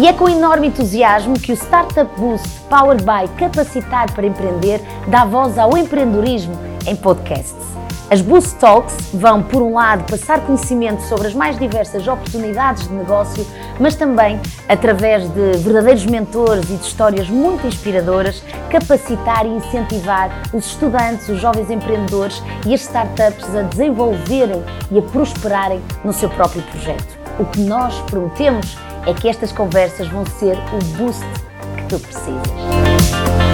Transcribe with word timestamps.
E 0.00 0.06
é 0.06 0.14
com 0.14 0.30
enorme 0.30 0.68
entusiasmo 0.68 1.38
que 1.38 1.52
o 1.52 1.54
Startup 1.54 2.10
Boost 2.18 2.48
Powered 2.70 3.04
by 3.04 3.28
Capacitar 3.36 4.10
para 4.14 4.26
Empreender 4.26 4.80
dá 5.08 5.26
voz 5.26 5.58
ao 5.58 5.76
empreendedorismo 5.76 6.58
em 6.86 6.96
podcasts. 6.96 7.66
As 8.10 8.22
Boost 8.22 8.54
Talks 8.54 8.96
vão, 9.12 9.42
por 9.42 9.60
um 9.60 9.74
lado, 9.74 10.10
passar 10.10 10.40
conhecimento 10.46 11.02
sobre 11.02 11.28
as 11.28 11.34
mais 11.34 11.58
diversas 11.58 12.08
oportunidades 12.08 12.88
de 12.88 12.94
negócio, 12.94 13.46
mas 13.78 13.94
também, 13.94 14.40
através 14.66 15.28
de 15.28 15.58
verdadeiros 15.58 16.06
mentores 16.06 16.64
e 16.70 16.76
de 16.76 16.82
histórias 16.86 17.28
muito 17.28 17.66
inspiradoras, 17.66 18.42
capacitar 18.70 19.44
e 19.44 19.50
incentivar 19.50 20.30
os 20.54 20.64
estudantes, 20.64 21.28
os 21.28 21.38
jovens 21.38 21.70
empreendedores 21.70 22.42
e 22.66 22.72
as 22.72 22.80
startups 22.80 23.54
a 23.54 23.62
desenvolverem 23.64 24.64
e 24.90 24.98
a 24.98 25.02
prosperarem 25.02 25.82
no 26.02 26.14
seu 26.14 26.30
próprio 26.30 26.62
projeto. 26.62 27.20
O 27.38 27.44
que 27.44 27.60
nós 27.60 27.94
prometemos 28.10 28.78
é 29.06 29.14
que 29.14 29.28
estas 29.28 29.50
conversas 29.50 30.08
vão 30.08 30.26
ser 30.26 30.56
o 30.58 30.96
boost 30.96 31.24
que 31.76 31.88
tu 31.88 31.98
precisas. 32.00 33.50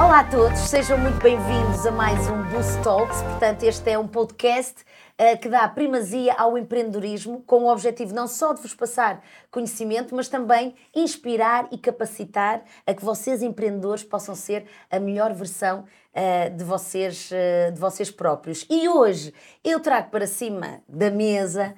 Olá 0.00 0.20
a 0.20 0.24
todos, 0.24 0.58
sejam 0.58 0.98
muito 0.98 1.22
bem-vindos 1.22 1.86
a 1.86 1.92
mais 1.92 2.28
um 2.28 2.42
Boost 2.50 2.82
Talks. 2.82 3.22
Portanto, 3.22 3.62
este 3.62 3.90
é 3.90 3.98
um 3.98 4.06
podcast 4.08 4.82
uh, 4.82 5.38
que 5.40 5.48
dá 5.48 5.68
primazia 5.68 6.34
ao 6.34 6.58
empreendedorismo, 6.58 7.42
com 7.46 7.64
o 7.64 7.72
objetivo 7.72 8.12
não 8.12 8.26
só 8.26 8.52
de 8.52 8.60
vos 8.60 8.74
passar 8.74 9.22
conhecimento, 9.50 10.14
mas 10.14 10.28
também 10.28 10.74
inspirar 10.94 11.68
e 11.70 11.78
capacitar 11.78 12.62
a 12.84 12.92
que 12.92 13.04
vocês, 13.04 13.42
empreendedores, 13.42 14.02
possam 14.02 14.34
ser 14.34 14.66
a 14.90 14.98
melhor 14.98 15.32
versão 15.32 15.84
uh, 16.14 16.56
de, 16.56 16.64
vocês, 16.64 17.30
uh, 17.30 17.72
de 17.72 17.80
vocês 17.80 18.10
próprios. 18.10 18.66
E 18.70 18.88
hoje 18.88 19.32
eu 19.64 19.80
trago 19.80 20.10
para 20.10 20.26
cima 20.26 20.80
da 20.88 21.10
mesa 21.10 21.74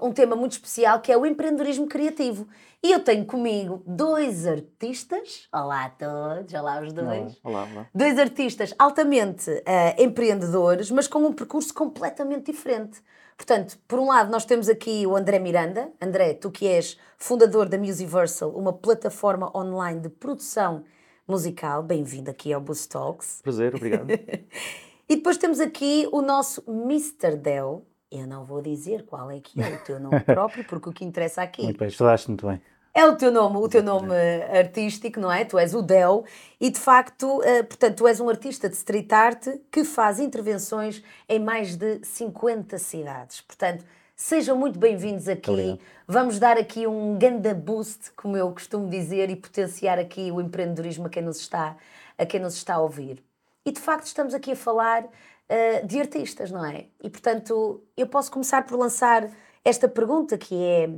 um 0.00 0.12
tema 0.12 0.36
muito 0.36 0.52
especial 0.52 1.00
que 1.00 1.10
é 1.10 1.16
o 1.16 1.24
empreendedorismo 1.24 1.86
criativo. 1.86 2.46
E 2.82 2.92
eu 2.92 3.00
tenho 3.00 3.26
comigo 3.26 3.82
dois 3.86 4.46
artistas. 4.46 5.46
Olá 5.52 5.84
a 5.84 5.90
todos, 5.90 6.54
olá 6.54 6.80
os 6.80 6.92
dois. 6.94 7.38
Olá, 7.44 7.68
olá. 7.70 7.86
Dois 7.94 8.18
artistas 8.18 8.74
altamente 8.78 9.50
uh, 9.50 10.02
empreendedores, 10.02 10.90
mas 10.90 11.06
com 11.06 11.18
um 11.18 11.32
percurso 11.32 11.74
completamente 11.74 12.50
diferente. 12.50 13.02
Portanto, 13.36 13.78
por 13.86 13.98
um 13.98 14.06
lado, 14.06 14.30
nós 14.30 14.46
temos 14.46 14.68
aqui 14.68 15.06
o 15.06 15.14
André 15.14 15.38
Miranda. 15.38 15.90
André, 16.00 16.32
tu 16.32 16.50
que 16.50 16.66
és 16.66 16.98
fundador 17.18 17.68
da 17.68 17.76
Musiversal, 17.76 18.50
uma 18.50 18.72
plataforma 18.72 19.54
online 19.54 20.00
de 20.00 20.08
produção 20.08 20.84
musical. 21.26 21.82
Bem-vindo 21.82 22.30
aqui 22.30 22.52
ao 22.52 22.60
Boost 22.60 22.88
Talks. 22.88 23.40
Prazer, 23.42 23.74
obrigado. 23.74 24.08
e 25.08 25.16
depois 25.16 25.36
temos 25.36 25.60
aqui 25.60 26.08
o 26.12 26.22
nosso 26.22 26.62
Mr. 26.68 27.36
Del, 27.36 27.84
eu 28.10 28.26
não 28.26 28.44
vou 28.44 28.60
dizer 28.60 29.04
qual 29.04 29.30
é 29.30 29.40
que 29.40 29.60
é 29.60 29.68
o 29.68 29.78
teu 29.84 30.00
nome 30.00 30.20
próprio, 30.26 30.64
porque 30.64 30.88
o 30.88 30.92
que 30.92 31.04
interessa 31.04 31.42
aqui. 31.42 31.62
Muito 31.62 31.78
bem, 31.78 31.88
estudaste 31.88 32.28
muito 32.28 32.46
bem. 32.46 32.60
É 32.92 33.06
o 33.06 33.16
teu 33.16 33.30
nome, 33.30 33.56
o 33.56 33.68
teu 33.68 33.84
nome 33.84 34.14
artístico, 34.52 35.20
não 35.20 35.30
é? 35.30 35.44
Tu 35.44 35.56
és 35.56 35.74
o 35.74 35.80
Del 35.80 36.24
e 36.60 36.70
de 36.70 36.78
facto, 36.78 37.38
uh, 37.38 37.64
portanto, 37.64 37.98
tu 37.98 38.08
és 38.08 38.18
um 38.18 38.28
artista 38.28 38.68
de 38.68 38.74
street 38.74 39.12
art 39.12 39.46
que 39.70 39.84
faz 39.84 40.18
intervenções 40.18 41.02
em 41.28 41.38
mais 41.38 41.76
de 41.76 42.04
50 42.04 42.78
cidades. 42.78 43.42
Portanto, 43.42 43.84
sejam 44.20 44.54
muito 44.54 44.78
bem-vindos 44.78 45.28
aqui. 45.28 45.50
Obrigado. 45.50 45.80
Vamos 46.06 46.38
dar 46.38 46.58
aqui 46.58 46.86
um 46.86 47.18
ganda 47.18 47.54
boost, 47.54 48.12
como 48.12 48.36
eu 48.36 48.52
costumo 48.52 48.88
dizer, 48.88 49.30
e 49.30 49.36
potenciar 49.36 49.98
aqui 49.98 50.30
o 50.30 50.40
empreendedorismo 50.40 51.06
a 51.06 51.10
quem 51.10 51.22
nos 51.22 51.38
está 51.38 51.76
a 52.18 52.26
quem 52.26 52.38
nos 52.38 52.54
está 52.54 52.74
a 52.74 52.80
ouvir. 52.80 53.24
E 53.64 53.72
de 53.72 53.80
facto, 53.80 54.04
estamos 54.04 54.34
aqui 54.34 54.52
a 54.52 54.56
falar 54.56 55.04
uh, 55.04 55.86
de 55.86 55.98
artistas, 55.98 56.50
não 56.50 56.64
é? 56.64 56.88
E 57.02 57.08
portanto, 57.08 57.82
eu 57.96 58.06
posso 58.06 58.30
começar 58.30 58.66
por 58.66 58.78
lançar 58.78 59.30
esta 59.64 59.88
pergunta 59.88 60.36
que 60.36 60.54
é 60.54 60.88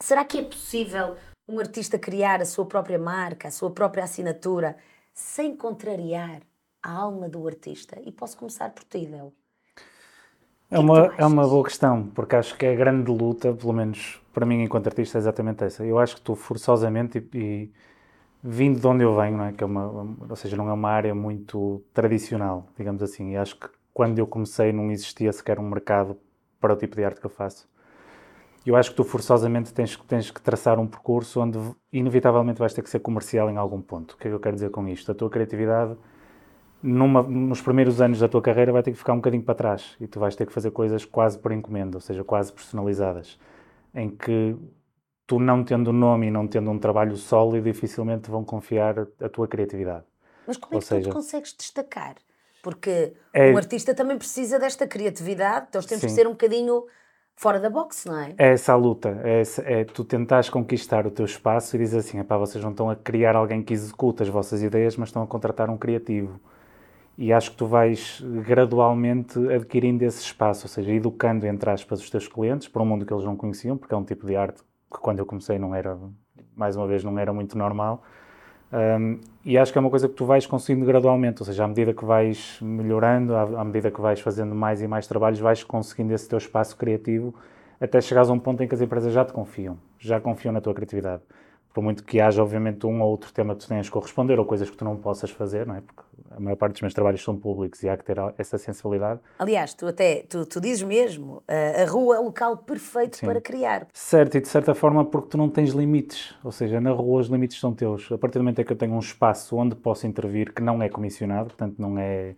Será 0.00 0.24
que 0.24 0.38
é 0.38 0.42
possível 0.44 1.16
um 1.48 1.58
artista 1.58 1.98
criar 1.98 2.40
a 2.40 2.46
sua 2.46 2.66
própria 2.66 2.98
marca, 2.98 3.48
a 3.48 3.50
sua 3.50 3.70
própria 3.72 4.04
assinatura, 4.04 4.76
sem 5.14 5.56
contrariar 5.56 6.42
a 6.82 6.92
alma 6.92 7.28
do 7.28 7.46
artista? 7.46 8.00
E 8.04 8.12
posso 8.12 8.36
começar 8.36 8.70
por 8.70 8.84
ti, 8.84 9.06
Del. 9.06 9.32
É 10.72 10.78
uma, 10.78 11.12
é 11.18 11.26
uma 11.26 11.46
boa 11.46 11.62
questão, 11.64 12.06
porque 12.14 12.34
acho 12.34 12.56
que 12.56 12.64
a 12.64 12.74
grande 12.74 13.10
luta, 13.10 13.52
pelo 13.52 13.74
menos 13.74 14.18
para 14.32 14.46
mim 14.46 14.62
enquanto 14.62 14.86
artista, 14.86 15.18
é 15.18 15.20
exatamente 15.20 15.62
essa. 15.62 15.84
Eu 15.84 15.98
acho 15.98 16.16
que 16.16 16.22
tu 16.22 16.34
forçosamente 16.34 17.18
e, 17.34 17.38
e 17.38 17.72
vindo 18.42 18.80
de 18.80 18.86
onde 18.86 19.04
eu 19.04 19.14
venho, 19.14 19.36
não 19.36 19.44
é? 19.44 19.52
que 19.52 19.62
é 19.62 19.66
uma, 19.66 20.16
ou 20.30 20.34
seja, 20.34 20.56
não 20.56 20.70
é 20.70 20.72
uma 20.72 20.88
área 20.88 21.14
muito 21.14 21.84
tradicional, 21.92 22.66
digamos 22.74 23.02
assim, 23.02 23.32
e 23.32 23.36
acho 23.36 23.56
que 23.60 23.68
quando 23.92 24.18
eu 24.18 24.26
comecei 24.26 24.72
não 24.72 24.90
existia 24.90 25.30
sequer 25.30 25.60
um 25.60 25.68
mercado 25.68 26.16
para 26.58 26.72
o 26.72 26.76
tipo 26.76 26.96
de 26.96 27.04
arte 27.04 27.20
que 27.20 27.26
eu 27.26 27.30
faço. 27.30 27.68
Eu 28.64 28.74
acho 28.74 28.92
que 28.92 28.96
tu 28.96 29.04
forçosamente 29.04 29.74
tens, 29.74 29.94
tens 30.08 30.30
que 30.30 30.40
traçar 30.40 30.78
um 30.78 30.86
percurso 30.86 31.38
onde 31.38 31.58
inevitavelmente 31.92 32.58
vais 32.58 32.72
ter 32.72 32.80
que 32.80 32.88
ser 32.88 33.00
comercial 33.00 33.50
em 33.50 33.58
algum 33.58 33.82
ponto. 33.82 34.12
O 34.12 34.16
que 34.16 34.26
é 34.26 34.30
que 34.30 34.34
eu 34.34 34.40
quero 34.40 34.54
dizer 34.54 34.70
com 34.70 34.88
isto? 34.88 35.12
A 35.12 35.14
tua 35.14 35.28
criatividade 35.28 35.96
numa, 36.82 37.22
nos 37.22 37.60
primeiros 37.60 38.00
anos 38.00 38.18
da 38.18 38.28
tua 38.28 38.42
carreira 38.42 38.72
vai 38.72 38.82
ter 38.82 38.90
que 38.90 38.98
ficar 38.98 39.12
um 39.12 39.16
bocadinho 39.16 39.42
para 39.42 39.54
trás 39.54 39.96
e 40.00 40.06
tu 40.06 40.18
vais 40.18 40.34
ter 40.34 40.46
que 40.46 40.52
fazer 40.52 40.70
coisas 40.70 41.04
quase 41.04 41.38
por 41.38 41.52
encomenda, 41.52 41.96
ou 41.96 42.00
seja, 42.00 42.24
quase 42.24 42.52
personalizadas, 42.52 43.38
em 43.94 44.10
que 44.10 44.56
tu 45.26 45.38
não 45.38 45.62
tendo 45.62 45.92
nome 45.92 46.26
e 46.26 46.30
não 46.30 46.46
tendo 46.46 46.70
um 46.70 46.78
trabalho 46.78 47.16
sólido, 47.16 47.64
dificilmente 47.64 48.30
vão 48.30 48.44
confiar 48.44 49.06
a 49.20 49.28
tua 49.28 49.46
criatividade. 49.46 50.04
Mas 50.46 50.56
como 50.56 50.76
é 50.76 50.78
que 50.78 50.84
seja, 50.84 51.02
tu 51.02 51.10
te 51.10 51.14
consegues 51.14 51.54
destacar? 51.56 52.16
Porque 52.62 53.14
é, 53.32 53.52
um 53.52 53.56
artista 53.56 53.94
também 53.94 54.18
precisa 54.18 54.58
desta 54.58 54.86
criatividade, 54.86 55.66
então 55.68 55.82
temos 55.82 56.00
sim. 56.00 56.06
que 56.06 56.12
ser 56.12 56.26
um 56.26 56.32
bocadinho 56.32 56.84
fora 57.34 57.58
da 57.58 57.70
box, 57.70 58.06
não 58.06 58.18
é? 58.18 58.34
É 58.38 58.52
essa 58.52 58.72
a 58.72 58.76
luta, 58.76 59.20
é, 59.24 59.40
essa, 59.40 59.62
é 59.62 59.84
tu 59.84 60.04
tentares 60.04 60.48
conquistar 60.48 61.06
o 61.06 61.10
teu 61.10 61.24
espaço 61.24 61.76
e 61.76 61.78
dizer 61.78 61.98
assim, 61.98 62.22
pá, 62.22 62.36
vocês 62.36 62.62
não 62.62 62.70
estão 62.70 62.90
a 62.90 62.96
criar 62.96 63.34
alguém 63.34 63.62
que 63.62 63.72
executa 63.72 64.22
as 64.22 64.28
vossas 64.28 64.62
ideias, 64.62 64.96
mas 64.96 65.08
estão 65.08 65.22
a 65.22 65.26
contratar 65.26 65.70
um 65.70 65.76
criativo. 65.76 66.40
E 67.16 67.32
acho 67.32 67.50
que 67.50 67.56
tu 67.56 67.66
vais 67.66 68.22
gradualmente 68.46 69.38
adquirindo 69.52 70.02
esse 70.02 70.22
espaço, 70.22 70.64
ou 70.64 70.68
seja, 70.68 70.90
educando, 70.92 71.46
entre 71.46 71.70
aspas, 71.70 72.00
os 72.00 72.08
teus 72.08 72.26
clientes 72.26 72.68
para 72.68 72.82
um 72.82 72.86
mundo 72.86 73.04
que 73.04 73.12
eles 73.12 73.24
não 73.24 73.36
conheciam, 73.36 73.76
porque 73.76 73.94
é 73.94 73.96
um 73.96 74.04
tipo 74.04 74.26
de 74.26 74.34
arte 74.34 74.62
que 74.62 74.98
quando 74.98 75.18
eu 75.18 75.26
comecei 75.26 75.58
não 75.58 75.74
era, 75.74 75.98
mais 76.56 76.76
uma 76.76 76.86
vez, 76.86 77.04
não 77.04 77.18
era 77.18 77.32
muito 77.32 77.56
normal. 77.56 78.02
Um, 78.72 79.20
e 79.44 79.58
acho 79.58 79.70
que 79.70 79.76
é 79.76 79.80
uma 79.80 79.90
coisa 79.90 80.08
que 80.08 80.14
tu 80.14 80.24
vais 80.24 80.46
conseguindo 80.46 80.86
gradualmente, 80.86 81.42
ou 81.42 81.46
seja, 81.46 81.64
à 81.64 81.68
medida 81.68 81.92
que 81.92 82.04
vais 82.04 82.58
melhorando, 82.62 83.34
à, 83.34 83.42
à, 83.42 83.64
medida 83.64 83.90
que 83.90 84.00
vais 84.00 84.18
fazendo 84.20 84.54
mais 84.54 84.80
e 84.80 84.88
mais 84.88 85.06
trabalhos, 85.06 85.38
vais 85.38 85.62
conseguindo 85.62 86.14
esse 86.14 86.26
teu 86.26 86.38
espaço 86.38 86.76
criativo 86.76 87.34
até 87.78 88.00
chegares 88.00 88.30
a 88.30 88.32
um 88.32 88.38
ponto 88.38 88.62
em 88.62 88.68
que 88.68 88.74
as 88.74 88.80
empresas 88.80 89.12
já 89.12 89.24
te 89.24 89.32
confiam, 89.32 89.76
já 89.98 90.20
confiam 90.20 90.52
na 90.52 90.60
tua 90.60 90.72
criatividade 90.72 91.22
por 91.72 91.82
muito 91.82 92.04
que 92.04 92.20
haja, 92.20 92.42
obviamente, 92.42 92.86
um 92.86 93.00
ou 93.00 93.10
outro 93.10 93.32
tema 93.32 93.54
que 93.54 93.60
tu 93.60 93.68
tenhas 93.68 93.86
que 93.86 93.92
corresponder 93.92 94.38
ou 94.38 94.44
coisas 94.44 94.68
que 94.68 94.76
tu 94.76 94.84
não 94.84 94.96
possas 94.96 95.30
fazer, 95.30 95.66
não 95.66 95.76
é? 95.76 95.80
Porque 95.80 96.02
a 96.30 96.40
maior 96.40 96.56
parte 96.56 96.72
dos 96.72 96.82
meus 96.82 96.94
trabalhos 96.94 97.22
são 97.22 97.36
públicos 97.36 97.82
e 97.82 97.88
há 97.88 97.96
que 97.96 98.04
ter 98.04 98.16
essa 98.38 98.58
sensibilidade. 98.58 99.20
Aliás, 99.38 99.74
tu 99.74 99.86
até, 99.86 100.24
tu, 100.28 100.44
tu 100.46 100.60
dizes 100.60 100.82
mesmo, 100.82 101.42
a 101.46 101.84
rua 101.90 102.16
é 102.16 102.20
o 102.20 102.24
local 102.24 102.56
perfeito 102.58 103.16
Sim. 103.16 103.26
para 103.26 103.40
criar. 103.40 103.86
Certo, 103.92 104.36
e 104.36 104.40
de 104.40 104.48
certa 104.48 104.74
forma 104.74 105.04
porque 105.04 105.28
tu 105.28 105.38
não 105.38 105.48
tens 105.48 105.70
limites, 105.70 106.34
ou 106.42 106.52
seja, 106.52 106.80
na 106.80 106.90
rua 106.90 107.20
os 107.20 107.28
limites 107.28 107.58
são 107.58 107.72
teus. 107.74 108.10
A 108.12 108.18
partir 108.18 108.38
do 108.38 108.44
momento 108.44 108.60
em 108.60 108.64
que 108.64 108.72
eu 108.72 108.76
tenho 108.76 108.94
um 108.94 108.98
espaço 108.98 109.56
onde 109.56 109.74
posso 109.74 110.06
intervir, 110.06 110.52
que 110.52 110.62
não 110.62 110.82
é 110.82 110.88
comissionado, 110.88 111.48
portanto 111.48 111.76
não 111.78 111.98
é 111.98 112.34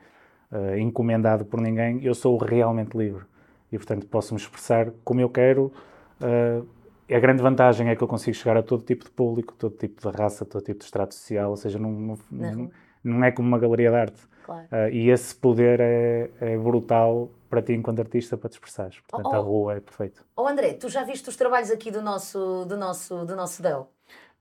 uh, 0.50 0.78
encomendado 0.78 1.44
por 1.44 1.60
ninguém, 1.60 2.04
eu 2.04 2.14
sou 2.14 2.36
realmente 2.36 2.96
livre. 2.96 3.24
E, 3.72 3.76
portanto, 3.76 4.06
posso 4.06 4.34
me 4.34 4.40
expressar 4.40 4.92
como 5.04 5.20
eu 5.20 5.28
quero, 5.28 5.72
uh, 6.20 6.64
a 7.10 7.18
grande 7.18 7.42
vantagem 7.42 7.88
é 7.88 7.96
que 7.96 8.02
eu 8.02 8.08
consigo 8.08 8.36
chegar 8.36 8.56
a 8.56 8.62
todo 8.62 8.82
tipo 8.82 9.04
de 9.04 9.10
público, 9.10 9.54
todo 9.58 9.76
tipo 9.76 10.00
de 10.00 10.16
raça, 10.16 10.44
todo 10.44 10.62
tipo 10.64 10.78
de 10.78 10.84
extrato 10.84 11.14
social, 11.14 11.50
ou 11.50 11.56
seja, 11.56 11.78
não, 11.78 11.90
não, 11.90 12.18
não, 12.30 12.70
não 13.02 13.24
é 13.24 13.30
como 13.30 13.46
uma 13.46 13.58
galeria 13.58 13.90
de 13.90 13.96
arte. 13.96 14.20
Claro. 14.44 14.66
Uh, 14.70 14.88
e 14.90 15.10
esse 15.10 15.34
poder 15.34 15.80
é, 15.80 16.30
é, 16.40 16.58
brutal 16.58 17.30
para 17.48 17.62
ti 17.62 17.72
enquanto 17.72 18.00
artista 18.00 18.36
para 18.36 18.50
te 18.50 18.54
expressares. 18.54 19.00
Portanto, 19.08 19.32
oh, 19.32 19.36
a 19.36 19.38
rua 19.38 19.74
é 19.76 19.80
perfeito. 19.80 20.24
Oh 20.36 20.46
André, 20.46 20.74
tu 20.74 20.88
já 20.88 21.02
viste 21.02 21.28
os 21.28 21.36
trabalhos 21.36 21.70
aqui 21.70 21.90
do 21.90 22.02
nosso, 22.02 22.64
do 22.66 22.76
nosso, 22.76 23.24
do 23.24 23.34
nosso 23.34 23.62
Del? 23.62 23.88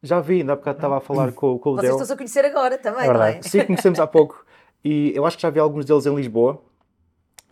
Já 0.01 0.19
vi, 0.19 0.41
ainda 0.41 0.53
há 0.53 0.55
bocado 0.57 0.77
estava 0.77 0.97
a 0.97 0.99
falar 0.99 1.31
com, 1.31 1.57
com 1.57 1.69
o 1.69 1.75
Vocês 1.75 1.89
Del. 1.89 1.97
Vocês 1.97 2.01
estão 2.01 2.15
a 2.15 2.17
conhecer 2.17 2.45
agora 2.45 2.77
também, 2.77 3.09
é 3.09 3.13
não 3.13 3.23
é? 3.23 3.41
Sim, 3.41 3.65
conhecemos 3.65 3.99
há 3.99 4.07
pouco. 4.07 4.45
E 4.83 5.13
eu 5.15 5.25
acho 5.25 5.37
que 5.37 5.43
já 5.43 5.49
vi 5.49 5.59
alguns 5.59 5.85
deles 5.85 6.05
em 6.05 6.13
Lisboa 6.13 6.61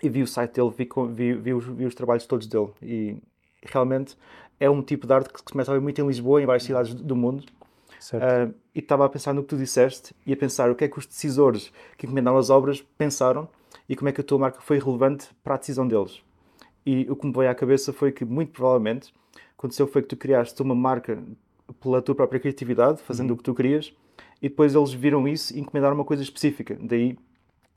e 0.03 0.09
vi 0.09 0.21
o 0.21 0.27
site 0.27 0.55
dele, 0.55 0.73
vi, 0.77 0.89
vi, 1.13 1.33
vi, 1.33 1.53
os, 1.53 1.65
vi 1.65 1.85
os 1.85 1.95
trabalhos 1.95 2.25
todos 2.25 2.47
dele. 2.47 2.69
E 2.81 3.17
realmente 3.63 4.17
é 4.61 4.69
um 4.69 4.83
tipo 4.83 5.07
de 5.07 5.13
arte 5.13 5.33
que 5.33 5.39
se 5.39 5.43
começa 5.43 5.71
a 5.71 5.73
ver 5.73 5.81
muito 5.81 5.99
em 5.99 6.05
Lisboa, 6.05 6.39
em 6.39 6.45
várias 6.45 6.63
cidades 6.63 6.93
do 6.93 7.15
mundo. 7.15 7.43
Uh, 8.13 8.53
e 8.75 8.79
estava 8.79 9.05
a 9.05 9.09
pensar 9.09 9.33
no 9.33 9.41
que 9.41 9.49
tu 9.49 9.57
disseste 9.57 10.13
e 10.25 10.31
a 10.31 10.37
pensar 10.37 10.69
o 10.69 10.75
que 10.75 10.83
é 10.83 10.87
que 10.87 10.99
os 10.99 11.05
decisores 11.05 11.71
que 11.97 12.05
encomendaram 12.05 12.37
as 12.37 12.49
obras 12.51 12.81
pensaram 12.97 13.49
e 13.89 13.95
como 13.95 14.09
é 14.09 14.11
que 14.11 14.21
a 14.21 14.23
tua 14.23 14.37
marca 14.37 14.61
foi 14.61 14.79
relevante 14.79 15.29
para 15.43 15.55
a 15.55 15.57
decisão 15.57 15.87
deles. 15.87 16.21
E 16.85 17.07
o 17.09 17.15
que 17.15 17.25
me 17.25 17.33
veio 17.33 17.49
à 17.49 17.55
cabeça 17.55 17.91
foi 17.91 18.11
que, 18.11 18.23
muito 18.23 18.51
provavelmente, 18.51 19.11
aconteceu 19.57 19.87
foi 19.87 20.03
que 20.03 20.09
tu 20.09 20.15
criaste 20.15 20.61
uma 20.61 20.75
marca 20.75 21.21
pela 21.79 22.01
tua 22.01 22.13
própria 22.13 22.39
criatividade, 22.39 23.01
fazendo 23.01 23.31
uhum. 23.31 23.35
o 23.35 23.37
que 23.37 23.43
tu 23.43 23.55
querias, 23.55 23.91
e 24.41 24.47
depois 24.47 24.75
eles 24.75 24.93
viram 24.93 25.27
isso 25.27 25.55
e 25.55 25.59
encomendaram 25.59 25.95
uma 25.95 26.05
coisa 26.05 26.21
específica. 26.21 26.77
Daí, 26.79 27.17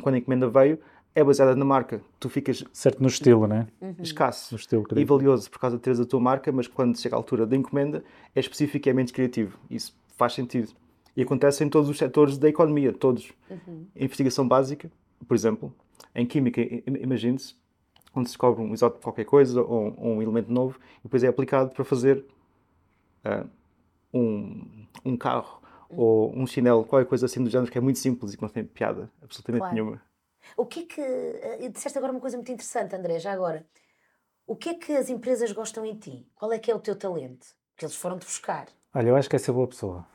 quando 0.02 0.16
a 0.16 0.18
encomenda 0.18 0.48
veio, 0.48 0.78
é 1.14 1.22
baseada 1.22 1.54
na 1.54 1.64
marca, 1.64 2.00
tu 2.18 2.28
ficas 2.28 2.64
Certo, 2.72 3.00
no 3.00 3.08
estilo, 3.08 3.46
né? 3.46 3.68
escasso 4.00 4.54
No 4.54 4.58
estilo 4.58 4.84
e 4.96 5.04
valioso 5.04 5.50
por 5.50 5.60
causa 5.60 5.76
de 5.76 5.82
teres 5.82 6.00
a 6.00 6.04
tua 6.04 6.20
marca, 6.20 6.50
mas 6.50 6.66
quando 6.66 6.98
chega 6.98 7.14
a 7.14 7.18
altura 7.18 7.46
da 7.46 7.56
encomenda 7.56 8.02
é 8.34 8.40
específico 8.40 8.88
e 8.88 8.90
é 8.90 8.92
menos 8.92 9.12
criativo. 9.12 9.58
Isso 9.70 9.94
faz 10.16 10.32
sentido. 10.32 10.72
E 11.16 11.22
acontece 11.22 11.62
em 11.62 11.68
todos 11.68 11.88
os 11.88 11.96
setores 11.96 12.36
da 12.36 12.48
economia, 12.48 12.92
todos. 12.92 13.32
Em 13.94 14.04
investigação 14.04 14.46
básica, 14.48 14.90
por 15.28 15.34
exemplo, 15.34 15.72
em 16.14 16.26
química, 16.26 16.60
imagine-se, 16.86 17.54
quando 18.12 18.26
se 18.26 18.32
descobre 18.32 18.62
um 18.62 18.74
isótopo 18.74 18.98
de 18.98 19.04
qualquer 19.04 19.24
coisa 19.24 19.62
ou, 19.62 19.94
ou 19.96 20.14
um 20.16 20.22
elemento 20.22 20.50
novo, 20.52 20.78
e 21.00 21.02
depois 21.04 21.22
é 21.22 21.28
aplicado 21.28 21.70
para 21.70 21.84
fazer 21.84 22.24
ah, 23.24 23.44
um, 24.12 24.64
um 25.04 25.16
carro 25.16 25.60
ou 25.88 26.36
um 26.36 26.46
chinelo, 26.46 26.84
qualquer 26.84 27.06
coisa 27.08 27.26
assim 27.26 27.42
do 27.42 27.48
género, 27.50 27.70
que 27.70 27.78
é 27.78 27.80
muito 27.80 28.00
simples 28.00 28.32
e 28.32 28.36
que 28.36 28.42
não 28.42 28.48
tem 28.48 28.64
piada 28.64 29.08
absolutamente 29.22 29.60
Claro. 29.60 29.74
nenhuma. 29.74 30.02
O 30.56 30.66
que 30.66 30.80
é 30.80 30.86
que. 30.86 31.00
eh, 31.00 31.68
Disseste 31.70 31.98
agora 31.98 32.12
uma 32.12 32.20
coisa 32.20 32.36
muito 32.36 32.52
interessante, 32.52 32.94
André, 32.94 33.18
já 33.18 33.32
agora. 33.32 33.66
O 34.46 34.56
que 34.56 34.70
é 34.70 34.74
que 34.74 34.92
as 34.92 35.08
empresas 35.08 35.52
gostam 35.52 35.84
em 35.86 35.96
ti? 35.96 36.26
Qual 36.34 36.52
é 36.52 36.58
que 36.58 36.70
é 36.70 36.74
o 36.74 36.80
teu 36.80 36.96
talento? 36.96 37.46
Que 37.76 37.84
eles 37.84 37.96
foram-te 37.96 38.26
buscar. 38.26 38.66
Olha, 38.94 39.08
eu 39.08 39.16
acho 39.16 39.28
que 39.28 39.36
é 39.36 39.38
ser 39.38 39.52
boa 39.52 39.66
pessoa. 39.66 40.06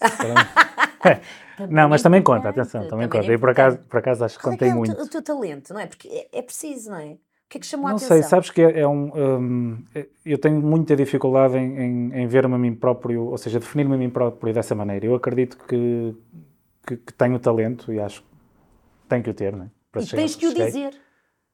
Não, 1.70 1.88
mas 1.88 2.00
é 2.00 2.04
também 2.04 2.22
conta, 2.22 2.48
atenção, 2.48 2.86
também, 2.86 3.08
também 3.08 3.18
é 3.18 3.22
conta. 3.22 3.32
e 3.34 3.38
por 3.38 3.50
acaso, 3.50 3.78
por 3.78 3.98
acaso 3.98 4.24
acho 4.24 4.38
que 4.38 4.44
é 4.46 4.50
contei 4.50 4.68
é 4.68 4.74
o 4.74 4.78
muito. 4.78 4.94
teu, 4.94 5.04
o 5.04 5.08
teu 5.08 5.22
talento, 5.22 5.72
não 5.72 5.80
é? 5.80 5.86
Porque 5.86 6.08
é, 6.08 6.28
é 6.38 6.42
preciso, 6.42 6.90
não 6.90 6.96
é? 6.98 7.12
O 7.12 7.18
que 7.48 7.58
é 7.58 7.60
que 7.60 7.66
chamou 7.66 7.86
a 7.86 7.90
Não 7.90 7.96
atenção? 7.98 8.16
sei, 8.16 8.22
sabes 8.22 8.50
que 8.50 8.62
é, 8.62 8.80
é 8.80 8.88
um. 8.88 9.76
é- 9.94 10.06
eu 10.24 10.38
tenho 10.38 10.60
muita 10.60 10.96
dificuldade 10.96 11.56
em, 11.58 11.78
em, 11.78 12.22
em 12.22 12.26
ver-me 12.26 12.54
a 12.54 12.58
mim 12.58 12.74
próprio, 12.74 13.24
ou 13.26 13.36
seja, 13.38 13.58
definir-me 13.60 13.94
a 13.94 13.98
mim 13.98 14.08
próprio 14.10 14.54
dessa 14.54 14.74
maneira. 14.74 15.04
Eu 15.06 15.14
acredito 15.14 15.58
que, 15.66 16.14
que, 16.86 16.96
que 16.96 17.12
tenho 17.12 17.38
talento 17.38 17.92
e 17.92 18.00
acho 18.00 18.24
tenho 19.12 19.22
que 19.22 19.30
o 19.30 19.34
ter, 19.34 19.54
né? 19.54 19.70
Para 19.90 20.02
E 20.02 20.06
tens 20.06 20.36
que 20.36 20.46
o 20.46 20.54
dizer. 20.54 20.94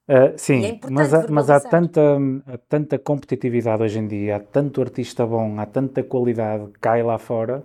Ah, 0.06 0.32
sim, 0.38 0.64
é 0.64 0.80
mas, 0.90 1.12
há, 1.12 1.26
mas 1.28 1.50
há, 1.50 1.60
tanta, 1.60 2.00
há 2.46 2.56
tanta 2.56 2.98
competitividade 2.98 3.82
hoje 3.82 3.98
em 3.98 4.06
dia, 4.06 4.36
há 4.36 4.40
tanto 4.40 4.80
artista 4.80 5.26
bom, 5.26 5.60
há 5.60 5.66
tanta 5.66 6.02
qualidade 6.02 6.66
que 6.72 6.78
cai 6.78 7.02
lá 7.02 7.18
fora, 7.18 7.62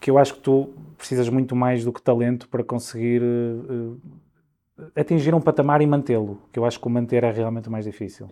que 0.00 0.10
eu 0.10 0.18
acho 0.18 0.34
que 0.34 0.40
tu 0.40 0.74
precisas 0.98 1.28
muito 1.28 1.54
mais 1.54 1.84
do 1.84 1.92
que 1.92 2.02
talento 2.02 2.48
para 2.48 2.64
conseguir 2.64 3.22
eh, 3.22 4.10
eh, 4.96 5.00
atingir 5.00 5.32
um 5.36 5.40
patamar 5.40 5.80
e 5.80 5.86
mantê-lo, 5.86 6.42
que 6.52 6.58
eu 6.58 6.64
acho 6.64 6.80
que 6.80 6.86
o 6.88 6.90
manter 6.90 7.22
é 7.22 7.30
realmente 7.30 7.68
o 7.68 7.70
mais 7.70 7.84
difícil. 7.84 8.28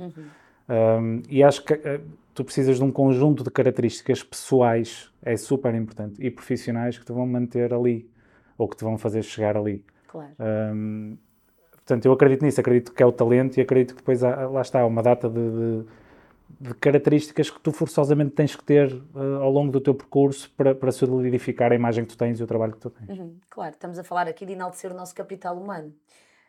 Um, 0.68 1.22
e 1.28 1.44
acho 1.44 1.62
que 1.64 1.74
eh, 1.74 2.00
tu 2.34 2.42
precisas 2.42 2.78
de 2.78 2.82
um 2.82 2.90
conjunto 2.90 3.44
de 3.44 3.50
características 3.50 4.24
pessoais, 4.24 5.08
é 5.22 5.36
super 5.36 5.72
importante, 5.72 6.20
e 6.20 6.32
profissionais 6.32 6.98
que 6.98 7.04
te 7.04 7.12
vão 7.12 7.26
manter 7.26 7.72
ali, 7.72 8.10
ou 8.58 8.66
que 8.66 8.76
te 8.76 8.82
vão 8.82 8.98
fazer 8.98 9.22
chegar 9.22 9.56
ali. 9.56 9.84
Claro. 10.14 10.32
Um, 10.38 11.18
portanto, 11.72 12.06
eu 12.06 12.12
acredito 12.12 12.44
nisso, 12.44 12.60
acredito 12.60 12.92
que 12.92 13.02
é 13.02 13.06
o 13.06 13.10
talento 13.10 13.58
e 13.58 13.60
acredito 13.60 13.94
que 13.94 14.00
depois 14.00 14.22
há, 14.22 14.48
lá 14.48 14.60
está 14.62 14.86
uma 14.86 15.02
data 15.02 15.28
de, 15.28 15.40
de- 15.50 15.84
de 16.60 16.74
características 16.74 17.50
que 17.50 17.58
tu 17.58 17.72
forçosamente 17.72 18.30
tens 18.30 18.54
que 18.54 18.62
ter 18.62 18.92
eh, 18.92 19.42
ao 19.42 19.50
longo 19.50 19.72
do 19.72 19.80
teu 19.80 19.92
percurso 19.92 20.48
para, 20.56 20.72
para 20.72 20.92
solidificar 20.92 21.72
a 21.72 21.74
imagem 21.74 22.04
que 22.04 22.10
tu 22.10 22.16
tens 22.16 22.38
e 22.38 22.44
o 22.44 22.46
trabalho 22.46 22.74
que 22.74 22.78
tu 22.78 22.90
tens. 22.90 23.18
Uhum, 23.18 23.38
Claro, 23.50 23.72
estamos 23.72 23.98
a 23.98 24.04
falar 24.04 24.28
aqui 24.28 24.46
de 24.46 24.52
enaltecer 24.52 24.92
o 24.92 24.94
nosso 24.94 25.14
capital 25.16 25.58
humano. 25.58 25.92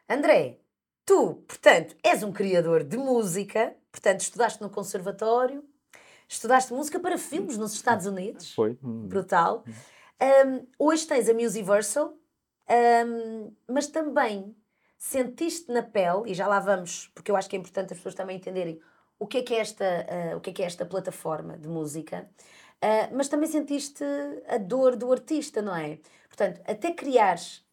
André, 0.08 0.60
tu, 1.04 1.44
portanto, 1.48 1.96
és 2.04 2.22
um 2.22 2.32
criador 2.32 2.84
de 2.84 2.98
música, 2.98 3.74
portanto, 3.92 4.20
estudaste 4.22 4.62
no 4.62 4.70
conservatório, 4.70 5.64
estudaste 6.30 6.72
música 6.72 7.00
para 7.00 7.18
filmes 7.18 7.58
nos 7.58 7.74
Estados 7.74 8.06
Unidos. 8.06 8.54
Foi? 8.54 8.78
Brutal. 8.84 9.64
Um, 10.22 10.66
hoje 10.78 11.08
tens 11.08 11.28
a 11.28 11.34
Musiversal, 11.34 12.14
um, 12.70 13.52
mas 13.68 13.88
também 13.88 14.56
sentiste 14.98 15.72
na 15.72 15.84
pele, 15.84 16.32
e 16.32 16.34
já 16.34 16.48
lá 16.48 16.60
vamos, 16.60 17.12
porque 17.14 17.30
eu 17.30 17.36
acho 17.36 17.50
que 17.50 17.56
é 17.56 17.60
importante 17.60 17.94
as 17.94 18.00
pessoas 18.00 18.16
também 18.16 18.38
entenderem 18.38 18.80
o 19.20 19.28
que 19.28 19.38
é 19.38 19.44
que 19.44 19.54
é 19.54 19.60
esta, 19.60 19.86
uh, 19.86 20.38
o 20.38 20.42
que 20.42 20.50
é 20.50 20.54
que 20.54 20.64
é 20.64 20.66
esta 20.66 20.86
plataforma 20.86 21.58
de 21.58 21.68
música, 21.68 22.30
uh, 22.84 23.16
mas 23.16 23.28
também 23.28 23.48
sentiste 23.48 24.04
a 24.48 24.58
dor 24.58 24.96
do 24.96 25.12
artista, 25.12 25.62
não 25.62 25.76
é? 25.76 26.00
Portanto, 26.28 26.62
até 26.68 26.92
criares, 26.92 27.66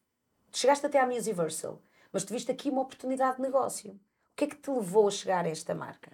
chegaste 0.52 0.84
até 0.86 1.00
à 1.00 1.06
Musiversal, 1.06 1.80
mas 2.12 2.24
tu 2.24 2.32
viste 2.32 2.50
aqui 2.50 2.70
uma 2.70 2.82
oportunidade 2.82 3.36
de 3.36 3.42
negócio. 3.42 3.92
O 3.92 4.36
que 4.36 4.44
é 4.44 4.46
que 4.46 4.56
te 4.56 4.70
levou 4.70 5.08
a 5.08 5.10
chegar 5.10 5.44
a 5.44 5.48
esta 5.48 5.74
marca? 5.74 6.10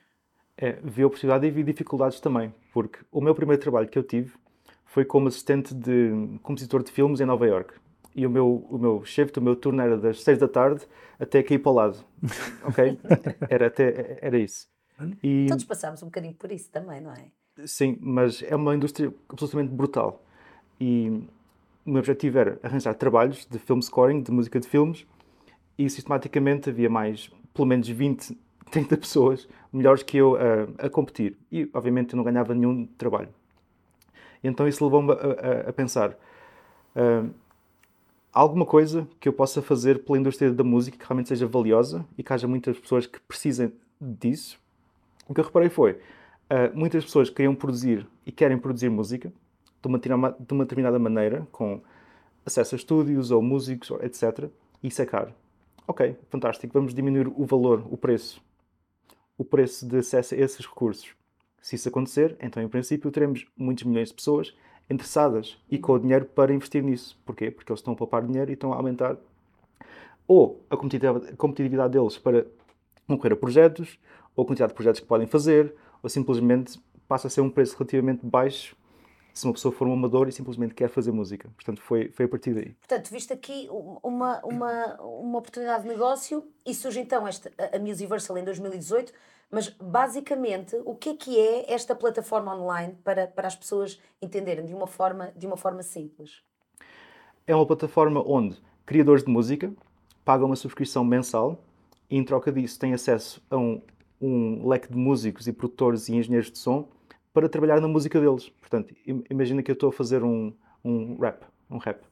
É, 0.56 0.72
vi 0.82 1.02
a 1.02 1.06
oportunidade 1.06 1.46
e 1.46 1.50
vi 1.50 1.62
dificuldades 1.62 2.20
também, 2.20 2.52
porque 2.72 2.98
o 3.12 3.20
meu 3.20 3.34
primeiro 3.34 3.60
trabalho 3.60 3.88
que 3.88 3.98
eu 3.98 4.02
tive 4.02 4.32
foi 4.84 5.04
como 5.04 5.28
assistente 5.28 5.74
de 5.74 6.38
compositor 6.42 6.82
de 6.82 6.90
filmes 6.90 7.20
em 7.20 7.26
Nova 7.26 7.46
York. 7.46 7.74
E 8.14 8.26
o 8.26 8.30
meu, 8.30 8.66
o 8.70 8.78
meu 8.78 9.04
shift, 9.04 9.38
o 9.38 9.42
meu 9.42 9.56
turno 9.56 9.80
era 9.82 9.96
das 9.96 10.22
6 10.22 10.38
da 10.38 10.48
tarde 10.48 10.86
até 11.20 11.42
cair 11.42 11.58
para 11.58 11.72
o 11.72 11.74
lado. 11.74 11.98
Ok? 12.64 12.98
Era, 13.48 13.66
até, 13.68 14.18
era 14.20 14.38
isso. 14.38 14.68
E, 15.22 15.48
Todos 15.48 15.64
passámos 15.64 16.02
um 16.02 16.06
bocadinho 16.06 16.34
por 16.34 16.52
isso 16.52 16.70
também, 16.70 17.00
não 17.00 17.12
é? 17.12 17.32
sim, 17.66 17.96
mas 18.00 18.42
é 18.42 18.54
uma 18.56 18.74
indústria 18.74 19.12
absolutamente 19.28 19.72
brutal. 19.72 20.22
E 20.80 21.10
o 21.86 21.90
meu 21.90 22.00
objetivo 22.00 22.38
era 22.38 22.60
arranjar 22.62 22.94
trabalhos 22.94 23.46
de 23.46 23.58
film 23.58 23.80
scoring, 23.82 24.22
de 24.22 24.32
música 24.32 24.60
de 24.60 24.68
filmes, 24.68 25.06
e 25.78 25.88
sistematicamente 25.90 26.70
havia 26.70 26.90
mais, 26.90 27.30
pelo 27.54 27.66
menos 27.68 27.88
20, 27.88 28.38
30 28.70 28.96
pessoas 28.98 29.48
melhores 29.72 30.02
que 30.02 30.18
eu 30.18 30.36
a, 30.36 30.86
a 30.86 30.90
competir. 30.90 31.38
E, 31.52 31.68
obviamente, 31.74 32.12
eu 32.14 32.18
não 32.18 32.24
ganhava 32.24 32.54
nenhum 32.54 32.86
trabalho. 32.86 33.30
E 34.42 34.48
então 34.48 34.66
isso 34.68 34.84
levou-me 34.84 35.12
a, 35.12 35.14
a- 35.14 35.70
a 35.70 35.72
pensar: 35.72 36.16
há 36.94 37.22
alguma 38.40 38.64
coisa 38.64 39.08
que 39.18 39.28
eu 39.28 39.32
possa 39.32 39.60
fazer 39.60 40.04
pela 40.04 40.18
indústria 40.18 40.52
da 40.52 40.62
música 40.62 40.96
que 40.96 41.04
realmente 41.04 41.28
seja 41.28 41.46
valiosa 41.46 42.06
e 42.16 42.22
que 42.22 42.32
haja 42.32 42.46
muitas 42.46 42.78
pessoas 42.78 43.06
que 43.06 43.18
precisem 43.20 43.72
disso? 44.00 44.60
O 45.26 45.34
que 45.34 45.40
eu 45.40 45.44
reparei 45.44 45.68
foi: 45.68 46.00
ah, 46.48 46.70
muitas 46.72 47.04
pessoas 47.04 47.28
queriam 47.28 47.54
produzir 47.54 48.06
e 48.24 48.30
querem 48.30 48.56
produzir 48.56 48.88
música 48.88 49.32
de 49.82 49.88
uma, 49.88 49.98
de 49.98 50.52
uma 50.52 50.64
determinada 50.64 50.98
maneira, 50.98 51.46
com 51.50 51.80
acesso 52.46 52.74
a 52.74 52.78
estúdios 52.78 53.30
ou 53.30 53.42
músicos, 53.42 53.90
etc. 54.02 54.48
E 54.82 54.88
isso 54.88 55.02
é 55.02 55.06
caro. 55.06 55.34
Ok, 55.86 56.16
fantástico, 56.30 56.72
vamos 56.72 56.94
diminuir 56.94 57.26
o 57.28 57.44
valor, 57.44 57.86
o 57.90 57.96
preço. 57.96 58.40
O 59.36 59.44
preço 59.44 59.86
de 59.86 59.98
acesso 59.98 60.34
a 60.34 60.38
esses 60.38 60.64
recursos. 60.64 61.14
Se 61.60 61.74
isso 61.74 61.88
acontecer, 61.88 62.36
então 62.40 62.62
em 62.62 62.68
princípio 62.68 63.10
teremos 63.10 63.46
muitos 63.56 63.84
milhões 63.84 64.08
de 64.08 64.14
pessoas 64.14 64.54
interessadas 64.90 65.58
e 65.70 65.78
com 65.78 65.92
o 65.92 65.98
dinheiro 65.98 66.24
para 66.24 66.52
investir 66.52 66.82
nisso. 66.82 67.18
Porquê? 67.24 67.50
Porque 67.50 67.70
eles 67.70 67.80
estão 67.80 67.92
a 67.92 67.96
poupar 67.96 68.24
dinheiro 68.26 68.50
e 68.50 68.54
estão 68.54 68.72
a 68.72 68.76
aumentar 68.76 69.16
ou 70.26 70.62
a 70.68 70.76
competitividade, 70.76 71.92
deles 71.92 72.18
para 72.18 72.46
concorrer 73.06 73.32
a 73.32 73.36
projetos, 73.36 73.98
ou 74.36 74.44
a 74.44 74.46
quantidade 74.46 74.70
de 74.72 74.74
projetos 74.74 75.00
que 75.00 75.06
podem 75.06 75.26
fazer, 75.26 75.74
ou 76.02 76.08
simplesmente 76.10 76.78
passa 77.08 77.28
a 77.28 77.30
ser 77.30 77.40
um 77.40 77.48
preço 77.50 77.76
relativamente 77.78 78.24
baixo 78.26 78.76
se 79.32 79.44
uma 79.46 79.52
pessoa 79.52 79.72
for 79.72 79.86
um 79.86 79.92
amador 79.92 80.28
e 80.28 80.32
simplesmente 80.32 80.74
quer 80.74 80.88
fazer 80.88 81.12
música. 81.12 81.48
Portanto, 81.54 81.80
foi, 81.80 82.10
foi 82.10 82.24
a 82.24 82.28
partir 82.28 82.54
daí. 82.54 82.74
Portanto, 82.86 83.08
viste 83.10 83.32
aqui 83.32 83.68
um- 83.70 83.96
uma, 84.02 84.40
uma, 84.44 85.00
uma 85.00 85.38
oportunidade 85.38 85.84
de 85.84 85.88
negócio 85.88 86.44
e 86.66 86.74
surge 86.74 86.98
então 87.00 87.26
esta, 87.26 87.50
a 87.72 87.78
Musiversal 87.78 88.36
em 88.36 88.42
2018, 88.44 89.12
mas 89.50 89.68
basicamente 89.68 90.76
o 90.84 90.94
que 90.94 91.10
é 91.10 91.16
que 91.16 91.38
é 91.38 91.72
esta 91.72 91.94
plataforma 91.94 92.54
online 92.54 92.94
para, 93.02 93.26
para 93.26 93.48
as 93.48 93.56
pessoas 93.56 94.00
entenderem 94.20 94.64
de 94.64 94.74
uma 94.74 94.86
forma, 94.86 95.32
de 95.36 95.46
uma 95.46 95.56
forma 95.56 95.82
simples? 95.82 96.42
É 97.46 97.54
uma 97.54 97.66
plataforma 97.66 98.22
onde 98.26 98.60
criadores 98.84 99.24
de 99.24 99.30
música 99.30 99.72
pagam 100.24 100.46
uma 100.46 100.56
subscrição 100.56 101.02
mensal 101.04 101.58
e, 102.10 102.16
em 102.16 102.24
troca 102.24 102.52
disso, 102.52 102.78
têm 102.78 102.92
acesso 102.92 103.42
a 103.50 103.56
um, 103.56 103.80
um 104.20 104.68
leque 104.68 104.88
de 104.88 104.96
músicos 104.96 105.46
e 105.46 105.52
produtores 105.52 106.08
e 106.08 106.16
engenheiros 106.16 106.50
de 106.50 106.58
som 106.58 106.88
para 107.32 107.48
trabalhar 107.48 107.80
na 107.80 107.88
música 107.88 108.20
deles. 108.20 108.48
Portanto, 108.50 108.94
im- 109.06 109.24
imagina 109.30 109.62
que 109.62 109.70
eu 109.70 109.74
estou 109.74 109.88
a 109.88 109.92
fazer 109.92 110.22
um, 110.22 110.52
um 110.84 111.18
rap, 111.18 111.44
um 111.70 111.78
rap, 111.78 112.02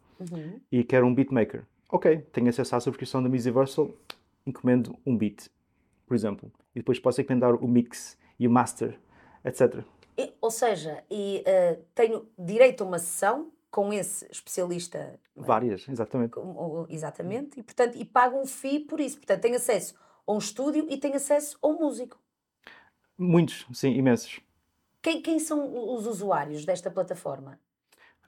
e 0.73 0.83
quero 0.85 1.07
um 1.07 1.15
beatmaker. 1.15 1.65
Ok, 1.91 2.19
tenho 2.33 2.49
acesso 2.49 2.77
à 2.77 2.81
subscrição 2.81 3.23
da 3.23 3.29
Musiversal, 3.29 3.91
encomendo 4.47 4.97
um 5.05 5.17
beat, 5.17 5.51
por 6.07 6.15
exemplo, 6.15 6.51
e 6.75 6.79
depois 6.81 6.99
posso 6.99 7.21
encomendar 7.21 7.55
o 7.55 7.67
mix 7.69 8.17
e 8.39 8.47
o 8.47 8.51
master, 8.51 8.99
etc. 9.45 9.83
E- 10.17 10.33
ou 10.41 10.51
seja, 10.51 11.03
e, 11.11 11.43
eh, 11.45 11.79
tenho 11.95 12.27
direito 12.39 12.83
a 12.85 12.87
uma 12.87 12.99
sessão 12.99 13.51
com 13.71 13.93
esse 13.93 14.27
especialista 14.31 15.19
Várias, 15.35 15.87
exatamente. 15.89 16.31
Com- 16.31 16.87
Exatamente, 16.89 17.61
e 17.61 17.63
portanto, 17.63 17.97
e 17.99 18.05
paga 18.05 18.35
um 18.37 18.47
FII 18.47 18.81
por 18.81 19.01
isso. 19.01 19.17
Portanto, 19.19 19.43
tem 19.43 19.55
acesso 19.55 19.95
a 20.27 20.33
um 20.33 20.39
estúdio 20.39 20.87
e 20.89 20.97
tem 20.97 21.15
acesso 21.15 21.59
a 21.61 21.67
um 21.67 21.79
músico. 21.79 22.19
Muitos, 23.19 23.67
sim, 23.75 23.91
imensos. 23.93 24.41
Quem, 25.03 25.21
quem 25.23 25.39
são 25.39 25.95
os 25.95 26.07
usuários 26.07 26.65
desta 26.65 26.91
plataforma? 26.91 27.59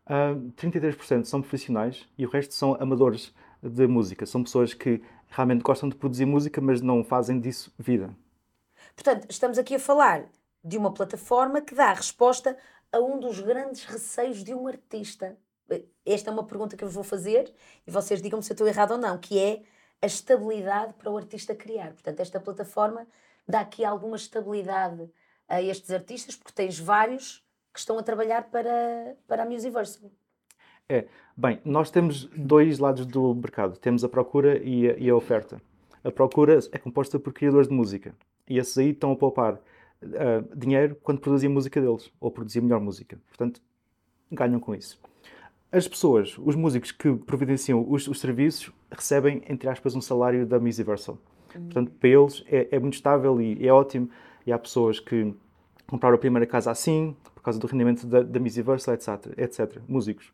Ah, 0.06 0.34
33% 0.56 1.24
são 1.24 1.40
profissionais 1.40 2.06
e 2.16 2.24
o 2.26 2.28
resto 2.28 2.54
são 2.54 2.74
amadores 2.80 3.34
de 3.62 3.86
música. 3.86 4.24
São 4.26 4.42
pessoas 4.42 4.72
que 4.74 5.02
realmente 5.30 5.62
gostam 5.62 5.88
de 5.88 5.96
produzir 5.96 6.26
música, 6.26 6.60
mas 6.60 6.80
não 6.80 7.04
fazem 7.04 7.40
disso 7.40 7.72
vida. 7.78 8.14
Portanto, 8.94 9.26
estamos 9.30 9.58
aqui 9.58 9.74
a 9.74 9.80
falar 9.80 10.24
de 10.62 10.76
uma 10.76 10.92
plataforma 10.92 11.60
que 11.60 11.74
dá 11.74 11.92
resposta 11.92 12.56
a 12.92 12.98
um 12.98 13.18
dos 13.18 13.40
grandes 13.40 13.84
receios 13.84 14.42
de 14.42 14.54
um 14.54 14.66
artista. 14.66 15.36
Esta 16.04 16.30
é 16.30 16.32
uma 16.32 16.44
pergunta 16.44 16.76
que 16.76 16.82
eu 16.82 16.88
vos 16.88 16.94
vou 16.94 17.04
fazer 17.04 17.52
e 17.86 17.90
vocês 17.90 18.22
digam-me 18.22 18.42
se 18.42 18.50
eu 18.50 18.54
estou 18.54 18.66
errado 18.66 18.92
ou 18.92 18.98
não, 18.98 19.18
que 19.18 19.38
é 19.38 19.62
a 20.00 20.06
estabilidade 20.06 20.94
para 20.94 21.10
o 21.10 21.16
artista 21.16 21.54
criar. 21.54 21.92
Portanto, 21.92 22.20
esta 22.20 22.40
plataforma 22.40 23.06
dá 23.46 23.60
aqui 23.60 23.84
alguma 23.84 24.16
estabilidade 24.16 25.10
a 25.48 25.62
estes 25.62 25.90
artistas, 25.90 26.36
porque 26.36 26.52
tens 26.52 26.78
vários 26.78 27.44
que 27.72 27.78
estão 27.78 27.98
a 27.98 28.02
trabalhar 28.02 28.44
para, 28.50 29.16
para 29.26 29.42
a 29.42 29.46
Musiversal. 29.46 30.10
É, 30.88 31.04
bem, 31.36 31.60
nós 31.64 31.90
temos 31.90 32.24
dois 32.34 32.78
lados 32.78 33.04
do 33.04 33.34
mercado. 33.34 33.78
Temos 33.78 34.02
a 34.04 34.08
procura 34.08 34.56
e 34.62 34.88
a, 34.88 34.96
e 34.96 35.10
a 35.10 35.14
oferta. 35.14 35.60
A 36.02 36.10
procura 36.10 36.58
é 36.72 36.78
composta 36.78 37.18
por 37.18 37.32
criadores 37.32 37.68
de 37.68 37.74
música. 37.74 38.14
E 38.48 38.56
esses 38.56 38.78
aí 38.78 38.90
estão 38.90 39.12
a 39.12 39.16
poupar 39.16 39.54
uh, 39.54 40.56
dinheiro 40.56 40.96
quando 41.02 41.20
produzem 41.20 41.50
a 41.50 41.52
música 41.52 41.78
deles, 41.80 42.10
ou 42.18 42.30
produzem 42.30 42.62
melhor 42.62 42.80
música. 42.80 43.18
Portanto, 43.28 43.60
ganham 44.32 44.58
com 44.58 44.74
isso. 44.74 44.98
As 45.70 45.86
pessoas, 45.86 46.38
os 46.38 46.54
músicos 46.54 46.90
que 46.90 47.14
providenciam 47.14 47.84
os, 47.86 48.08
os 48.08 48.18
serviços, 48.18 48.72
recebem, 48.90 49.42
entre 49.46 49.68
aspas, 49.68 49.94
um 49.94 50.00
salário 50.00 50.46
da 50.46 50.58
Musiversal. 50.58 51.18
Uhum. 51.54 51.64
Portanto, 51.64 51.92
para 52.00 52.08
eles 52.08 52.42
é, 52.46 52.68
é, 52.70 52.78
muito 52.78 52.94
estável 52.94 53.38
e 53.42 53.66
é 53.66 53.70
ótimo. 53.70 54.08
E 54.46 54.52
há 54.52 54.58
pessoas 54.58 54.98
que 54.98 55.34
compraram 55.86 56.16
a 56.16 56.18
primeira 56.18 56.46
casa 56.46 56.70
assim, 56.70 57.14
por 57.34 57.42
causa 57.42 57.58
do 57.58 57.66
rendimento 57.66 58.06
da, 58.06 58.22
da 58.22 58.40
Musiversal, 58.40 58.94
etc, 58.94 59.34
etc. 59.36 59.82
Músicos. 59.86 60.32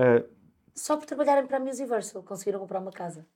Uh, 0.00 0.26
Só 0.74 0.96
por 0.96 1.04
trabalharem 1.04 1.46
para 1.46 1.58
a 1.58 1.60
Musiversal 1.60 2.22
conseguiram 2.22 2.58
comprar 2.58 2.80
uma 2.80 2.90
casa? 2.90 3.26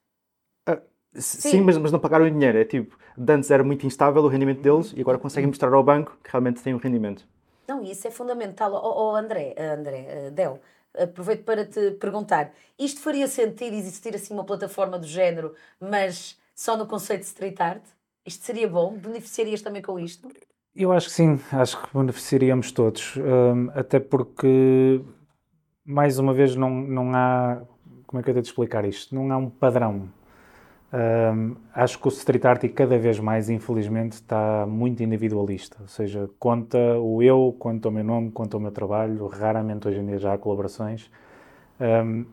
Uh, 0.68 0.80
sim, 1.14 1.50
sim 1.50 1.60
mas, 1.60 1.76
mas, 1.76 1.92
não 1.92 1.98
pagaram 1.98 2.24
o 2.24 2.30
dinheiro. 2.30 2.56
É 2.56 2.64
tipo, 2.64 2.96
antes 3.28 3.50
era 3.50 3.62
muito 3.62 3.86
instável 3.86 4.22
o 4.22 4.28
rendimento 4.28 4.62
deles 4.62 4.94
e 4.96 5.00
agora 5.00 5.18
conseguem 5.18 5.48
mostrar 5.48 5.72
ao 5.72 5.82
banco 5.82 6.18
que 6.22 6.30
realmente 6.30 6.62
têm 6.62 6.74
um 6.74 6.78
rendimento. 6.78 7.26
Não, 7.68 7.82
isso 7.82 8.08
é 8.08 8.10
fundamental. 8.10 8.72
Oh, 8.72 9.10
oh 9.10 9.16
André, 9.16 9.54
André, 9.58 10.28
uh, 10.28 10.30
Del, 10.30 10.60
aproveito 10.96 11.44
para 11.44 11.66
te 11.66 11.92
perguntar: 11.92 12.52
isto 12.78 13.00
faria 13.00 13.26
sentido 13.26 13.74
existir 13.74 14.14
assim 14.14 14.32
uma 14.32 14.44
plataforma 14.44 14.98
do 14.98 15.06
género, 15.06 15.54
mas 15.78 16.38
só 16.54 16.76
no 16.76 16.86
conceito 16.86 17.20
de 17.20 17.26
street 17.26 17.60
art? 17.60 17.84
Isto 18.24 18.44
seria 18.44 18.68
bom? 18.68 18.96
Beneficiarias 18.96 19.60
também 19.60 19.82
com 19.82 19.98
isto? 19.98 20.30
Eu 20.74 20.90
acho 20.90 21.06
que 21.06 21.12
sim, 21.12 21.38
acho 21.52 21.80
que 21.80 21.96
beneficiaríamos 21.96 22.72
todos, 22.72 23.16
um, 23.16 23.70
até 23.78 24.00
porque, 24.00 25.00
mais 25.84 26.18
uma 26.18 26.32
vez, 26.32 26.56
não, 26.56 26.70
não 26.70 27.12
há. 27.14 27.62
Como 28.06 28.20
é 28.20 28.22
que 28.22 28.30
eu 28.30 28.34
tenho 28.34 28.42
de 28.42 28.48
explicar 28.48 28.84
isto? 28.84 29.14
Não 29.14 29.30
há 29.32 29.36
um 29.36 29.50
padrão. 29.50 30.08
Um, 30.92 31.56
acho 31.74 31.98
que 31.98 32.06
o 32.06 32.08
street 32.08 32.44
art, 32.44 32.68
cada 32.72 32.96
vez 32.96 33.18
mais, 33.18 33.50
infelizmente, 33.50 34.12
está 34.12 34.64
muito 34.66 35.02
individualista. 35.02 35.76
Ou 35.80 35.88
seja, 35.88 36.30
conta 36.38 36.78
o 36.98 37.20
eu, 37.22 37.54
conta 37.58 37.88
o 37.88 37.92
meu 37.92 38.04
nome, 38.04 38.30
conta 38.30 38.56
o 38.56 38.60
meu 38.60 38.70
trabalho. 38.70 39.26
Raramente 39.26 39.88
hoje 39.88 39.98
em 39.98 40.06
dia 40.06 40.18
já 40.18 40.34
há 40.34 40.38
colaborações. 40.38 41.10
Um, 41.80 42.24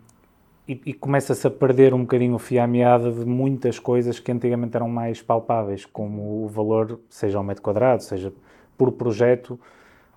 e, 0.67 0.79
e 0.85 0.93
começa-se 0.93 1.45
a 1.47 1.49
perder 1.49 1.93
um 1.93 2.01
bocadinho 2.01 2.35
o 2.35 2.39
fio 2.39 2.61
à 2.61 2.67
meada 2.67 3.11
de 3.11 3.25
muitas 3.25 3.79
coisas 3.79 4.19
que 4.19 4.31
antigamente 4.31 4.75
eram 4.77 4.87
mais 4.87 5.21
palpáveis, 5.21 5.85
como 5.85 6.45
o 6.45 6.47
valor, 6.47 6.99
seja 7.09 7.39
ao 7.39 7.43
metro 7.43 7.63
quadrado, 7.63 8.03
seja 8.03 8.31
por 8.77 8.91
projeto. 8.91 9.59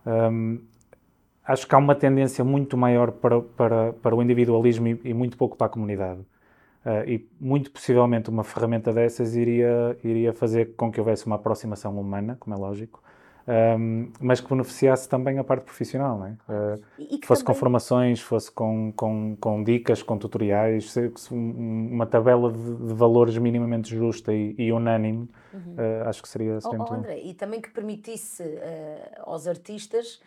Um, 0.06 0.60
acho 1.46 1.66
que 1.66 1.74
há 1.74 1.78
uma 1.78 1.94
tendência 1.94 2.44
muito 2.44 2.76
maior 2.76 3.12
para, 3.12 3.40
para, 3.40 3.92
para 3.92 4.16
o 4.16 4.22
individualismo 4.22 4.88
e, 4.88 5.00
e 5.04 5.14
muito 5.14 5.36
pouco 5.36 5.56
para 5.56 5.66
a 5.66 5.70
comunidade. 5.70 6.20
Uh, 6.84 7.08
e 7.08 7.28
muito 7.40 7.70
possivelmente 7.70 8.28
uma 8.28 8.44
ferramenta 8.44 8.92
dessas 8.92 9.34
iria, 9.34 9.96
iria 10.04 10.32
fazer 10.32 10.74
com 10.76 10.92
que 10.92 11.00
houvesse 11.00 11.26
uma 11.26 11.36
aproximação 11.36 11.98
humana, 11.98 12.36
como 12.38 12.54
é 12.54 12.58
lógico, 12.58 13.02
um, 13.46 14.10
mas 14.20 14.40
que 14.40 14.48
beneficiasse 14.48 15.08
também 15.08 15.38
a 15.38 15.44
parte 15.44 15.64
profissional, 15.64 16.18
não 16.18 16.26
é? 16.26 16.36
Uh, 16.48 17.26
fosse 17.26 17.42
também... 17.42 17.44
com 17.44 17.54
formações, 17.54 18.20
fosse 18.20 18.50
com, 18.50 18.92
com, 18.96 19.36
com 19.38 19.62
dicas, 19.62 20.02
com 20.02 20.16
tutoriais, 20.16 20.94
uma 21.30 22.06
tabela 22.06 22.50
de, 22.50 22.76
de 22.76 22.94
valores 22.94 23.36
minimamente 23.36 23.94
justa 23.94 24.32
e, 24.32 24.54
e 24.58 24.72
unânime, 24.72 25.28
uhum. 25.52 25.74
uh, 25.74 26.08
acho 26.08 26.22
que 26.22 26.28
seria, 26.28 26.60
seria 26.60 26.78
oh, 26.80 26.86
oh, 26.88 26.94
André, 26.94 27.20
E 27.20 27.34
também 27.34 27.60
que 27.60 27.70
permitisse 27.70 28.42
uh, 28.42 29.22
aos 29.22 29.46
artistas 29.46 30.20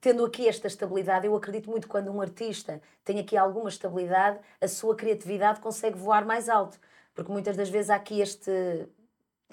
tendo 0.00 0.24
aqui 0.24 0.48
esta 0.48 0.66
estabilidade, 0.66 1.26
eu 1.26 1.36
acredito 1.36 1.70
muito 1.70 1.86
quando 1.86 2.10
um 2.10 2.22
artista 2.22 2.80
tem 3.04 3.18
aqui 3.18 3.36
alguma 3.36 3.68
estabilidade, 3.68 4.38
a 4.58 4.66
sua 4.66 4.96
criatividade 4.96 5.60
consegue 5.60 5.98
voar 5.98 6.24
mais 6.24 6.48
alto. 6.48 6.80
Porque 7.14 7.30
muitas 7.30 7.54
das 7.54 7.68
vezes 7.68 7.90
há 7.90 7.96
aqui 7.96 8.22
este 8.22 8.88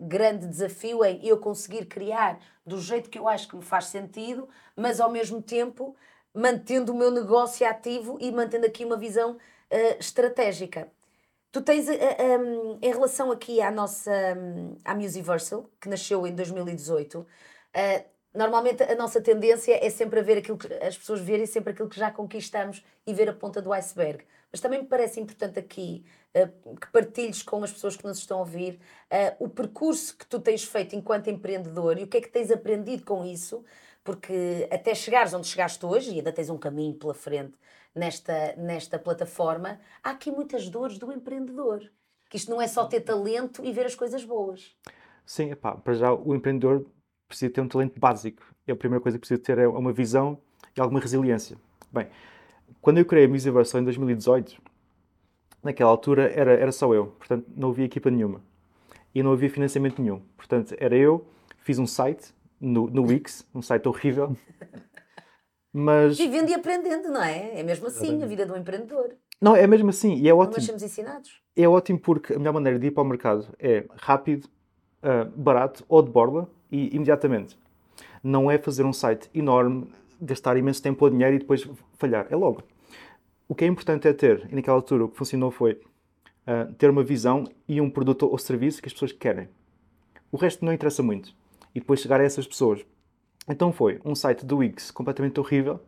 grande 0.01 0.47
desafio 0.47 1.03
em 1.03 1.25
eu 1.25 1.37
conseguir 1.37 1.85
criar 1.85 2.39
do 2.65 2.79
jeito 2.79 3.09
que 3.09 3.19
eu 3.19 3.27
acho 3.27 3.47
que 3.47 3.55
me 3.55 3.63
faz 3.63 3.85
sentido, 3.85 4.47
mas 4.75 4.99
ao 4.99 5.11
mesmo 5.11 5.41
tempo 5.41 5.95
mantendo 6.33 6.91
o 6.91 6.95
meu 6.95 7.11
negócio 7.11 7.67
ativo 7.67 8.17
e 8.21 8.31
mantendo 8.31 8.65
aqui 8.65 8.85
uma 8.85 8.97
visão 8.97 9.33
uh, 9.33 9.99
estratégica. 9.99 10.91
Tu 11.51 11.61
tens, 11.61 11.87
uh, 11.87 11.91
um, 11.91 12.79
em 12.81 12.91
relação 12.91 13.31
aqui 13.31 13.61
à 13.61 13.71
nossa, 13.71 14.11
um, 14.37 14.77
à 14.85 14.93
Musiversal, 14.93 15.69
que 15.81 15.89
nasceu 15.89 16.25
em 16.27 16.35
2018, 16.35 17.19
uh, 17.19 17.25
Normalmente 18.33 18.83
a 18.83 18.95
nossa 18.95 19.19
tendência 19.19 19.83
é 19.83 19.89
sempre 19.89 20.19
a 20.19 20.23
ver 20.23 20.37
aquilo 20.37 20.57
que 20.57 20.71
as 20.75 20.97
pessoas 20.97 21.19
verem 21.19 21.47
sempre 21.47 21.73
aquilo 21.73 21.89
que 21.89 21.97
já 21.97 22.11
conquistamos 22.11 22.85
e 23.05 23.13
ver 23.13 23.27
a 23.27 23.33
ponta 23.33 23.59
do 23.61 23.73
iceberg. 23.73 24.23
Mas 24.51 24.61
também 24.61 24.81
me 24.81 24.87
parece 24.87 25.19
importante 25.19 25.57
aqui 25.57 26.05
que 26.33 26.91
partilhes 26.91 27.41
com 27.41 27.63
as 27.63 27.71
pessoas 27.71 27.97
que 27.97 28.05
nos 28.05 28.19
estão 28.19 28.37
a 28.37 28.41
ouvir 28.41 28.79
uh, 29.11 29.43
o 29.43 29.49
percurso 29.49 30.15
que 30.15 30.25
tu 30.25 30.39
tens 30.39 30.63
feito 30.63 30.95
enquanto 30.95 31.29
empreendedor 31.29 31.97
e 31.97 32.03
o 32.03 32.07
que 32.07 32.17
é 32.17 32.21
que 32.21 32.29
tens 32.29 32.51
aprendido 32.51 33.03
com 33.03 33.25
isso, 33.25 33.63
porque 34.03 34.67
até 34.71 34.93
chegares 34.93 35.33
onde 35.33 35.47
chegaste 35.47 35.85
hoje, 35.85 36.11
e 36.11 36.15
ainda 36.15 36.31
tens 36.31 36.49
um 36.49 36.57
caminho 36.57 36.93
pela 36.93 37.13
frente 37.13 37.57
nesta, 37.93 38.55
nesta 38.57 38.99
plataforma, 38.99 39.79
há 40.03 40.11
aqui 40.11 40.31
muitas 40.31 40.69
dores 40.69 40.97
do 40.97 41.11
empreendedor. 41.11 41.89
Que 42.29 42.37
isto 42.37 42.51
não 42.51 42.61
é 42.61 42.67
só 42.67 42.85
ter 42.85 43.01
talento 43.01 43.63
e 43.65 43.71
ver 43.71 43.87
as 43.87 43.95
coisas 43.95 44.23
boas. 44.23 44.75
Sim, 45.25 45.51
epá, 45.51 45.75
para 45.75 45.93
já 45.93 46.13
o 46.13 46.35
empreendedor 46.35 46.85
precisa 47.27 47.51
ter 47.51 47.61
um 47.61 47.67
talento 47.67 47.99
básico. 47.99 48.43
É 48.67 48.71
a 48.71 48.75
primeira 48.75 49.01
coisa 49.01 49.17
que 49.17 49.21
precisa 49.21 49.41
ter 49.41 49.57
é 49.57 49.67
uma 49.67 49.91
visão 49.91 50.39
e 50.75 50.79
alguma 50.81 50.99
resiliência. 50.99 51.57
Bem, 51.91 52.07
quando 52.81 52.99
eu 52.99 53.05
criei 53.05 53.25
a 53.25 53.27
Musiversal 53.27 53.81
em 53.81 53.83
2018, 53.83 54.61
naquela 55.63 55.89
altura 55.89 56.31
era, 56.31 56.53
era 56.53 56.71
só 56.71 56.93
eu, 56.93 57.07
portanto 57.07 57.45
não 57.55 57.69
havia 57.69 57.85
equipa 57.85 58.09
nenhuma. 58.09 58.41
E 59.13 59.23
não 59.23 59.31
havia 59.31 59.49
financiamento 59.49 60.01
nenhum. 60.01 60.21
Portanto, 60.37 60.75
era 60.77 60.95
eu, 60.95 61.25
fiz 61.57 61.79
um 61.79 61.87
site 61.87 62.33
no, 62.61 62.87
no 62.87 63.03
Wix, 63.07 63.45
um 63.53 63.61
site 63.61 63.87
horrível. 63.87 64.35
Mas... 65.73 66.17
Vivendo 66.17 66.49
e 66.49 66.53
aprendendo, 66.53 67.09
não 67.09 67.23
é? 67.23 67.59
É 67.59 67.63
mesmo 67.63 67.87
assim 67.87 68.21
a 68.23 68.25
vida 68.25 68.45
do 68.45 68.55
empreendedor. 68.55 69.15
Não, 69.41 69.55
é 69.55 69.65
mesmo 69.65 69.89
assim 69.89 70.15
e 70.15 70.27
é 70.27 70.33
ótimo. 70.33 70.57
Nós 70.57 70.65
somos 70.65 70.83
ensinados. 70.83 71.41
É 71.55 71.67
ótimo 71.67 71.99
porque 71.99 72.33
a 72.33 72.37
melhor 72.37 72.53
maneira 72.53 72.77
de 72.77 72.87
ir 72.87 72.91
para 72.91 73.03
o 73.03 73.05
mercado 73.05 73.47
é 73.59 73.85
rápido, 73.95 74.47
uh, 75.03 75.29
barato 75.35 75.85
ou 75.87 76.01
de 76.01 76.11
borla 76.11 76.49
e 76.71 76.95
imediatamente. 76.95 77.57
Não 78.23 78.49
é 78.49 78.57
fazer 78.57 78.83
um 78.83 78.93
site 78.93 79.29
enorme, 79.33 79.89
gastar 80.21 80.57
imenso 80.57 80.81
tempo 80.81 81.05
ou 81.05 81.11
dinheiro 81.11 81.35
e 81.35 81.39
depois 81.39 81.67
falhar. 81.97 82.27
É 82.29 82.35
logo. 82.35 82.63
O 83.49 83.55
que 83.55 83.65
é 83.65 83.67
importante 83.67 84.07
é 84.07 84.13
ter, 84.13 84.47
e 84.49 84.55
naquela 84.55 84.77
altura 84.77 85.03
o 85.03 85.09
que 85.09 85.17
funcionou 85.17 85.51
foi 85.51 85.73
uh, 85.73 86.71
ter 86.77 86.89
uma 86.89 87.03
visão 87.03 87.43
e 87.67 87.81
um 87.81 87.89
produto 87.89 88.27
ou 88.27 88.37
serviço 88.37 88.81
que 88.81 88.87
as 88.87 88.93
pessoas 88.93 89.11
querem. 89.11 89.49
O 90.31 90.37
resto 90.37 90.63
não 90.63 90.71
interessa 90.71 91.03
muito. 91.03 91.33
E 91.75 91.79
depois 91.79 91.99
chegar 91.99 92.21
a 92.21 92.23
essas 92.23 92.47
pessoas. 92.47 92.85
Então 93.47 93.73
foi 93.73 93.99
um 94.05 94.13
site 94.13 94.45
do 94.45 94.57
Wix 94.57 94.91
completamente 94.91 95.39
horrível 95.39 95.81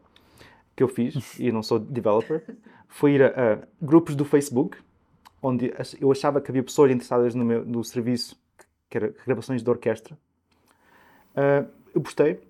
que 0.75 0.81
eu 0.81 0.87
fiz, 0.87 1.39
e 1.39 1.51
não 1.51 1.61
sou 1.61 1.77
developer, 1.77 2.43
foi 2.87 3.13
ir 3.13 3.23
a, 3.23 3.27
a, 3.27 3.59
grupos 3.81 4.15
do 4.15 4.25
Facebook, 4.25 4.77
onde 5.41 5.71
eu 5.99 6.11
achava 6.11 6.41
que 6.41 6.49
havia 6.49 6.63
pessoas 6.63 6.91
interessadas 6.91 7.35
no, 7.35 7.45
meu, 7.45 7.63
no 7.63 7.83
serviço, 7.83 8.35
que 8.89 8.97
era 8.97 9.13
gravações 9.25 9.61
de 9.61 9.69
orquestra, 9.69 10.17
Uh, 11.31 11.65
eu 11.95 12.01
postei 12.01 12.41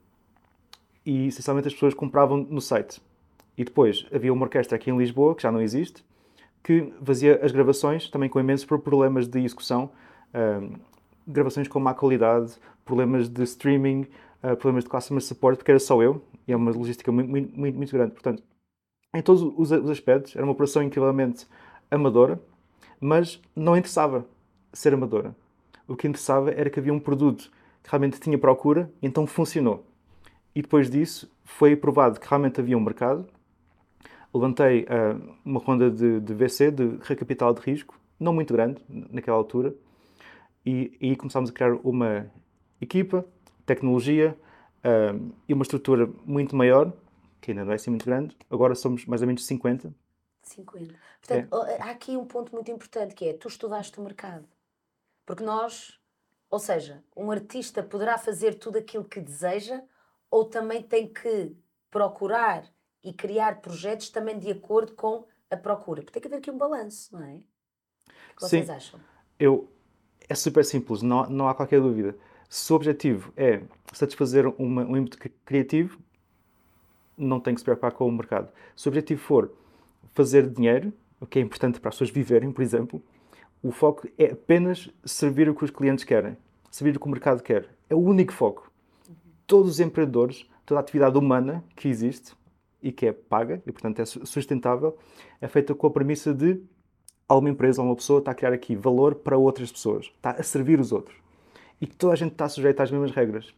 e 1.06 1.28
essencialmente 1.28 1.68
as 1.68 1.74
pessoas 1.74 1.94
compravam 1.94 2.38
no 2.38 2.62
site. 2.62 3.02
E 3.58 3.64
depois 3.64 4.06
havia 4.14 4.32
uma 4.32 4.44
orquestra 4.44 4.76
aqui 4.76 4.90
em 4.90 4.98
Lisboa, 4.98 5.36
que 5.36 5.44
já 5.44 5.52
não 5.52 5.62
existe, 5.62 6.04
que 6.64 6.94
fazia 7.04 7.40
as 7.44 7.52
gravações 7.52 8.10
também 8.10 8.30
com 8.30 8.40
imensos 8.40 8.66
problemas 8.66 9.28
de 9.28 9.40
execução, 9.44 9.92
uh, 10.34 10.80
gravações 11.28 11.68
com 11.68 11.80
má 11.80 11.94
qualidade, 11.94 12.54
problemas 12.86 13.28
de 13.28 13.44
streaming, 13.44 14.08
uh, 14.44 14.56
problemas 14.56 14.84
de 14.84 14.90
customer 14.90 15.22
support, 15.22 15.58
porque 15.58 15.72
era 15.72 15.80
só 15.80 16.02
eu, 16.02 16.22
e 16.48 16.54
é 16.54 16.56
uma 16.56 16.72
logística 16.72 17.12
muito, 17.12 17.30
muito, 17.30 17.78
muito 17.78 17.92
grande. 17.92 18.12
Portanto, 18.14 18.44
em 19.14 19.22
todos 19.22 19.42
os, 19.42 19.72
os 19.72 19.90
aspectos, 19.90 20.36
era 20.36 20.46
uma 20.46 20.54
operação 20.54 20.82
incrivelmente 20.82 21.48
amadora, 21.90 22.40
mas 23.00 23.42
não 23.56 23.76
interessava 23.76 24.26
ser 24.72 24.94
amadora. 24.94 25.36
O 25.88 25.96
que 25.96 26.08
interessava 26.08 26.52
era 26.52 26.70
que 26.70 26.80
havia 26.80 26.94
um 26.94 27.00
produto 27.00 27.52
que 27.84 27.90
realmente 27.90 28.20
tinha 28.20 28.38
procura, 28.38 28.90
então 29.02 29.28
funcionou. 29.28 29.86
E 30.56 30.62
depois 30.62 30.90
disso 30.90 31.30
foi 31.44 31.76
provado 31.76 32.20
que 32.20 32.28
realmente 32.28 32.62
havia 32.62 32.78
um 32.78 32.82
mercado. 32.82 33.26
Levantei 34.34 34.84
uh, 34.84 35.36
uma 35.44 35.60
ronda 35.60 35.92
de, 35.92 36.20
de, 36.20 36.34
VC, 36.34 36.72
de 36.72 36.98
recapital 37.02 37.54
de 37.54 37.62
risco, 37.62 38.00
não 38.20 38.34
muito 38.34 38.54
grande 38.54 38.82
naquela 38.88 39.38
altura, 39.38 39.74
e, 40.66 40.96
e 41.02 41.16
começámos 41.16 41.50
a 41.50 41.54
criar 41.54 41.74
uma 41.84 42.32
equipa, 42.80 43.26
tecnologia 43.66 44.38
uh, 44.80 45.34
e 45.48 45.54
uma 45.54 45.64
estrutura 45.64 46.10
muito 46.26 46.56
maior, 46.56 46.94
que 47.42 47.52
ainda 47.52 47.66
não 47.66 47.72
é 47.72 47.76
assim 47.76 47.90
muito 47.90 48.06
grande. 48.06 48.38
Agora 48.50 48.76
somos 48.76 49.06
mais 49.06 49.22
ou 49.22 49.28
menos 49.28 49.46
50. 49.46 49.94
50. 50.44 50.94
Portanto, 51.20 51.66
é. 51.66 51.82
há 51.82 51.92
aqui 51.92 52.16
um 52.16 52.26
ponto 52.26 52.54
muito 52.54 52.72
importante 52.72 53.16
que 53.16 53.26
é, 53.26 53.34
tu 53.34 53.48
estudaste 53.48 54.00
o 54.00 54.04
mercado. 54.04 54.48
Porque 55.26 55.44
nós, 55.44 56.00
ou 56.50 56.60
seja, 56.60 57.04
um 57.16 57.32
artista 57.32 57.84
poderá 57.84 58.18
fazer 58.18 58.56
tudo 58.56 58.78
aquilo 58.78 59.04
que 59.04 59.20
deseja 59.20 59.82
ou 60.30 60.46
também 60.46 60.82
tem 60.82 61.12
que 61.12 61.56
procurar 61.90 62.64
e 63.04 63.14
criar 63.14 63.62
projetos 63.62 64.10
também 64.10 64.38
de 64.38 64.52
acordo 64.52 64.94
com 64.94 65.26
a 65.50 65.58
procura. 65.58 66.02
Porque 66.02 66.14
tem 66.14 66.22
que 66.22 66.28
haver 66.28 66.38
aqui 66.38 66.52
um 66.52 66.58
balanço, 66.58 67.16
não 67.16 67.24
é? 67.24 67.36
O 67.36 68.36
que 68.36 68.42
vocês 68.42 68.66
Sim. 68.66 68.72
acham? 68.72 69.00
Eu, 69.40 69.70
é 70.30 70.36
super 70.36 70.64
simples, 70.64 71.02
não, 71.02 71.30
não 71.30 71.48
há 71.48 71.56
qualquer 71.56 71.82
dúvida. 71.82 72.16
Se 72.50 72.72
o 72.72 72.76
objetivo 72.76 73.34
é 73.36 73.62
satisfazer 73.94 74.46
uma, 74.62 74.84
um 74.84 74.98
ímpeto 74.98 75.18
criativo, 75.46 76.00
não 77.18 77.40
tem 77.40 77.54
que 77.54 77.62
se 77.62 77.66
preocupar 77.66 77.92
com 77.94 78.08
o 78.08 78.12
mercado. 78.12 78.52
Se 78.76 78.88
o 78.88 78.90
objetivo 78.90 79.22
for 79.22 79.54
fazer 80.14 80.50
dinheiro, 80.50 80.94
o 81.20 81.26
que 81.26 81.40
é 81.40 81.42
importante 81.42 81.80
para 81.80 81.90
as 81.90 81.96
pessoas 81.96 82.10
viverem, 82.10 82.52
por 82.52 82.62
exemplo, 82.62 83.02
o 83.64 83.72
foco 83.72 84.08
é 84.18 84.32
apenas 84.32 84.90
servir 85.06 85.48
o 85.48 85.56
que 85.56 85.64
os 85.64 85.72
clientes 85.72 86.04
querem, 86.04 86.36
servir 86.70 86.96
o 86.98 87.00
que 87.00 87.06
o 87.06 87.10
mercado 87.10 87.44
quer. 87.44 87.70
É 87.90 87.96
o 87.96 88.00
único 88.00 88.34
foco. 88.34 88.72
Todos 89.46 89.72
os 89.72 89.80
empreendedores, 89.80 90.50
toda 90.66 90.80
a 90.80 90.82
atividade 90.82 91.18
humana 91.18 91.64
que 91.76 91.88
existe 91.88 92.34
e 92.82 92.92
que 92.92 93.08
é 93.08 93.12
paga 93.12 93.62
e, 93.66 93.72
portanto, 93.72 94.00
é 94.00 94.06
sustentável, 94.06 94.98
é 95.40 95.48
feita 95.48 95.76
com 95.76 95.88
a 95.88 95.92
premissa 95.92 96.34
de 96.34 96.62
alguma 97.32 97.50
empresa, 97.50 97.82
uma 97.82 97.96
pessoa 97.96 98.20
está 98.20 98.32
a 98.32 98.36
criar 98.36 98.52
aqui 98.52 98.76
valor 98.76 99.16
para 99.16 99.38
outras 99.38 99.72
pessoas, 99.72 100.12
está 100.16 100.32
a 100.32 100.44
servir 100.44 100.80
os 100.80 100.92
outros. 100.92 101.16
E 101.80 101.88
que 101.88 101.96
toda 101.96 102.14
a 102.14 102.16
gente 102.16 102.34
está 102.34 102.48
sujeita 102.50 102.84
às 102.84 102.92
mesmas 102.92 103.12
regras. 103.12 103.50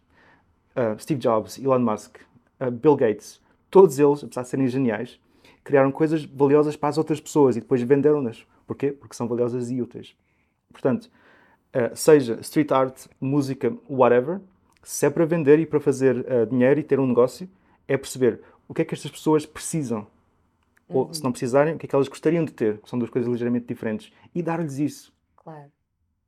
Uh, 0.76 0.98
Steve 1.00 1.20
Jobs, 1.20 1.58
Elon 1.58 1.80
Musk, 1.80 2.18
uh, 2.60 2.72
Bill 2.72 2.96
Gates, 2.96 3.42
todos 3.70 4.00
eles, 4.00 4.24
apesar 4.24 4.44
de 4.44 4.50
serem 4.50 4.68
geniais, 4.68 5.20
criaram 5.64 5.92
coisas 5.92 6.24
valiosas 6.24 6.76
para 6.76 6.90
as 6.90 6.98
outras 6.98 7.20
pessoas 7.20 7.56
e 7.56 7.62
depois 7.62 7.82
venderam-nas. 7.82 8.46
Porquê? 8.66 8.92
Porque 8.92 9.16
são 9.16 9.28
valiosas 9.28 9.70
e 9.70 9.82
úteis. 9.82 10.16
Portanto, 10.72 11.10
uh, 11.76 11.96
seja 11.96 12.40
street 12.42 12.72
art, 12.72 13.08
música, 13.20 13.76
whatever, 13.90 14.40
se 14.84 15.06
é 15.06 15.10
para 15.10 15.26
vender 15.26 15.60
e 15.60 15.66
para 15.66 15.80
fazer 15.80 16.26
dinheiro 16.50 16.80
e 16.80 16.84
ter 16.84 17.00
um 17.00 17.08
negócio, 17.08 17.50
é 17.88 17.98
perceber 17.98 18.42
o 18.74 18.76
que 18.76 18.82
é 18.82 18.86
que 18.86 18.96
estas 18.96 19.12
pessoas 19.12 19.46
precisam. 19.46 20.08
Uhum. 20.90 20.98
Ou, 20.98 21.14
se 21.14 21.24
não 21.24 21.32
precisarem, 21.32 21.76
o 21.76 21.78
que 21.78 21.86
é 21.86 21.90
que 21.90 21.94
elas 21.94 22.08
gostariam 22.08 22.44
de 22.44 22.52
ter. 22.52 22.82
São 22.86 22.98
duas 22.98 23.12
coisas 23.12 23.32
ligeiramente 23.32 23.68
diferentes. 23.68 24.12
E 24.34 24.42
dar-lhes 24.42 24.80
isso. 24.80 25.14
Claro. 25.36 25.72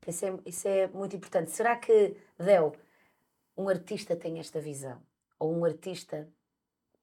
Isso 0.08 0.26
é, 0.28 0.34
isso 0.46 0.68
é 0.68 0.88
muito 0.90 1.16
importante. 1.16 1.50
Será 1.50 1.76
que, 1.76 2.16
Del, 2.38 2.74
um 3.58 3.68
artista 3.68 4.16
tem 4.16 4.38
esta 4.38 4.60
visão? 4.62 5.02
Ou 5.40 5.58
um 5.58 5.66
artista, 5.66 6.30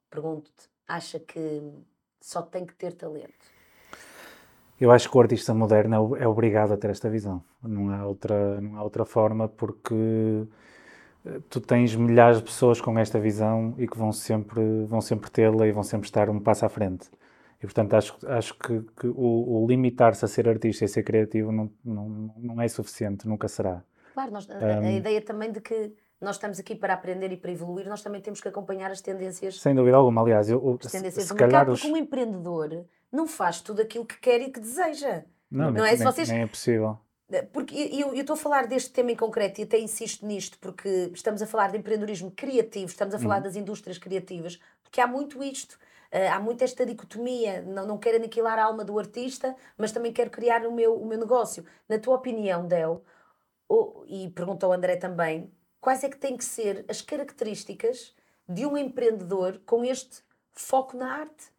pergunto-te, 0.09 0.71
acha 0.87 1.19
que 1.19 1.61
só 2.21 2.41
tem 2.41 2.65
que 2.65 2.75
ter 2.75 2.93
talento? 2.93 3.45
Eu 4.81 4.93
acho 4.93 5.11
que 5.11 5.17
o 5.17 5.21
artista 5.21 5.53
moderno 5.53 6.17
é, 6.17 6.23
é 6.23 6.29
obrigado 6.29 6.73
a 6.73 6.77
ter 6.77 6.91
esta 6.91 7.11
visão. 7.11 7.43
Não 7.61 7.91
há 7.91 8.07
outra, 8.07 8.61
não 8.61 8.77
há 8.77 8.85
outra 8.85 9.05
forma, 9.05 9.49
porque 9.49 10.47
tu 11.49 11.61
tens 11.61 11.95
milhares 11.95 12.38
de 12.38 12.45
pessoas 12.45 12.81
com 12.81 12.99
esta 12.99 13.19
visão 13.21 13.75
e 13.79 13.87
que 13.87 13.97
vão 13.97 14.12
sempre, 14.12 14.85
vão 14.87 15.00
sempre 15.00 15.31
tê-la 15.31 15.67
e 15.67 15.73
vão 15.73 15.83
sempre 15.83 16.07
estar 16.07 16.29
um 16.29 16.41
passo 16.41 16.67
à 16.67 16.69
frente. 16.69 17.09
E, 17.59 17.67
portanto, 17.67 17.95
acho, 17.95 18.19
acho 18.26 18.55
que, 18.59 18.83
que 18.99 19.07
o, 19.07 19.62
o 19.62 19.67
limitar-se 19.69 20.25
a 20.25 20.29
ser 20.29 20.49
artista 20.49 20.85
e 20.85 20.88
ser 20.88 21.05
criativo 21.05 21.52
não, 21.52 21.71
não, 21.85 22.35
não 22.37 22.61
é 22.61 22.67
suficiente, 22.67 23.26
nunca 23.29 23.47
será. 23.47 23.85
Claro, 24.14 24.33
nós, 24.33 24.50
a, 24.50 24.55
um, 24.55 24.87
a 24.87 24.93
ideia 24.93 25.23
também 25.23 25.52
de 25.52 25.61
que 25.61 25.95
nós 26.21 26.37
estamos 26.37 26.59
aqui 26.59 26.75
para 26.75 26.95
aprender 26.95 27.31
e 27.31 27.37
para 27.37 27.52
evoluir, 27.52 27.88
nós 27.88 28.02
também 28.02 28.21
temos 28.21 28.41
que 28.41 28.49
acompanhar 28.49 28.91
as 28.91 29.00
tendências. 29.00 29.61
Sem 29.61 29.75
dúvida 29.75 29.97
alguma, 29.97 30.21
aliás, 30.23 30.50
eu, 30.50 30.79
as 30.85 30.91
tendências 30.91 31.25
se, 31.25 31.35
do 31.35 31.37
mercado, 31.38 31.73
os... 31.73 31.81
porque 31.81 31.93
um 31.93 31.97
empreendedor 31.97 32.85
não 33.12 33.29
faz 33.29 33.61
tudo 33.61 33.81
aquilo 33.83 34.05
que 34.05 34.19
quer 34.19 34.41
e 34.41 34.50
que 34.50 34.59
deseja. 34.59 35.25
Não, 35.49 35.67
não 35.71 35.83
nem, 35.83 35.93
é? 35.93 35.97
Se 35.97 36.05
vocês... 36.05 36.29
nem 36.29 36.43
é 36.43 36.47
possível. 36.47 36.99
Porque 37.53 37.75
eu, 37.75 38.15
estou 38.15 38.35
a 38.35 38.37
falar 38.37 38.67
deste 38.67 38.91
tema 38.91 39.12
em 39.12 39.17
concreto 39.17 39.61
e 39.61 39.65
até 39.65 39.79
insisto 39.79 40.27
nisto, 40.27 40.59
porque 40.59 41.11
estamos 41.15 41.41
a 41.41 41.47
falar 41.47 41.71
de 41.71 41.79
empreendedorismo 41.79 42.31
criativo, 42.31 42.87
estamos 42.87 43.15
a 43.15 43.19
falar 43.19 43.37
uhum. 43.37 43.43
das 43.43 43.57
indústrias 43.57 43.99
criativas, 43.99 44.59
porque 44.83 45.01
há 45.01 45.07
muito 45.07 45.43
isto. 45.43 45.79
Uh, 46.12 46.31
há 46.31 46.39
muito 46.39 46.62
esta 46.62 46.85
dicotomia, 46.85 47.62
não, 47.62 47.87
não 47.87 47.97
quero 47.97 48.18
aniquilar 48.18 48.59
a 48.59 48.64
alma 48.64 48.85
do 48.85 48.99
artista, 48.99 49.57
mas 49.79 49.92
também 49.92 50.12
quero 50.12 50.29
criar 50.29 50.66
o 50.66 50.71
meu, 50.71 50.95
o 50.95 51.07
meu 51.07 51.18
negócio. 51.18 51.64
Na 51.88 51.99
tua 51.99 52.16
opinião, 52.16 52.66
Del, 52.66 53.03
ou, 53.66 54.05
e 54.07 54.29
perguntou 54.29 54.71
André 54.71 54.97
também, 54.97 55.51
quais 55.81 56.05
é 56.05 56.11
que 56.11 56.18
têm 56.18 56.37
que 56.37 56.45
ser 56.45 56.85
as 56.87 57.01
características 57.01 58.14
de 58.47 58.66
um 58.66 58.77
empreendedor 58.77 59.62
com 59.64 59.83
este 59.83 60.23
foco 60.53 60.99
na 60.99 61.21
arte? 61.21 61.51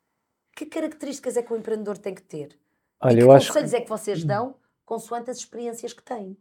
Que 0.55 0.67
características 0.67 1.36
é 1.36 1.41
que 1.41 1.51
o 1.51 1.57
empreendedor 1.57 1.97
tem 1.97 2.13
que 2.13 2.21
ter? 2.21 2.55
Olha, 3.01 3.13
e 3.13 3.17
que 3.17 3.23
eu 3.23 3.27
conselhos 3.27 3.73
acho... 3.73 3.75
é 3.75 3.81
que 3.81 3.89
vocês 3.89 4.23
dão 4.23 4.53
consoante 4.93 5.32
as 5.32 5.38
experiências 5.38 5.91
que 5.91 6.03
têm? 6.03 6.38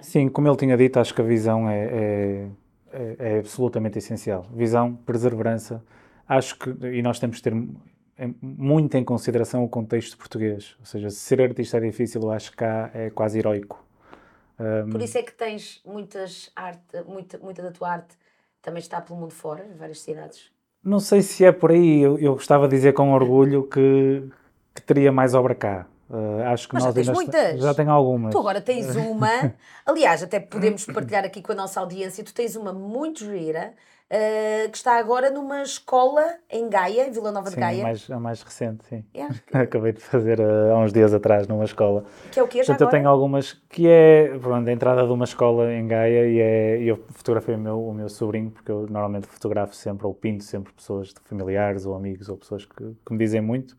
Sim, 0.00 0.28
como 0.28 0.48
ele 0.48 0.56
tinha 0.56 0.76
dito, 0.76 0.98
acho 0.98 1.14
que 1.14 1.20
a 1.20 1.24
visão 1.24 1.68
é, 1.68 1.84
é, 1.84 2.50
é, 2.92 3.16
é 3.18 3.38
absolutamente 3.38 3.98
essencial. 3.98 4.46
Visão, 4.52 4.96
perseverança, 4.96 5.84
acho 6.28 6.58
que, 6.58 6.70
e 6.86 7.02
nós 7.02 7.18
temos 7.18 7.36
que 7.36 7.42
ter 7.42 7.54
muito 8.40 8.96
em 8.96 9.04
consideração 9.04 9.64
o 9.64 9.68
contexto 9.68 10.16
português. 10.16 10.76
Ou 10.80 10.86
seja, 10.86 11.10
ser 11.10 11.40
artista 11.40 11.76
é 11.76 11.80
difícil, 11.80 12.20
eu 12.22 12.30
acho 12.30 12.50
que 12.50 12.58
cá 12.58 12.90
é 12.92 13.10
quase 13.10 13.38
heroico. 13.38 13.84
Um, 14.58 14.90
Por 14.90 15.00
isso 15.00 15.16
é 15.16 15.22
que 15.22 15.32
tens 15.32 15.80
muitas 15.86 16.50
arte, 16.54 17.02
muita, 17.06 17.38
muita 17.38 17.62
da 17.62 17.70
tua 17.70 17.90
arte 17.92 18.14
também 18.60 18.80
está 18.80 19.00
pelo 19.00 19.18
mundo 19.18 19.32
fora, 19.32 19.64
em 19.64 19.76
várias 19.76 20.00
cidades. 20.00 20.50
Não 20.84 21.00
sei 21.00 21.22
se 21.22 21.44
é 21.44 21.52
por 21.52 21.70
aí. 21.70 22.00
Eu, 22.00 22.18
eu 22.18 22.34
gostava 22.34 22.68
de 22.68 22.76
dizer 22.76 22.92
com 22.92 23.12
orgulho 23.12 23.66
que, 23.68 24.22
que 24.74 24.82
teria 24.82 25.10
mais 25.10 25.34
obra 25.34 25.54
cá. 25.54 25.86
Uh, 26.10 26.42
acho 26.52 26.66
que 26.66 26.74
Mas 26.74 26.84
nós 26.84 26.92
já 26.94 27.02
tens 27.02 27.08
muitas. 27.08 27.60
Já 27.60 27.72
tenho 27.72 27.90
algumas. 27.90 28.32
Tu 28.32 28.38
agora 28.38 28.60
tens 28.60 28.96
uma. 28.96 29.54
Aliás, 29.86 30.22
até 30.24 30.40
podemos 30.40 30.84
partilhar 30.84 31.24
aqui 31.24 31.40
com 31.40 31.52
a 31.52 31.54
nossa 31.54 31.78
audiência. 31.78 32.24
Tu 32.24 32.34
tens 32.34 32.56
uma 32.56 32.72
muito 32.72 33.24
gira 33.24 33.72
uh, 34.10 34.68
que 34.68 34.76
está 34.76 34.98
agora 34.98 35.30
numa 35.30 35.62
escola 35.62 36.34
em 36.50 36.68
Gaia, 36.68 37.06
em 37.06 37.12
Vila 37.12 37.30
Nova 37.30 37.48
sim, 37.48 37.54
de 37.54 37.60
Gaia. 37.60 37.82
Mais, 37.84 38.10
a 38.10 38.18
mais 38.18 38.42
recente, 38.42 38.84
sim. 38.86 39.04
Que... 39.46 39.56
Acabei 39.56 39.92
de 39.92 40.00
fazer 40.00 40.40
uh, 40.40 40.72
há 40.74 40.78
uns 40.78 40.92
dias 40.92 41.14
atrás 41.14 41.46
numa 41.46 41.64
escola. 41.64 42.04
Que 42.32 42.40
é 42.40 42.42
o 42.42 42.48
que 42.48 42.58
Portanto, 42.58 42.80
eu 42.80 42.88
tenho 42.88 43.08
algumas 43.08 43.52
que 43.68 43.86
é 43.86 44.36
pronto, 44.40 44.68
a 44.68 44.72
entrada 44.72 45.06
de 45.06 45.12
uma 45.12 45.24
escola 45.24 45.72
em 45.72 45.86
Gaia 45.86 46.26
e, 46.26 46.40
é, 46.40 46.82
eu 46.82 46.96
fotografei 47.10 47.54
o 47.54 47.58
meu, 47.58 47.80
o 47.86 47.94
meu 47.94 48.08
sobrinho, 48.08 48.50
porque 48.50 48.70
eu 48.70 48.86
normalmente 48.88 49.28
fotografo 49.28 49.76
sempre 49.76 50.06
ou 50.06 50.12
pinto 50.12 50.42
sempre 50.42 50.72
pessoas 50.72 51.14
familiares 51.24 51.86
ou 51.86 51.94
amigos 51.94 52.28
ou 52.28 52.36
pessoas 52.36 52.64
que, 52.64 52.96
que 53.06 53.12
me 53.12 53.18
dizem 53.18 53.40
muito. 53.40 53.76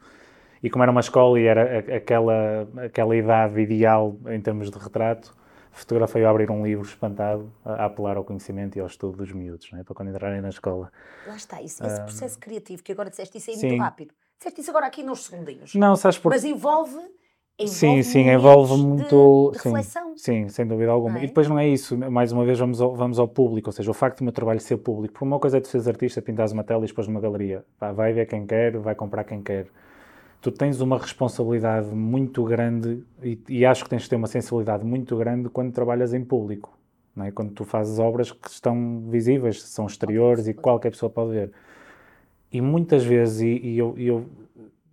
E 0.64 0.70
como 0.70 0.84
era 0.84 0.92
uma 0.92 1.02
escola 1.02 1.40
e 1.40 1.46
era 1.46 1.80
aquela, 1.96 2.68
aquela 2.86 3.16
idade 3.16 3.60
ideal 3.60 4.16
em 4.28 4.40
termos 4.40 4.70
de 4.70 4.78
retrato, 4.78 5.36
fotografei-o 5.72 6.28
abrir 6.28 6.52
um 6.52 6.64
livro 6.64 6.86
espantado 6.86 7.52
a, 7.66 7.86
apelar 7.86 8.18
ao 8.18 8.24
conhecimento 8.24 8.78
e 8.78 8.82
ao 8.82 8.88
estudo 8.88 9.18
dos 9.18 9.32
miúdos, 9.32 9.70
é? 9.74 9.84
para 9.84 9.96
quando 9.96 10.10
entrarem 10.10 10.42
na 10.42 10.50
escola. 10.50 10.92
Lá 11.28 11.36
está, 11.36 11.62
isso, 11.62 11.84
esse 11.86 12.02
processo 12.02 12.40
criativo 12.40 12.84
que 12.84 12.92
agora 12.92 13.10
disseste, 13.10 13.38
isso 13.38 13.52
é 13.52 13.54
sim. 13.56 13.68
muito 13.70 13.82
rápido. 13.82 14.14
Disseste 14.38 14.62
isso 14.62 14.70
agora 14.70 14.88
aqui 14.88 15.04
nos 15.04 15.26
segundinhos. 15.26 15.74
Não, 15.76 15.96
sabes 15.96 16.18
por... 16.18 16.30
Mas 16.30 16.44
envolve 16.44 17.00
Envolve 17.60 17.76
sim, 17.76 18.04
sim, 18.04 18.30
envolve 18.30 18.76
muito. 18.82 19.52
De, 19.52 19.58
de 19.58 19.64
reflexão. 19.64 20.18
Sim, 20.18 20.44
sim, 20.44 20.50
sem 20.50 20.66
dúvida 20.66 20.92
alguma. 20.92 21.20
É? 21.20 21.24
E 21.24 21.28
depois 21.28 21.48
não 21.48 21.60
é 21.60 21.68
isso, 21.68 21.96
mais 21.96 22.32
uma 22.32 22.44
vez 22.44 22.58
vamos 22.58 22.82
ao, 22.82 22.96
vamos 22.96 23.20
ao 23.20 23.28
público, 23.28 23.70
ou 23.70 23.72
seja, 23.72 23.92
o 23.92 23.94
facto 23.94 24.20
do 24.20 24.24
meu 24.24 24.34
trabalho 24.34 24.60
ser 24.60 24.78
público. 24.78 25.14
Por 25.14 25.26
uma 25.26 25.40
coisa 25.40 25.58
é 25.58 25.62
tu 25.62 25.68
seres 25.68 25.88
artista, 25.88 26.22
pintares 26.22 26.52
uma 26.54 26.64
tela 26.64 26.82
e 26.82 26.86
expôs 26.86 27.08
numa 27.08 27.20
galeria. 27.20 27.64
Pá, 27.78 27.92
vai 27.92 28.14
ver 28.14 28.26
quem 28.26 28.48
quer, 28.48 28.78
vai 28.78 28.96
comprar 28.96 29.24
quem 29.26 29.44
quer 29.44 29.68
tu 30.42 30.52
tens 30.52 30.82
uma 30.82 30.98
responsabilidade 30.98 31.94
muito 31.94 32.44
grande 32.44 33.04
e, 33.22 33.40
e, 33.48 33.66
acho 33.66 33.84
que 33.84 33.90
tens 33.90 34.04
de 34.04 34.10
ter 34.10 34.16
uma 34.16 34.28
sensibilidade 34.28 34.84
muito 34.84 35.16
grande 35.16 35.50
quando 35.50 35.72
trabalhas 35.72 36.14
em 36.14 36.24
público, 36.24 36.76
não 37.16 37.26
é? 37.26 37.32
quando 37.32 37.52
tu 37.52 37.64
fazes 37.64 38.00
obras 38.00 38.32
que 38.32 38.50
estão 38.50 39.04
visíveis, 39.08 39.62
são 39.62 39.86
exteriores 39.86 40.48
e 40.48 40.54
qualquer 40.54 40.90
pessoa 40.90 41.10
pode 41.10 41.32
ver. 41.32 41.52
E 42.52 42.60
muitas 42.60 43.06
vezes, 43.06 43.42
e, 43.42 43.68
e 43.68 43.78
eu, 43.78 43.96
eu, 43.98 44.26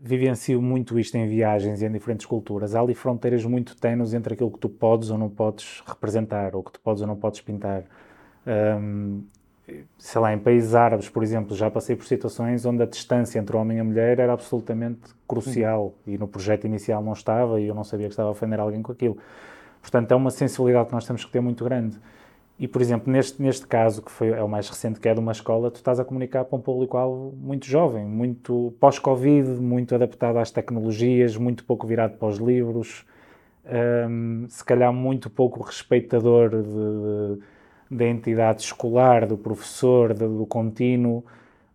vivencio 0.01 0.63
muito 0.63 0.97
isto 0.97 1.17
em 1.17 1.27
viagens 1.27 1.83
e 1.83 1.87
em 1.87 1.91
diferentes 1.91 2.25
culturas, 2.25 2.75
há 2.75 2.81
ali 2.81 2.95
fronteiras 2.95 3.45
muito 3.45 3.77
tenues 3.77 4.15
entre 4.15 4.35
aquilo 4.35 4.51
que 4.53 4.59
tu 4.59 4.69
podes 4.69 5.11
ou 5.11 5.19
não 5.19 5.29
podes 5.29 5.83
representar, 5.85 6.55
ou 6.55 6.63
que 6.63 6.73
tu 6.73 6.81
podes 6.81 7.03
ou 7.03 7.09
não 7.09 7.17
podes 7.17 7.41
pintar. 7.41 7.83
Um, 8.47 9.25
sei 9.99 10.21
lá, 10.21 10.33
em 10.33 10.39
países 10.39 10.75
árabes, 10.75 11.09
por 11.09 11.23
exemplo, 11.23 11.55
já 11.57 11.71
passei 11.71 11.95
por 11.95 12.07
situações 12.07 12.65
onde 12.65 12.83
a 12.83 12.87
distância 12.87 13.39
entre 13.39 13.57
o 13.57 13.61
homem 13.61 13.79
e 13.79 13.81
a 13.81 13.85
mulher 13.85 14.19
era 14.19 14.33
absolutamente 14.33 15.01
crucial 15.27 15.95
uhum. 16.07 16.15
e 16.15 16.19
no 16.19 16.27
projeto 16.27 16.65
inicial 16.65 17.03
não 17.03 17.13
estava 17.13 17.61
e 17.61 17.69
eu 17.69 17.75
não 17.75 17.85
sabia 17.85 18.07
que 18.07 18.13
estava 18.13 18.29
a 18.29 18.33
ofender 18.33 18.59
alguém 18.61 18.83
com 18.83 18.93
aquilo. 18.93 19.19
Portanto, 19.81 20.11
é 20.13 20.15
uma 20.17 20.31
sensibilidade 20.31 20.89
que 20.89 20.95
nós 20.95 21.07
temos 21.07 21.25
que 21.25 21.31
ter 21.31 21.41
muito 21.41 21.65
grande. 21.65 21.99
E, 22.59 22.67
por 22.67 22.83
exemplo, 22.83 23.13
neste, 23.13 23.41
neste 23.41 23.67
caso, 23.67 24.03
que 24.03 24.11
foi, 24.11 24.31
é 24.31 24.43
o 24.43 24.49
mais 24.49 24.69
recente, 24.69 24.99
que 24.99 25.09
é 25.09 25.15
de 25.15 25.21
uma 25.21 25.31
escola, 25.31 25.71
tu 25.71 25.77
estás 25.77 26.01
a 26.01 26.05
comunicar 26.05 26.45
para 26.45 26.59
um 26.59 26.61
público-alvo 26.61 27.33
muito 27.37 27.67
jovem, 27.67 28.05
muito 28.05 28.75
pós-Covid, 28.81 29.49
muito 29.61 29.95
adaptado 29.95 30.39
às 30.39 30.51
tecnologias, 30.51 31.37
muito 31.37 31.65
pouco 31.65 31.87
virado 31.87 32.17
para 32.19 32.27
os 32.27 32.39
livros, 32.39 33.07
um, 34.11 34.47
se 34.49 34.65
calhar 34.65 34.93
muito 34.93 35.31
pouco 35.31 35.63
respeitador 35.63 36.51
de, 36.51 36.63
de 36.63 37.43
da 37.91 38.07
entidade 38.07 38.63
escolar, 38.63 39.27
do 39.27 39.37
professor, 39.37 40.15
do, 40.15 40.39
do 40.39 40.47
contínuo. 40.47 41.25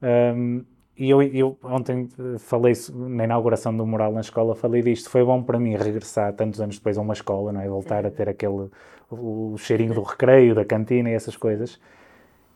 Um, 0.01 0.63
e 0.95 1.09
eu, 1.09 1.23
eu 1.23 1.57
ontem 1.63 2.07
falei 2.37 2.73
na 2.93 3.23
inauguração 3.23 3.75
do 3.75 3.85
mural 3.85 4.11
na 4.13 4.21
escola, 4.21 4.53
falei 4.55 4.81
disto. 4.83 5.09
Foi 5.09 5.23
bom 5.23 5.41
para 5.41 5.59
mim 5.59 5.75
regressar 5.75 6.33
tantos 6.33 6.61
anos 6.61 6.77
depois 6.77 6.97
a 6.97 7.01
uma 7.01 7.13
escola, 7.13 7.51
não 7.51 7.61
é? 7.61 7.67
Voltar 7.67 8.05
a 8.05 8.11
ter 8.11 8.29
aquele 8.29 8.69
o 9.09 9.55
cheirinho 9.57 9.93
do 9.93 10.01
recreio, 10.01 10.55
da 10.55 10.65
cantina 10.65 11.09
e 11.09 11.13
essas 11.13 11.35
coisas. 11.35 11.79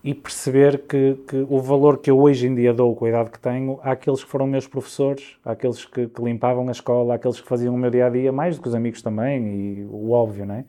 E 0.04 0.14
perceber 0.14 0.84
que, 0.88 1.16
que 1.28 1.46
o 1.50 1.60
valor 1.60 1.98
que 1.98 2.10
eu 2.10 2.20
hoje 2.20 2.48
em 2.48 2.56
dia 2.56 2.74
dou 2.74 2.96
com 2.96 3.06
a 3.06 3.10
idade 3.10 3.32
que 3.32 3.40
tenho 3.40 3.80
àqueles 3.82 4.24
que 4.24 4.30
foram 4.30 4.48
meus 4.48 4.68
professores, 4.68 5.38
àqueles 5.44 5.86
que, 5.86 6.08
que 6.08 6.22
limpavam 6.22 6.68
a 6.70 6.72
escola, 6.72 7.16
àqueles 7.16 7.42
que 7.42 7.48
faziam 7.48 7.74
o 7.74 7.78
meu 7.78 7.90
dia 7.90 8.06
a 8.06 8.10
dia, 8.10 8.32
mais 8.32 8.56
do 8.56 8.62
que 8.62 8.68
os 8.68 8.76
amigos 8.76 9.02
também, 9.02 9.48
e 9.48 9.88
o 9.90 10.12
óbvio, 10.12 10.46
não 10.46 10.56
é? 10.56 10.66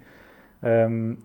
Um, 0.90 1.16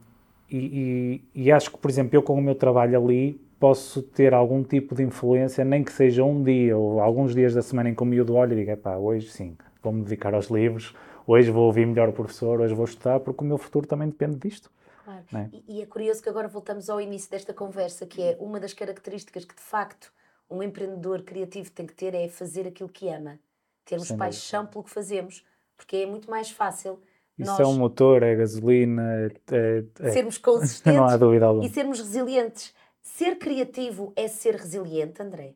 e, 0.54 1.22
e, 1.34 1.44
e 1.46 1.52
acho 1.52 1.72
que, 1.72 1.78
por 1.80 1.90
exemplo, 1.90 2.16
eu 2.16 2.22
com 2.22 2.36
o 2.36 2.42
meu 2.42 2.54
trabalho 2.54 3.04
ali 3.04 3.34
posso 3.60 4.04
ter 4.04 4.36
algum 4.36 4.64
tipo 4.64 4.94
de 4.94 5.02
influência, 5.02 5.66
nem 5.66 5.84
que 5.84 5.92
seja 5.92 6.24
um 6.24 6.44
dia 6.44 6.78
ou 6.78 7.02
alguns 7.02 7.34
dias 7.34 7.56
da 7.56 7.62
semana 7.64 7.90
em 7.90 7.96
que 7.96 8.04
o 8.04 8.06
miúdo 8.06 8.36
olha 8.36 8.54
e 8.54 8.58
diga, 8.58 8.78
pá, 8.78 8.96
hoje 8.98 9.30
sim, 9.30 9.58
vou-me 9.82 10.04
dedicar 10.04 10.36
aos 10.36 10.48
livros, 10.48 10.94
hoje 11.26 11.50
vou 11.50 11.66
ouvir 11.66 11.88
melhor 11.88 12.10
o 12.10 12.14
professor, 12.14 12.62
hoje 12.62 12.74
vou 12.74 12.86
estudar, 12.86 13.20
porque 13.22 13.44
o 13.44 13.48
meu 13.48 13.58
futuro 13.58 13.88
também 13.88 14.10
depende 14.10 14.38
disto. 14.38 14.70
Claro. 15.04 15.24
É? 15.34 15.50
E, 15.52 15.78
e 15.78 15.82
é 15.82 15.86
curioso 15.88 16.22
que 16.22 16.30
agora 16.30 16.48
voltamos 16.48 16.88
ao 16.88 17.02
início 17.02 17.32
desta 17.32 17.52
conversa, 17.52 18.06
que 18.06 18.22
é 18.22 18.38
uma 18.40 18.60
das 18.60 18.74
características 18.74 19.46
que 19.46 19.56
de 19.56 19.62
facto 19.62 20.14
um 20.50 20.62
empreendedor 20.62 21.24
criativo 21.24 21.72
tem 21.72 21.88
que 21.88 21.96
ter 21.96 22.14
é 22.14 22.28
fazer 22.28 22.68
aquilo 22.68 22.90
que 22.90 23.10
ama, 23.10 23.40
termos 23.86 24.10
Sem 24.10 24.18
paixão 24.18 24.62
dúvida. 24.62 24.74
pelo 24.74 24.84
que 24.84 24.92
fazemos, 24.92 25.44
porque 25.76 25.98
é 25.98 26.06
muito 26.06 26.30
mais 26.30 26.52
fácil 26.52 27.00
isso 27.38 27.52
nós, 27.52 27.60
é 27.60 27.66
um 27.66 27.78
motor, 27.78 28.22
é 28.22 28.36
gasolina, 28.36 29.32
é, 29.52 29.84
é, 30.00 30.12
sermos 30.12 30.38
consistentes 30.38 30.94
não 31.00 31.06
há 31.06 31.18
dúvida 31.18 31.46
alguma. 31.46 31.66
e 31.66 31.70
sermos 31.70 32.00
resilientes. 32.00 32.74
Ser 33.02 33.38
criativo 33.38 34.14
é 34.16 34.28
ser 34.28 34.56
resiliente, 34.56 35.22
André, 35.22 35.56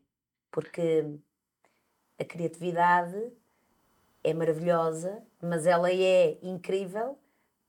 porque 0.50 1.04
a 2.18 2.24
criatividade 2.24 3.16
é 4.22 4.34
maravilhosa, 4.34 5.22
mas 5.40 5.66
ela 5.66 5.90
é 5.90 6.36
incrível 6.42 7.16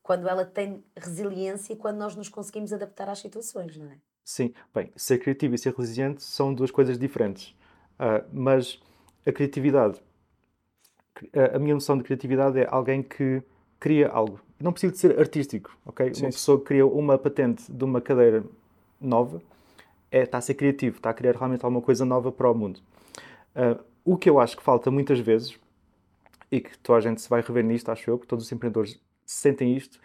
quando 0.02 0.28
ela 0.28 0.44
tem 0.44 0.84
resiliência 0.96 1.72
e 1.72 1.76
quando 1.76 1.98
nós 1.98 2.16
nos 2.16 2.28
conseguimos 2.28 2.72
adaptar 2.72 3.08
às 3.08 3.20
situações, 3.20 3.76
não 3.76 3.86
é? 3.86 3.96
Sim, 4.24 4.52
bem, 4.74 4.92
ser 4.96 5.18
criativo 5.18 5.54
e 5.54 5.58
ser 5.58 5.74
resiliente 5.74 6.22
são 6.22 6.52
duas 6.52 6.70
coisas 6.70 6.98
diferentes. 6.98 7.54
Uh, 7.94 8.26
mas 8.32 8.80
a 9.26 9.32
criatividade, 9.32 10.00
a 11.54 11.58
minha 11.58 11.74
noção 11.74 11.96
de 11.96 12.04
criatividade 12.04 12.58
é 12.58 12.66
alguém 12.70 13.02
que 13.02 13.42
cria 13.80 14.08
algo. 14.08 14.38
Não 14.60 14.72
precisa 14.72 14.92
de 14.92 14.98
ser 14.98 15.18
artístico, 15.18 15.74
ok? 15.86 16.14
Sim. 16.14 16.26
Uma 16.26 16.30
pessoa 16.30 16.58
que 16.58 16.66
cria 16.66 16.86
uma 16.86 17.16
patente 17.16 17.64
de 17.72 17.82
uma 17.82 18.00
cadeira 18.00 18.44
nova 19.00 19.42
é, 20.10 20.22
está 20.22 20.38
a 20.38 20.40
ser 20.40 20.54
criativo, 20.54 20.98
está 20.98 21.10
a 21.10 21.14
criar 21.14 21.34
realmente 21.34 21.64
alguma 21.64 21.80
coisa 21.80 22.04
nova 22.04 22.30
para 22.30 22.50
o 22.50 22.54
mundo. 22.54 22.78
Uh, 23.56 23.82
o 24.04 24.16
que 24.16 24.28
eu 24.28 24.38
acho 24.38 24.56
que 24.56 24.62
falta 24.62 24.90
muitas 24.90 25.18
vezes, 25.18 25.58
e 26.52 26.60
que 26.60 26.76
toda 26.78 26.98
a 26.98 27.00
gente 27.00 27.20
se 27.20 27.28
vai 27.28 27.40
rever 27.40 27.64
nisto, 27.64 27.90
acho 27.90 28.10
eu, 28.10 28.18
que 28.18 28.26
todos 28.26 28.44
os 28.44 28.52
empreendedores 28.52 29.00
sentem 29.24 29.74
isto, 29.76 29.98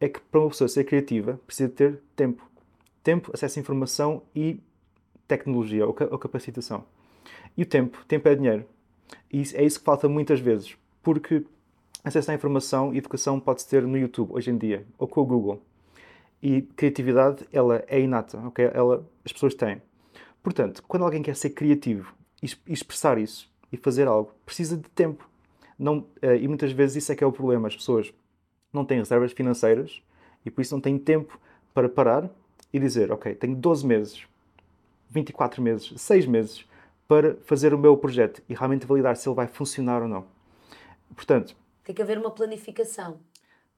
é 0.00 0.08
que 0.08 0.18
para 0.18 0.40
uma 0.40 0.48
pessoa 0.48 0.66
ser 0.66 0.84
criativa 0.84 1.38
precisa 1.46 1.68
ter 1.68 2.00
tempo. 2.16 2.48
Tempo, 3.02 3.30
acesso 3.32 3.58
à 3.58 3.60
informação 3.60 4.22
e 4.34 4.60
tecnologia 5.28 5.86
ou, 5.86 5.94
ou 6.10 6.18
capacitação. 6.18 6.84
E 7.56 7.62
o 7.62 7.66
tempo, 7.66 8.02
tempo 8.06 8.28
é 8.28 8.34
dinheiro. 8.34 8.64
E 9.32 9.42
é 9.54 9.64
isso 9.64 9.78
que 9.78 9.84
falta 9.84 10.08
muitas 10.08 10.40
vezes, 10.40 10.76
porque 11.02 11.44
acesso 12.04 12.30
à 12.30 12.34
informação 12.34 12.94
e 12.94 12.98
educação 12.98 13.38
pode-se 13.38 13.68
ter 13.68 13.82
no 13.82 13.96
YouTube 13.96 14.32
hoje 14.32 14.50
em 14.50 14.56
dia, 14.56 14.86
ou 14.98 15.06
com 15.06 15.20
o 15.20 15.24
Google. 15.24 15.62
E 16.42 16.62
criatividade, 16.62 17.46
ela 17.52 17.84
é 17.86 18.00
inata, 18.00 18.38
ok? 18.38 18.70
Ela, 18.72 19.06
as 19.24 19.32
pessoas 19.32 19.54
têm. 19.54 19.82
Portanto, 20.42 20.82
quando 20.88 21.04
alguém 21.04 21.22
quer 21.22 21.36
ser 21.36 21.50
criativo 21.50 22.14
e 22.42 22.72
expressar 22.72 23.18
isso 23.18 23.50
e 23.70 23.76
fazer 23.76 24.08
algo, 24.08 24.32
precisa 24.46 24.76
de 24.76 24.88
tempo. 24.90 25.28
Não, 25.78 26.06
eh, 26.22 26.38
e 26.38 26.48
muitas 26.48 26.72
vezes 26.72 26.96
isso 27.02 27.12
é 27.12 27.14
que 27.14 27.22
é 27.22 27.26
o 27.26 27.32
problema. 27.32 27.68
As 27.68 27.76
pessoas 27.76 28.12
não 28.72 28.84
têm 28.84 28.98
reservas 28.98 29.32
financeiras 29.32 30.02
e 30.44 30.50
por 30.50 30.62
isso 30.62 30.74
não 30.74 30.80
têm 30.80 30.98
tempo 30.98 31.38
para 31.74 31.88
parar 31.88 32.30
e 32.72 32.78
dizer, 32.78 33.12
ok, 33.12 33.34
tenho 33.34 33.54
12 33.54 33.86
meses, 33.86 34.24
24 35.10 35.60
meses, 35.60 35.92
6 35.96 36.26
meses 36.26 36.64
para 37.06 37.36
fazer 37.44 37.74
o 37.74 37.78
meu 37.78 37.96
projeto 37.96 38.42
e 38.48 38.54
realmente 38.54 38.86
validar 38.86 39.16
se 39.16 39.28
ele 39.28 39.34
vai 39.34 39.46
funcionar 39.46 40.02
ou 40.02 40.08
não. 40.08 40.24
Portanto, 41.14 41.56
tem 41.90 41.94
que 41.94 42.02
haver 42.02 42.18
uma 42.18 42.30
planificação. 42.30 43.18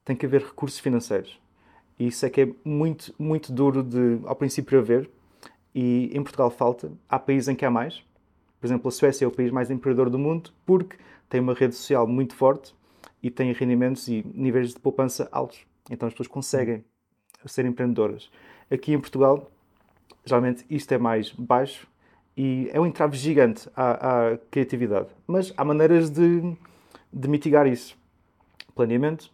Tem 0.05 0.15
que 0.15 0.25
haver 0.25 0.43
recursos 0.43 0.79
financeiros. 0.79 1.39
E 1.97 2.07
isso 2.07 2.23
é 2.25 2.29
que 2.29 2.41
é 2.41 2.53
muito, 2.63 3.13
muito 3.17 3.51
duro 3.51 3.81
de, 3.81 4.19
ao 4.25 4.35
princípio, 4.35 4.77
haver. 4.77 5.09
E 5.73 6.11
em 6.13 6.21
Portugal 6.21 6.51
falta. 6.51 6.91
Há 7.09 7.17
países 7.17 7.47
em 7.47 7.55
que 7.55 7.65
há 7.65 7.71
mais. 7.71 8.03
Por 8.59 8.67
exemplo, 8.67 8.87
a 8.87 8.91
Suécia 8.91 9.25
é 9.25 9.27
o 9.27 9.31
país 9.31 9.51
mais 9.51 9.71
empreendedor 9.71 10.11
do 10.11 10.19
mundo 10.19 10.51
porque 10.63 10.97
tem 11.27 11.41
uma 11.41 11.55
rede 11.55 11.73
social 11.73 12.05
muito 12.05 12.35
forte 12.35 12.75
e 13.21 13.31
tem 13.31 13.51
rendimentos 13.51 14.07
e 14.07 14.23
níveis 14.33 14.75
de 14.75 14.79
poupança 14.79 15.27
altos. 15.31 15.65
Então 15.89 16.07
as 16.07 16.13
pessoas 16.13 16.27
conseguem 16.27 16.85
ser 17.47 17.65
empreendedoras. 17.65 18.29
Aqui 18.69 18.93
em 18.93 18.99
Portugal, 18.99 19.51
geralmente 20.23 20.63
isto 20.69 20.91
é 20.91 20.99
mais 20.99 21.31
baixo 21.31 21.87
e 22.37 22.69
é 22.71 22.79
um 22.79 22.85
entrave 22.85 23.17
gigante 23.17 23.67
à, 23.75 24.33
à 24.33 24.37
criatividade. 24.51 25.07
Mas 25.25 25.51
há 25.57 25.65
maneiras 25.65 26.11
de, 26.11 26.55
de 27.11 27.27
mitigar 27.27 27.65
isso. 27.65 28.02
Planeamento. 28.75 29.31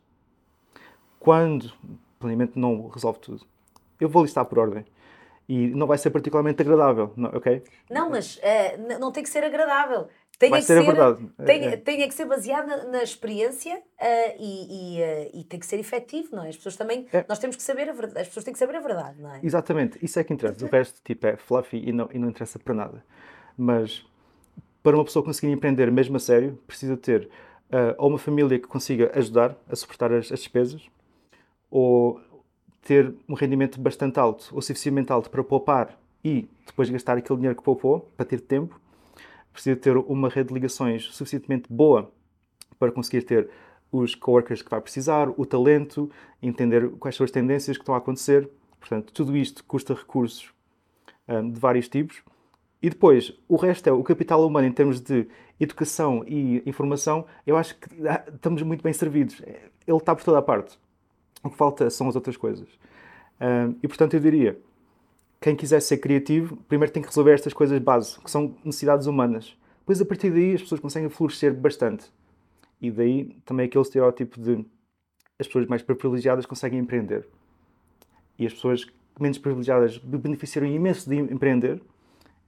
Quando 1.19 1.73
planeamento 2.19 2.60
não 2.60 2.88
resolve 2.88 3.19
tudo. 3.19 3.45
Eu 3.99 4.10
vou 4.10 4.23
listar 4.23 4.45
por 4.45 4.60
ordem. 4.60 4.86
E 5.47 5.67
não 5.69 5.88
vai 5.88 5.97
ser 5.97 6.12
particularmente 6.12 6.62
agradável, 6.62 7.12
não, 7.15 7.30
ok? 7.30 7.63
Não, 7.89 8.10
mas 8.10 8.38
uh, 8.38 8.99
não 8.99 9.12
tem 9.12 9.23
que 9.23 9.30
ser 9.30 9.43
agradável. 9.43 10.08
Tem 10.38 10.52
vai 10.52 10.62
que 10.62 10.67
ser, 10.67 10.86
ser. 10.86 11.45
Tem, 11.45 11.65
é. 11.65 11.78
tem 11.78 12.08
que 12.08 12.13
ser 12.13 12.25
baseado 12.25 12.67
na, 12.67 12.86
na 12.86 13.04
experiência 13.04 13.75
uh, 13.75 14.36
e, 14.39 14.97
e, 14.97 15.02
uh, 15.02 15.30
e, 15.34 15.43
tem 15.43 15.60
que 15.60 15.65
ser 15.65 15.80
efetivo, 15.80 16.34
não 16.34 16.45
é? 16.45 16.49
As 16.49 16.56
pessoas 16.56 16.78
também, 16.78 17.08
é. 17.12 17.25
nós 17.28 17.39
temos 17.39 17.58
que 17.58 17.63
saber 17.63 17.89
a 17.89 17.93
verdade, 17.93 18.21
as 18.21 18.28
pessoas 18.28 18.45
têm 18.45 18.54
que 18.54 18.60
saber 18.60 18.78
a 18.78 18.80
verdade, 18.80 19.21
não 19.21 19.34
é? 19.34 19.39
Exatamente, 19.43 19.97
isso 20.02 20.17
é 20.17 20.23
que 20.23 20.32
interessa. 20.32 20.65
O 20.65 20.69
resto, 20.69 21.02
tipo, 21.04 21.28
é 21.28 21.36
fluffy 21.36 21.89
e 21.89 21.91
não, 21.91 22.08
e 22.13 22.19
não 22.19 22.30
interessa 22.30 22.58
para 22.58 22.73
nada. 22.73 23.04
Mas 23.58 24.06
para 24.82 24.95
uma 24.95 25.04
pessoa 25.04 25.25
conseguir 25.25 25.52
empreender 25.52 25.91
mesmo 25.91 26.15
a 26.15 26.19
sério, 26.19 26.58
precisa 26.65 26.95
ter 26.95 27.30
uh, 27.69 27.95
ou 27.97 28.10
uma 28.10 28.17
família 28.17 28.60
que 28.60 28.67
consiga 28.67 29.12
ajudar 29.15 29.55
a 29.67 29.75
suportar 29.75 30.12
as, 30.12 30.32
as 30.32 30.39
despesas, 30.39 30.82
ou 31.69 32.19
ter 32.82 33.13
um 33.27 33.34
rendimento 33.34 33.79
bastante 33.79 34.19
alto, 34.19 34.49
ou 34.53 34.62
suficientemente 34.62 35.12
alto 35.12 35.29
para 35.29 35.43
poupar 35.43 35.97
e 36.23 36.47
depois 36.65 36.89
gastar 36.89 37.17
aquele 37.17 37.38
dinheiro 37.38 37.55
que 37.55 37.63
poupou, 37.63 38.10
para 38.15 38.25
ter 38.25 38.39
tempo, 38.41 38.79
precisa 39.51 39.75
ter 39.75 39.97
uma 39.97 40.29
rede 40.29 40.49
de 40.49 40.53
ligações 40.53 41.03
suficientemente 41.05 41.71
boa 41.71 42.12
para 42.77 42.91
conseguir 42.91 43.23
ter 43.23 43.49
os 43.91 44.15
coworkers 44.15 44.62
que 44.62 44.69
vai 44.69 44.79
precisar, 44.79 45.29
o 45.36 45.45
talento, 45.45 46.10
entender 46.41 46.89
quais 46.91 47.15
são 47.15 47.23
as 47.23 47.32
tendências 47.32 47.75
que 47.75 47.82
estão 47.82 47.95
a 47.95 47.97
acontecer. 47.97 48.49
Portanto, 48.79 49.12
tudo 49.12 49.36
isto 49.36 49.63
custa 49.63 49.93
recursos 49.93 50.53
um, 51.27 51.51
de 51.51 51.60
vários 51.60 51.89
tipos. 51.89 52.21
E 52.81 52.89
depois, 52.89 53.33
o 53.47 53.57
resto 53.57 53.87
é 53.87 53.91
o 53.91 54.03
capital 54.03 54.45
humano 54.45 54.67
em 54.67 54.71
termos 54.71 55.01
de 55.01 55.27
educação 55.59 56.23
e 56.25 56.63
informação. 56.65 57.25
Eu 57.45 57.57
acho 57.57 57.75
que 57.75 58.07
ah, 58.07 58.23
estamos 58.33 58.61
muito 58.61 58.81
bem 58.81 58.93
servidos. 58.93 59.41
Ele 59.41 59.97
está 59.97 60.15
por 60.15 60.23
toda 60.23 60.37
a 60.37 60.41
parte. 60.41 60.79
O 61.43 61.49
que 61.49 61.57
falta 61.57 61.89
são 61.89 62.07
as 62.07 62.15
outras 62.15 62.37
coisas. 62.37 62.67
E 63.81 63.87
portanto 63.87 64.13
eu 64.13 64.19
diria, 64.19 64.59
quem 65.41 65.55
quiser 65.55 65.81
ser 65.81 65.97
criativo, 65.97 66.57
primeiro 66.67 66.91
tem 66.91 67.01
que 67.01 67.07
resolver 67.07 67.31
estas 67.31 67.53
coisas 67.53 67.79
base, 67.79 68.19
que 68.19 68.29
são 68.29 68.55
necessidades 68.63 69.07
humanas. 69.07 69.57
Depois 69.79 70.01
a 70.01 70.05
partir 70.05 70.29
daí 70.29 70.55
as 70.55 70.61
pessoas 70.61 70.81
conseguem 70.81 71.09
florescer 71.09 71.53
bastante. 71.53 72.11
E 72.81 72.91
daí 72.91 73.35
também 73.45 73.65
aquele 73.65 73.81
estereótipo 73.81 74.39
de 74.39 74.65
as 75.37 75.47
pessoas 75.47 75.65
mais 75.67 75.81
privilegiadas 75.81 76.45
conseguem 76.45 76.79
empreender. 76.79 77.27
E 78.37 78.45
as 78.45 78.53
pessoas 78.53 78.85
menos 79.19 79.37
privilegiadas 79.37 79.97
beneficiaram 79.97 80.67
imenso 80.67 81.09
de 81.09 81.15
empreender. 81.15 81.81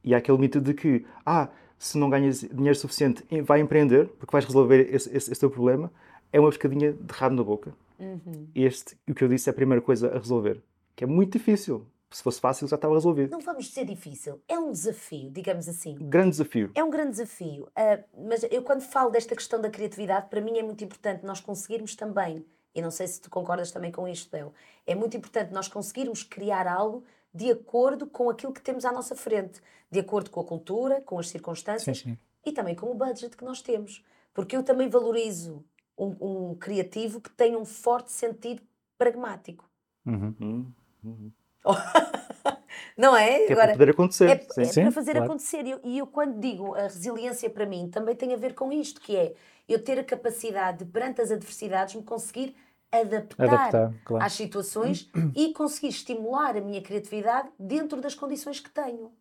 E 0.04 0.14
há 0.14 0.18
aquele 0.18 0.38
mito 0.38 0.60
de 0.60 0.74
que, 0.74 1.06
ah, 1.26 1.50
se 1.78 1.98
não 1.98 2.10
ganhas 2.10 2.42
dinheiro 2.42 2.78
suficiente, 2.78 3.24
vai 3.44 3.60
empreender, 3.60 4.08
porque 4.20 4.32
vais 4.32 4.46
resolver 4.46 4.94
esse, 4.94 5.10
esse, 5.16 5.32
esse 5.32 5.40
teu 5.40 5.50
problema. 5.50 5.92
É 6.32 6.40
uma 6.40 6.50
pescadinha 6.50 6.94
de 6.94 7.14
rabo 7.14 7.36
na 7.36 7.44
boca. 7.44 7.74
Uhum. 8.00 8.48
Este, 8.56 8.98
o 9.08 9.14
que 9.14 9.24
eu 9.24 9.28
disse, 9.28 9.50
é 9.50 9.52
a 9.52 9.54
primeira 9.54 9.82
coisa 9.82 10.14
a 10.14 10.18
resolver. 10.18 10.62
Que 10.96 11.04
é 11.04 11.08
muito 11.08 11.38
difícil. 11.38 11.86
Se 12.10 12.22
fosse 12.22 12.42
fácil, 12.42 12.68
já 12.68 12.76
estava 12.76 12.94
resolvido. 12.94 13.32
Não 13.32 13.40
vamos 13.40 13.66
dizer 13.66 13.86
difícil. 13.86 14.42
É 14.48 14.60
um 14.60 14.72
desafio, 14.72 15.30
digamos 15.32 15.70
assim. 15.70 15.96
Grande 15.96 16.32
desafio. 16.32 16.70
É 16.76 16.84
um 16.84 16.90
grande 16.90 17.12
desafio. 17.12 17.64
Uh, 17.68 18.28
mas 18.28 18.44
eu, 18.52 18.64
quando 18.64 18.82
falo 18.82 19.10
desta 19.10 19.34
questão 19.34 19.62
da 19.62 19.70
criatividade, 19.70 20.28
para 20.30 20.42
mim 20.42 20.58
é 20.58 20.64
muito 20.64 20.84
importante 20.84 21.26
nós 21.26 21.40
conseguirmos 21.40 21.96
também, 21.96 22.46
e 22.76 22.82
não 22.82 22.92
sei 22.92 23.08
se 23.08 23.22
tu 23.22 23.30
concordas 23.30 23.72
também 23.72 23.92
com 23.92 24.08
isto, 24.08 24.30
Del, 24.30 24.54
é 24.86 24.94
muito 24.94 25.16
importante 25.16 25.54
nós 25.54 25.70
conseguirmos 25.70 26.22
criar 26.22 26.68
algo 26.68 27.04
de 27.34 27.52
acordo 27.52 28.08
com 28.08 28.30
aquilo 28.30 28.54
que 28.54 28.62
temos 28.62 28.86
à 28.86 28.92
nossa 28.92 29.16
frente, 29.16 29.62
de 29.90 30.00
acordo 30.00 30.30
com 30.30 30.40
a 30.40 30.44
cultura, 30.44 31.02
com 31.02 31.20
as 31.20 31.30
circunstâncias 31.30 32.00
sim, 32.00 32.12
sim. 32.12 32.18
e 32.46 32.52
também 32.52 32.76
com 32.76 32.92
o 32.92 32.96
budget 32.96 33.36
que 33.36 33.44
nós 33.44 33.62
temos. 33.62 34.04
Porque 34.34 34.56
eu 34.56 34.64
também 34.64 34.90
valorizo 34.90 35.64
um, 35.98 36.50
um 36.52 36.56
criativo 36.56 37.20
que 37.22 37.30
tem 37.30 37.56
um 37.56 37.66
forte 37.66 38.12
sentido 38.12 38.62
pragmático. 38.98 39.70
Uhum. 40.06 40.74
Uhum. 41.04 41.32
Não 42.98 43.16
é? 43.16 43.46
Que 43.46 43.54
é 43.54 43.56
para 43.56 43.72
poder 43.74 43.90
acontecer. 43.90 44.30
É, 44.30 44.40
sim. 44.40 44.62
é 44.62 44.66
Sim, 44.66 44.82
para 44.84 44.92
fazer 44.92 45.12
claro. 45.12 45.26
acontecer. 45.26 45.66
E 45.66 45.72
eu, 45.72 45.80
e 45.84 45.98
eu, 45.98 46.08
quando 46.08 46.40
digo 46.40 46.76
a 46.76 46.84
resiliência 46.84 47.50
para 47.50 47.66
mim, 47.66 47.90
também 47.90 48.16
tem 48.16 48.34
a 48.34 48.38
ver 48.38 48.54
com 48.54 48.72
isto, 48.72 49.02
que 49.02 49.16
é 49.16 49.34
eu 49.68 49.84
ter 49.84 50.00
a 50.00 50.04
capacidade 50.04 50.80
de, 50.80 50.86
perante 50.86 51.22
as 51.22 51.32
adversidades, 51.32 51.96
me 51.96 52.04
conseguir 52.04 52.56
adaptar, 52.92 53.44
Adaptar, 53.48 53.94
claro. 54.04 54.26
às 54.26 54.34
situações 54.34 55.10
e 55.36 55.54
conseguir 55.54 55.88
estimular 55.90 56.58
a 56.58 56.62
minha 56.62 56.82
criatividade 56.82 57.50
dentro 57.60 58.02
das 58.02 58.14
condições 58.16 58.60
que 58.60 58.70
tenho. 58.70 59.12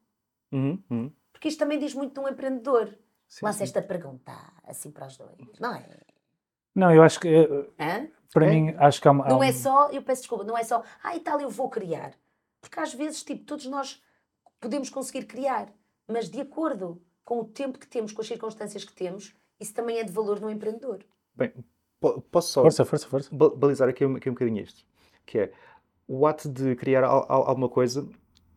Uhum, 0.53 0.83
uhum. 0.91 1.13
Porque 1.33 1.49
isto 1.49 1.59
também 1.59 1.79
diz 1.79 1.95
muito 1.95 2.13
de 2.15 2.21
um 2.21 2.29
empreendedor. 2.29 2.89
Sim, 3.29 3.47
Lança 3.47 3.63
esta 3.63 3.81
pergunta, 3.81 4.33
assim 4.65 4.91
para 4.91 5.07
os 5.07 5.17
dois. 5.17 5.39
Não 5.61 5.75
é? 5.75 5.87
Não, 6.75 6.93
eu 6.93 7.03
acho 7.03 7.21
que, 7.21 7.29
eh, 7.29 7.67
Hã? 7.79 8.09
para 8.33 8.47
É. 8.47 8.51
mim, 8.51 8.75
acho 8.77 9.01
que 9.01 9.07
há 9.07 9.11
uma. 9.13 9.25
há 9.25 9.29
Não 9.29 9.39
um- 9.39 9.43
é 9.45 9.53
só, 9.53 9.89
eu 9.91 10.03
peço 10.03 10.23
desculpa, 10.23 10.43
não 10.45 10.59
é 10.59 10.65
só, 10.65 10.83
ah, 11.03 11.15
e 11.17 11.21
tal, 11.21 11.41
eu 11.41 11.49
vou 11.49 11.69
criar. 11.71 12.13
Porque 12.61 12.79
às 12.81 12.93
vezes, 12.93 13.23
tipo, 13.23 13.45
todos 13.45 13.67
nós 13.67 14.03
podemos 14.61 14.91
conseguir 14.91 15.25
criar, 15.27 15.73
mas 16.09 16.29
de 16.29 16.41
acordo 16.41 17.01
com 17.25 17.41
o 17.41 17.45
tempo 17.45 17.79
que 17.79 17.87
temos, 17.87 18.13
com 18.13 18.21
as 18.21 18.27
circunstâncias 18.27 18.85
que 18.85 18.93
temos, 18.93 19.35
isso 19.61 19.73
também 19.73 19.99
é 19.99 20.05
de 20.05 20.13
valor 20.13 20.41
no 20.41 20.51
empreendedor. 20.51 21.05
Bem, 21.35 21.53
posso 22.31 22.53
só 22.53 22.63
Força, 22.63 22.85
força, 22.85 23.09
força. 23.09 23.31
ba- 23.35 23.51
balizar 23.51 23.89
aqui, 23.89 24.05
um- 24.05 24.17
aqui 24.17 24.29
um 24.31 24.33
bocadinho 24.33 24.63
isto, 24.63 24.85
que 25.27 25.39
é 25.39 25.53
o 26.09 26.27
ato 26.27 26.49
de 26.49 26.75
criar 26.77 27.05
al- 27.05 27.27
al- 27.29 27.49
alguma 27.49 27.69
coisa 27.69 28.09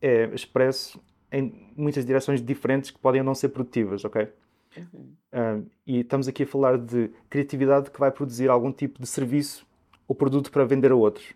é 0.01 0.25
expresso 0.33 1.01
em 1.31 1.71
muitas 1.75 2.05
direções 2.05 2.41
diferentes 2.41 2.91
que 2.91 2.99
podem 2.99 3.23
não 3.23 3.35
ser 3.35 3.49
produtivas, 3.49 4.05
ok? 4.05 4.27
Ah, 5.31 5.59
e 5.85 5.99
estamos 6.01 6.27
aqui 6.27 6.43
a 6.43 6.47
falar 6.47 6.77
de 6.77 7.09
criatividade 7.29 7.89
que 7.91 7.99
vai 7.99 8.11
produzir 8.11 8.49
algum 8.49 8.71
tipo 8.71 8.99
de 9.01 9.07
serviço 9.07 9.65
ou 10.07 10.15
produto 10.15 10.51
para 10.51 10.63
vender 10.65 10.91
a 10.91 10.95
outros, 10.95 11.33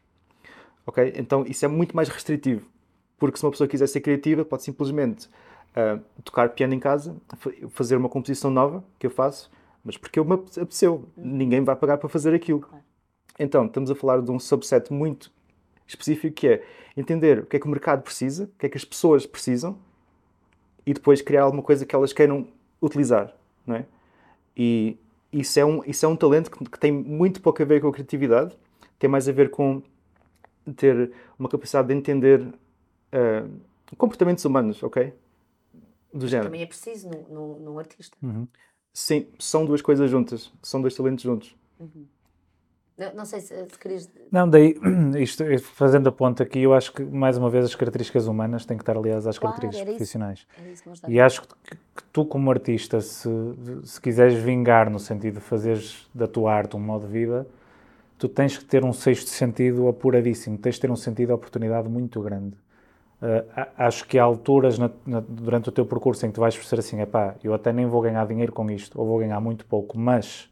ok? 0.86 1.14
Então 1.18 1.46
isso 1.48 1.66
é 1.66 1.68
muito 1.68 1.96
mais 1.96 2.10
restritivo, 2.10 2.70
porque 3.18 3.38
se 3.38 3.46
uma 3.46 3.52
pessoa 3.52 3.68
quiser 3.68 3.88
ser 3.88 4.02
criativa, 4.02 4.46
pode 4.46 4.64
simplesmente 4.64 5.30
ah, 5.76 6.00
tocar 6.24 6.50
piano 6.50 6.74
em 6.74 6.80
casa, 6.80 7.16
fa- 7.38 7.52
fazer 7.70 7.96
uma 7.98 8.10
composição 8.10 8.52
nova 8.52 8.84
que 9.00 9.08
eu 9.08 9.12
faço, 9.12 9.52
mas 9.84 9.98
porque 9.98 10.20
eu 10.20 10.26
me 10.26 10.34
ape- 10.34 10.60
apeteceu, 10.60 11.08
ninguém 11.16 11.64
vai 11.64 11.76
pagar 11.76 11.98
para 11.98 12.10
fazer 12.10 12.34
aquilo. 12.34 12.68
Então, 13.40 13.66
estamos 13.66 13.92
a 13.92 13.96
falar 13.96 14.22
de 14.22 14.32
um 14.32 14.40
subset 14.40 14.92
muito 14.92 15.32
específico 15.88 16.36
que 16.36 16.48
é 16.48 16.64
entender 16.96 17.40
o 17.40 17.46
que 17.46 17.58
é 17.58 17.60
que 17.60 17.66
o 17.66 17.70
mercado 17.70 18.02
precisa, 18.02 18.46
o 18.46 18.60
que 18.60 18.66
é 18.66 18.70
que 18.70 18.78
as 18.78 18.84
pessoas 18.86 19.26
precisam 19.26 19.78
e 20.86 20.94
depois 20.94 21.22
criar 21.22 21.44
alguma 21.44 21.64
coisa 21.64 21.86
que 21.86 21.96
elas 21.96 22.14
queiram 22.14 22.48
utilizar, 22.82 23.34
não 23.66 23.76
é? 23.76 23.86
E 24.56 24.98
isso 25.32 25.60
é 25.60 25.66
um, 25.66 25.84
isso 25.86 26.06
é 26.06 26.10
um 26.10 26.16
talento 26.16 26.50
que, 26.50 26.64
que 26.66 26.80
tem 26.80 26.92
muito 26.92 27.42
pouco 27.42 27.62
a 27.62 27.66
ver 27.66 27.82
com 27.82 27.88
a 27.88 27.94
criatividade, 27.94 28.58
tem 28.98 29.10
mais 29.10 29.30
a 29.30 29.32
ver 29.32 29.50
com 29.52 29.82
ter 30.76 31.12
uma 31.38 31.48
capacidade 31.48 31.88
de 31.88 31.94
entender 31.94 32.54
ah, 33.12 33.48
comportamentos 33.98 34.44
humanos, 34.44 34.82
ok? 34.84 35.14
Do 36.14 36.28
género. 36.28 36.50
Também 36.50 36.64
é 36.64 36.66
preciso 36.66 37.10
num, 37.30 37.78
artista. 37.78 38.18
Sim, 39.00 39.28
são 39.38 39.64
duas 39.64 39.80
coisas 39.80 40.10
juntas, 40.10 40.52
são 40.64 40.82
dois 40.82 40.96
talentos 40.96 41.24
juntos. 41.24 41.56
Não, 42.98 43.14
não 43.14 43.26
sei 43.26 43.42
se, 43.42 43.54
se 43.70 43.78
querias. 43.78 44.10
Não, 44.32 44.50
daí, 44.50 44.76
isto, 45.22 45.44
fazendo 45.76 46.10
a 46.10 46.12
ponta 46.12 46.42
aqui, 46.42 46.64
eu 46.64 46.74
acho 46.74 46.92
que, 46.92 47.04
mais 47.04 47.38
uma 47.38 47.48
vez, 47.48 47.66
as 47.66 47.76
características 47.76 48.26
humanas 48.26 48.66
têm 48.66 48.76
que 48.76 48.82
estar 48.82 48.98
aliadas 48.98 49.28
às 49.28 49.38
Claro, 49.38 49.54
características 49.54 49.82
era 49.82 49.92
isso. 49.92 49.98
profissionais. 49.98 50.48
Que 51.06 51.12
E 51.12 51.22
acho 51.22 51.44
que, 51.44 51.76
que 51.76 52.04
tu, 52.12 52.26
como 52.26 52.50
artista, 52.50 53.00
se, 53.00 53.30
se 53.84 54.02
quiseres 54.02 54.34
vingar 54.42 54.90
no 54.90 54.98
sentido 54.98 55.36
de 55.36 55.42
fazeres 55.42 56.10
da 56.12 56.28
tua 56.28 56.52
arte 56.52 56.76
um 56.76 56.80
modo 56.80 57.06
de 57.06 57.14
vida, 57.14 57.46
tu 58.18 58.28
tens 58.28 58.58
que 58.58 58.66
ter 58.66 58.84
um 58.84 58.94
sexto 58.94 59.30
sentido 59.30 59.88
apuradíssimo, 59.88 60.58
tens 60.58 60.74
de 60.74 60.82
ter 60.82 60.90
um 60.90 60.96
sentido 60.96 61.28
de 61.28 61.34
oportunidade 61.34 61.88
muito 61.88 62.20
grande. 62.20 62.58
A- 63.22 63.88
acho 63.88 64.06
que 64.06 64.20
há 64.20 64.24
alturas 64.24 64.78
na- 64.78 64.92
na- 65.06 65.24
durante 65.28 65.70
o 65.70 65.72
teu 65.72 65.86
percurso 65.86 66.26
em 66.26 66.30
que 66.30 66.36
tu 66.36 66.42
vais 66.42 66.56
perceber 66.56 66.80
assim, 66.82 67.02
epá, 67.02 67.36
eu 67.44 67.54
até 67.54 67.74
nem 67.74 67.86
vou 67.88 68.00
ganhar 68.02 68.26
dinheiro 68.28 68.52
com 68.54 68.70
isto, 68.70 69.00
ou 69.00 69.08
vou 69.08 69.18
ganhar 69.20 69.40
muito 69.42 69.66
pouco, 69.66 69.98
mas 69.98 70.48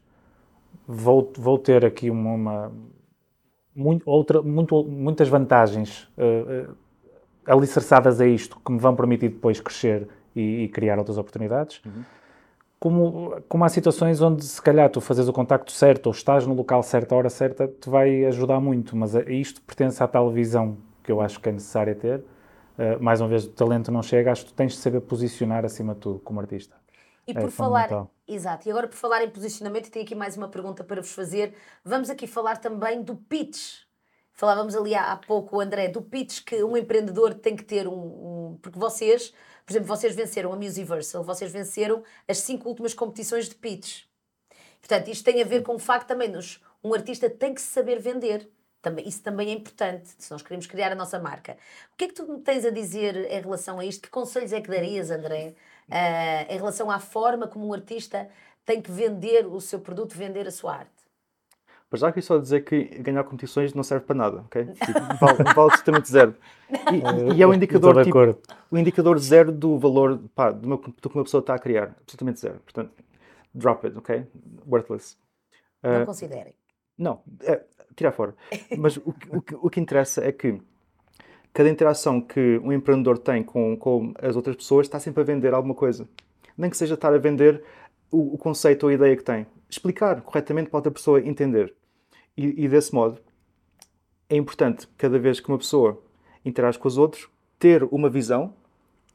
vou, 0.86 1.32
vou 1.38 1.58
ter 1.58 1.84
aqui 1.84 2.10
uma, 2.10 2.32
uma- 2.34 2.72
muito- 3.74 4.02
outra, 4.08 4.42
muito- 4.42 4.84
muitas 4.84 5.28
vantagens 5.28 6.08
ah, 6.18 6.66
ah, 7.46 7.52
alicerçadas 7.54 8.20
a 8.20 8.26
isto 8.26 8.58
que 8.64 8.72
me 8.72 8.78
vão 8.78 8.96
permitir 8.96 9.28
depois 9.28 9.60
crescer 9.60 10.08
e, 10.34 10.64
e 10.64 10.68
criar 10.68 10.98
outras 10.98 11.18
oportunidades. 11.18 11.80
Como, 12.78 13.36
como 13.48 13.64
há 13.64 13.68
situações 13.68 14.20
onde 14.20 14.44
se 14.44 14.60
calhar 14.60 14.90
tu 14.90 15.00
fazes 15.00 15.26
o 15.28 15.32
contacto 15.32 15.72
certo 15.72 16.06
ou 16.08 16.12
estás 16.12 16.46
no 16.46 16.54
local 16.54 16.82
certo, 16.82 17.12
à 17.14 17.16
hora 17.16 17.30
certa, 17.30 17.66
te 17.68 17.88
vai 17.88 18.24
ajudar 18.26 18.60
muito, 18.60 18.94
mas 18.96 19.16
a- 19.16 19.22
isto 19.30 19.62
pertence 19.62 20.02
à 20.02 20.06
tal 20.08 20.30
visão 20.30 20.76
que 21.02 21.10
eu 21.10 21.20
acho 21.20 21.40
que 21.40 21.48
é 21.48 21.52
necessária 21.52 21.94
ter. 21.94 22.22
Uh, 22.78 23.02
mais 23.02 23.20
uma 23.20 23.28
vez, 23.28 23.44
o 23.44 23.50
talento 23.50 23.90
não 23.90 24.02
chega, 24.02 24.30
acho 24.32 24.44
que 24.44 24.52
tu 24.52 24.54
tens 24.54 24.72
de 24.72 24.78
saber 24.78 25.00
posicionar 25.00 25.64
acima 25.64 25.94
de 25.94 26.00
tudo 26.00 26.18
como 26.20 26.40
artista. 26.40 26.76
E 27.26 27.32
É 27.32 27.34
por 27.34 27.50
falar, 27.50 27.88
fundamental. 27.88 28.14
exato, 28.28 28.68
e 28.68 28.70
agora 28.70 28.86
por 28.86 28.96
falar 28.96 29.24
em 29.24 29.30
posicionamento, 29.30 29.90
tenho 29.90 30.04
aqui 30.04 30.14
mais 30.14 30.36
uma 30.36 30.48
pergunta 30.48 30.84
para 30.84 31.00
vos 31.00 31.12
fazer. 31.12 31.54
Vamos 31.84 32.10
aqui 32.10 32.26
falar 32.26 32.58
também 32.58 33.02
do 33.02 33.16
pitch. 33.16 33.84
Falávamos 34.32 34.76
ali 34.76 34.94
há, 34.94 35.12
há 35.12 35.16
pouco, 35.16 35.58
André, 35.60 35.88
do 35.88 36.02
pitch 36.02 36.44
que 36.44 36.62
um 36.62 36.76
empreendedor 36.76 37.32
tem 37.34 37.56
que 37.56 37.64
ter 37.64 37.88
um, 37.88 37.92
um- 38.52 38.58
Porque 38.60 38.78
vocês, 38.78 39.32
por 39.64 39.72
exemplo, 39.72 39.88
vocês 39.88 40.14
venceram 40.14 40.52
a 40.52 40.56
Musiversal, 40.56 41.24
vocês 41.24 41.50
venceram 41.50 42.02
as 42.28 42.38
cinco 42.38 42.68
últimas 42.68 42.92
competições 42.92 43.48
de 43.48 43.54
pitch. 43.54 44.04
Portanto, 44.80 45.08
isto 45.08 45.24
tem 45.24 45.40
a 45.42 45.44
ver 45.44 45.62
com 45.62 45.74
o 45.74 45.78
facto 45.78 46.06
também 46.06 46.28
nos 46.28 46.60
um 46.84 46.94
artista 46.94 47.28
tem 47.28 47.52
que 47.54 47.60
saber 47.60 47.98
vender. 47.98 48.48
Também, 48.86 49.08
isso 49.08 49.20
também 49.20 49.48
é 49.48 49.52
importante, 49.52 50.10
se 50.16 50.30
nós 50.30 50.42
queremos 50.42 50.64
criar 50.68 50.92
a 50.92 50.94
nossa 50.94 51.18
marca. 51.18 51.54
O 51.92 51.96
que 51.96 52.04
é 52.04 52.06
que 52.06 52.14
tu 52.14 52.24
me 52.24 52.40
tens 52.40 52.64
a 52.64 52.70
dizer 52.70 53.16
em 53.16 53.40
relação 53.40 53.80
a 53.80 53.84
isto? 53.84 54.02
Que 54.02 54.08
conselhos 54.08 54.52
é 54.52 54.60
que 54.60 54.70
darias, 54.70 55.10
André, 55.10 55.54
ah, 55.90 56.46
em 56.48 56.56
relação 56.56 56.88
à 56.88 57.00
forma 57.00 57.48
como 57.48 57.66
um 57.66 57.72
artista 57.72 58.28
tem 58.64 58.80
que 58.80 58.92
vender 58.92 59.44
o 59.44 59.60
seu 59.60 59.80
produto, 59.80 60.16
vender 60.16 60.46
a 60.46 60.52
sua 60.52 60.76
arte? 60.76 60.92
Para 61.90 61.98
já 61.98 62.12
queria 62.12 62.22
só 62.22 62.38
dizer 62.38 62.60
que 62.64 62.84
ganhar 63.00 63.24
competições 63.24 63.74
não 63.74 63.82
serve 63.82 64.04
para 64.06 64.14
nada, 64.14 64.36
ok? 64.42 64.66
Tipo, 64.66 65.00
vale, 65.20 65.42
vale 65.52 65.70
absolutamente 65.72 66.08
zero. 66.08 66.36
E, 66.70 67.34
e 67.38 67.42
é 67.42 67.46
o 67.46 67.52
indicador, 67.52 67.90
Estou 67.90 68.04
de 68.04 68.08
tipo, 68.08 68.18
acordo. 68.18 68.40
o 68.70 68.78
indicador 68.78 69.18
zero 69.18 69.50
do 69.50 69.76
valor 69.80 70.20
pá, 70.32 70.52
de 70.52 70.64
uma, 70.64 70.76
do 70.76 71.08
que 71.10 71.14
uma 71.16 71.24
pessoa 71.24 71.40
está 71.40 71.56
a 71.56 71.58
criar. 71.58 71.96
Absolutamente 72.02 72.38
zero. 72.38 72.60
Portanto, 72.60 72.92
drop 73.52 73.84
it, 73.84 73.98
ok? 73.98 74.24
Worthless. 74.64 75.16
Não 75.82 76.02
Ah, 76.02 76.06
considerem. 76.06 76.54
Não, 76.98 77.22
é, 77.42 77.62
tirar 77.94 78.12
fora. 78.12 78.34
Mas 78.76 78.96
o, 78.96 79.12
que- 79.12 79.36
o, 79.36 79.42
que- 79.42 79.54
o 79.54 79.70
que 79.70 79.80
interessa 79.80 80.24
é 80.24 80.32
que 80.32 80.60
cada 81.52 81.68
interação 81.70 82.20
que 82.20 82.58
um 82.62 82.72
empreendedor 82.72 83.18
tem 83.18 83.42
com, 83.42 83.76
com 83.76 84.12
as 84.20 84.36
outras 84.36 84.56
pessoas 84.56 84.86
está 84.86 84.98
sempre 85.00 85.22
a 85.22 85.24
vender 85.24 85.54
alguma 85.54 85.74
coisa. 85.74 86.08
Nem 86.56 86.70
que 86.70 86.76
seja 86.76 86.94
estar 86.94 87.12
a 87.12 87.18
vender 87.18 87.62
o, 88.10 88.34
o 88.34 88.38
conceito 88.38 88.84
ou 88.84 88.90
a 88.90 88.94
ideia 88.94 89.16
que 89.16 89.24
tem. 89.24 89.46
Explicar 89.68 90.20
corretamente 90.22 90.70
para 90.70 90.78
outra 90.78 90.90
pessoa 90.92 91.20
entender. 91.20 91.74
E, 92.36 92.64
e 92.64 92.68
desse 92.68 92.94
modo, 92.94 93.20
é 94.28 94.36
importante, 94.36 94.86
cada 94.96 95.18
vez 95.18 95.40
que 95.40 95.48
uma 95.48 95.58
pessoa 95.58 96.02
interage 96.44 96.78
com 96.78 96.88
os 96.88 96.98
outros, 96.98 97.28
ter 97.58 97.82
uma 97.84 98.08
visão 98.10 98.54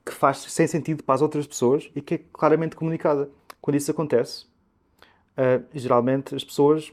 que 0.06 0.12
faz 0.12 0.38
sem 0.40 0.68
sentido 0.68 1.04
para 1.04 1.16
as 1.16 1.22
outras 1.22 1.46
pessoas 1.48 1.90
e 1.96 2.02
que 2.02 2.16
é 2.16 2.18
claramente 2.34 2.76
comunicada. 2.76 3.30
Quando 3.62 3.76
isso 3.78 3.92
acontece, 3.92 4.46
Uh, 5.32 5.64
geralmente 5.74 6.36
as 6.36 6.44
pessoas 6.44 6.92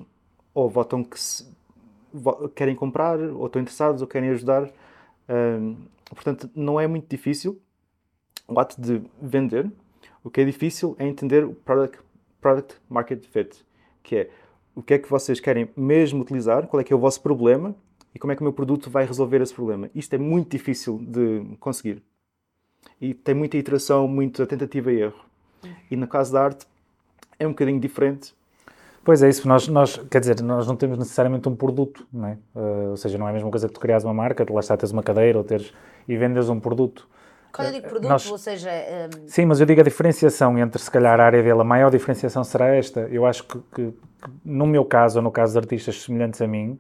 ou 0.55 0.69
votam 0.69 1.05
que 1.05 1.19
se- 1.21 1.47
querem 2.55 2.75
comprar, 2.75 3.19
ou 3.21 3.47
estão 3.47 3.61
interessados, 3.61 4.01
ou 4.03 4.09
querem 4.09 4.31
ajudar. 4.31 4.71
Portanto, 6.07 6.49
não 6.55 6.81
é 6.81 6.87
muito 6.87 7.09
difícil 7.09 7.61
o 8.47 8.59
ato 8.59 8.81
de 8.81 9.03
vender. 9.21 9.71
O 10.25 10.31
que 10.31 10.41
é 10.41 10.45
difícil 10.45 10.97
é 10.99 11.07
entender 11.07 11.45
o 11.45 11.55
product, 11.55 11.99
product 12.41 12.77
market 12.89 13.25
fit, 13.27 13.65
que 14.03 14.17
é 14.17 14.31
o 14.75 14.83
que 14.83 14.95
é 14.95 14.99
que 14.99 15.11
vocês 15.11 15.41
querem 15.41 15.69
mesmo 15.77 16.23
utilizar, 16.23 16.67
qual 16.67 16.81
é 16.81 16.85
que 16.85 16.93
é 16.93 16.97
o 16.97 16.99
vosso 16.99 17.21
problema 17.21 17.75
e 18.15 18.19
como 18.19 18.33
é 18.33 18.37
que 18.37 18.41
o 18.41 18.45
meu 18.45 18.53
produto 18.53 18.89
vai 18.89 19.05
resolver 19.05 19.41
esse 19.41 19.53
problema. 19.53 19.91
Isto 19.95 20.15
é 20.15 20.19
muito 20.19 20.51
difícil 20.51 20.99
de 20.99 21.57
conseguir. 21.59 22.03
E 23.01 23.13
tem 23.13 23.35
muita 23.35 23.57
iteração, 23.57 24.07
muita 24.07 24.47
tentativa 24.47 24.93
e 24.93 25.01
erro. 25.01 25.21
E 25.91 25.97
no 25.97 26.07
caso 26.07 26.33
da 26.33 26.45
arte, 26.45 26.67
é 27.39 27.47
um 27.47 27.51
bocadinho 27.51 27.81
diferente. 27.81 28.35
Pois 29.09 29.23
é, 29.23 29.29
isso. 29.31 29.49
Nós, 29.49 29.67
nós, 29.69 29.97
quer 30.11 30.21
dizer, 30.21 30.43
nós 30.43 30.67
não 30.67 30.77
temos 30.77 30.99
necessariamente 30.99 31.49
um 31.49 31.57
produto, 31.57 32.07
não 32.13 32.29
é? 32.29 32.37
Uh, 32.55 32.91
ou 32.91 32.97
seja, 32.99 33.17
não 33.17 33.27
é 33.27 33.31
a 33.31 33.33
mesma 33.33 33.51
coisa 33.51 33.67
que 33.67 33.73
tu 33.73 33.81
crias 33.81 34.05
uma 34.05 34.13
marca, 34.13 34.45
tu 34.45 34.53
lá 34.53 34.61
está, 34.61 34.77
tens 34.77 34.91
uma 34.93 35.03
cadeira 35.03 35.39
ou 35.39 35.43
teres, 35.45 35.73
e 36.07 36.15
vendes 36.15 36.51
um 36.51 36.61
produto. 36.61 37.09
Quando 37.51 37.69
eu 37.69 37.73
digo 37.73 37.89
produto, 37.89 38.07
nós- 38.11 38.31
ou 38.31 38.37
seja, 38.37 38.69
hum, 38.71 39.25
Sim, 39.27 39.47
mas 39.47 39.61
eu 39.61 39.65
digo 39.65 39.81
a 39.81 39.83
diferenciação 39.85 40.59
entre, 40.59 40.79
se 40.79 40.91
calhar, 40.91 41.19
a 41.19 41.25
área 41.25 41.43
dele, 41.43 41.59
a 41.59 41.65
maior 41.65 41.91
diferenciação 41.91 42.45
será 42.45 42.67
esta. 42.67 43.01
Eu 43.11 43.25
acho 43.25 43.45
que, 43.45 43.59
que- 43.75 43.93
que 43.93 44.31
no 44.45 44.67
meu 44.67 44.85
caso, 44.85 45.21
ou 45.21 45.23
no 45.23 45.31
caso 45.31 45.55
de 45.55 45.59
artistas 45.59 46.03
semelhantes 46.03 46.43
a 46.43 46.47
mim, 46.47 46.77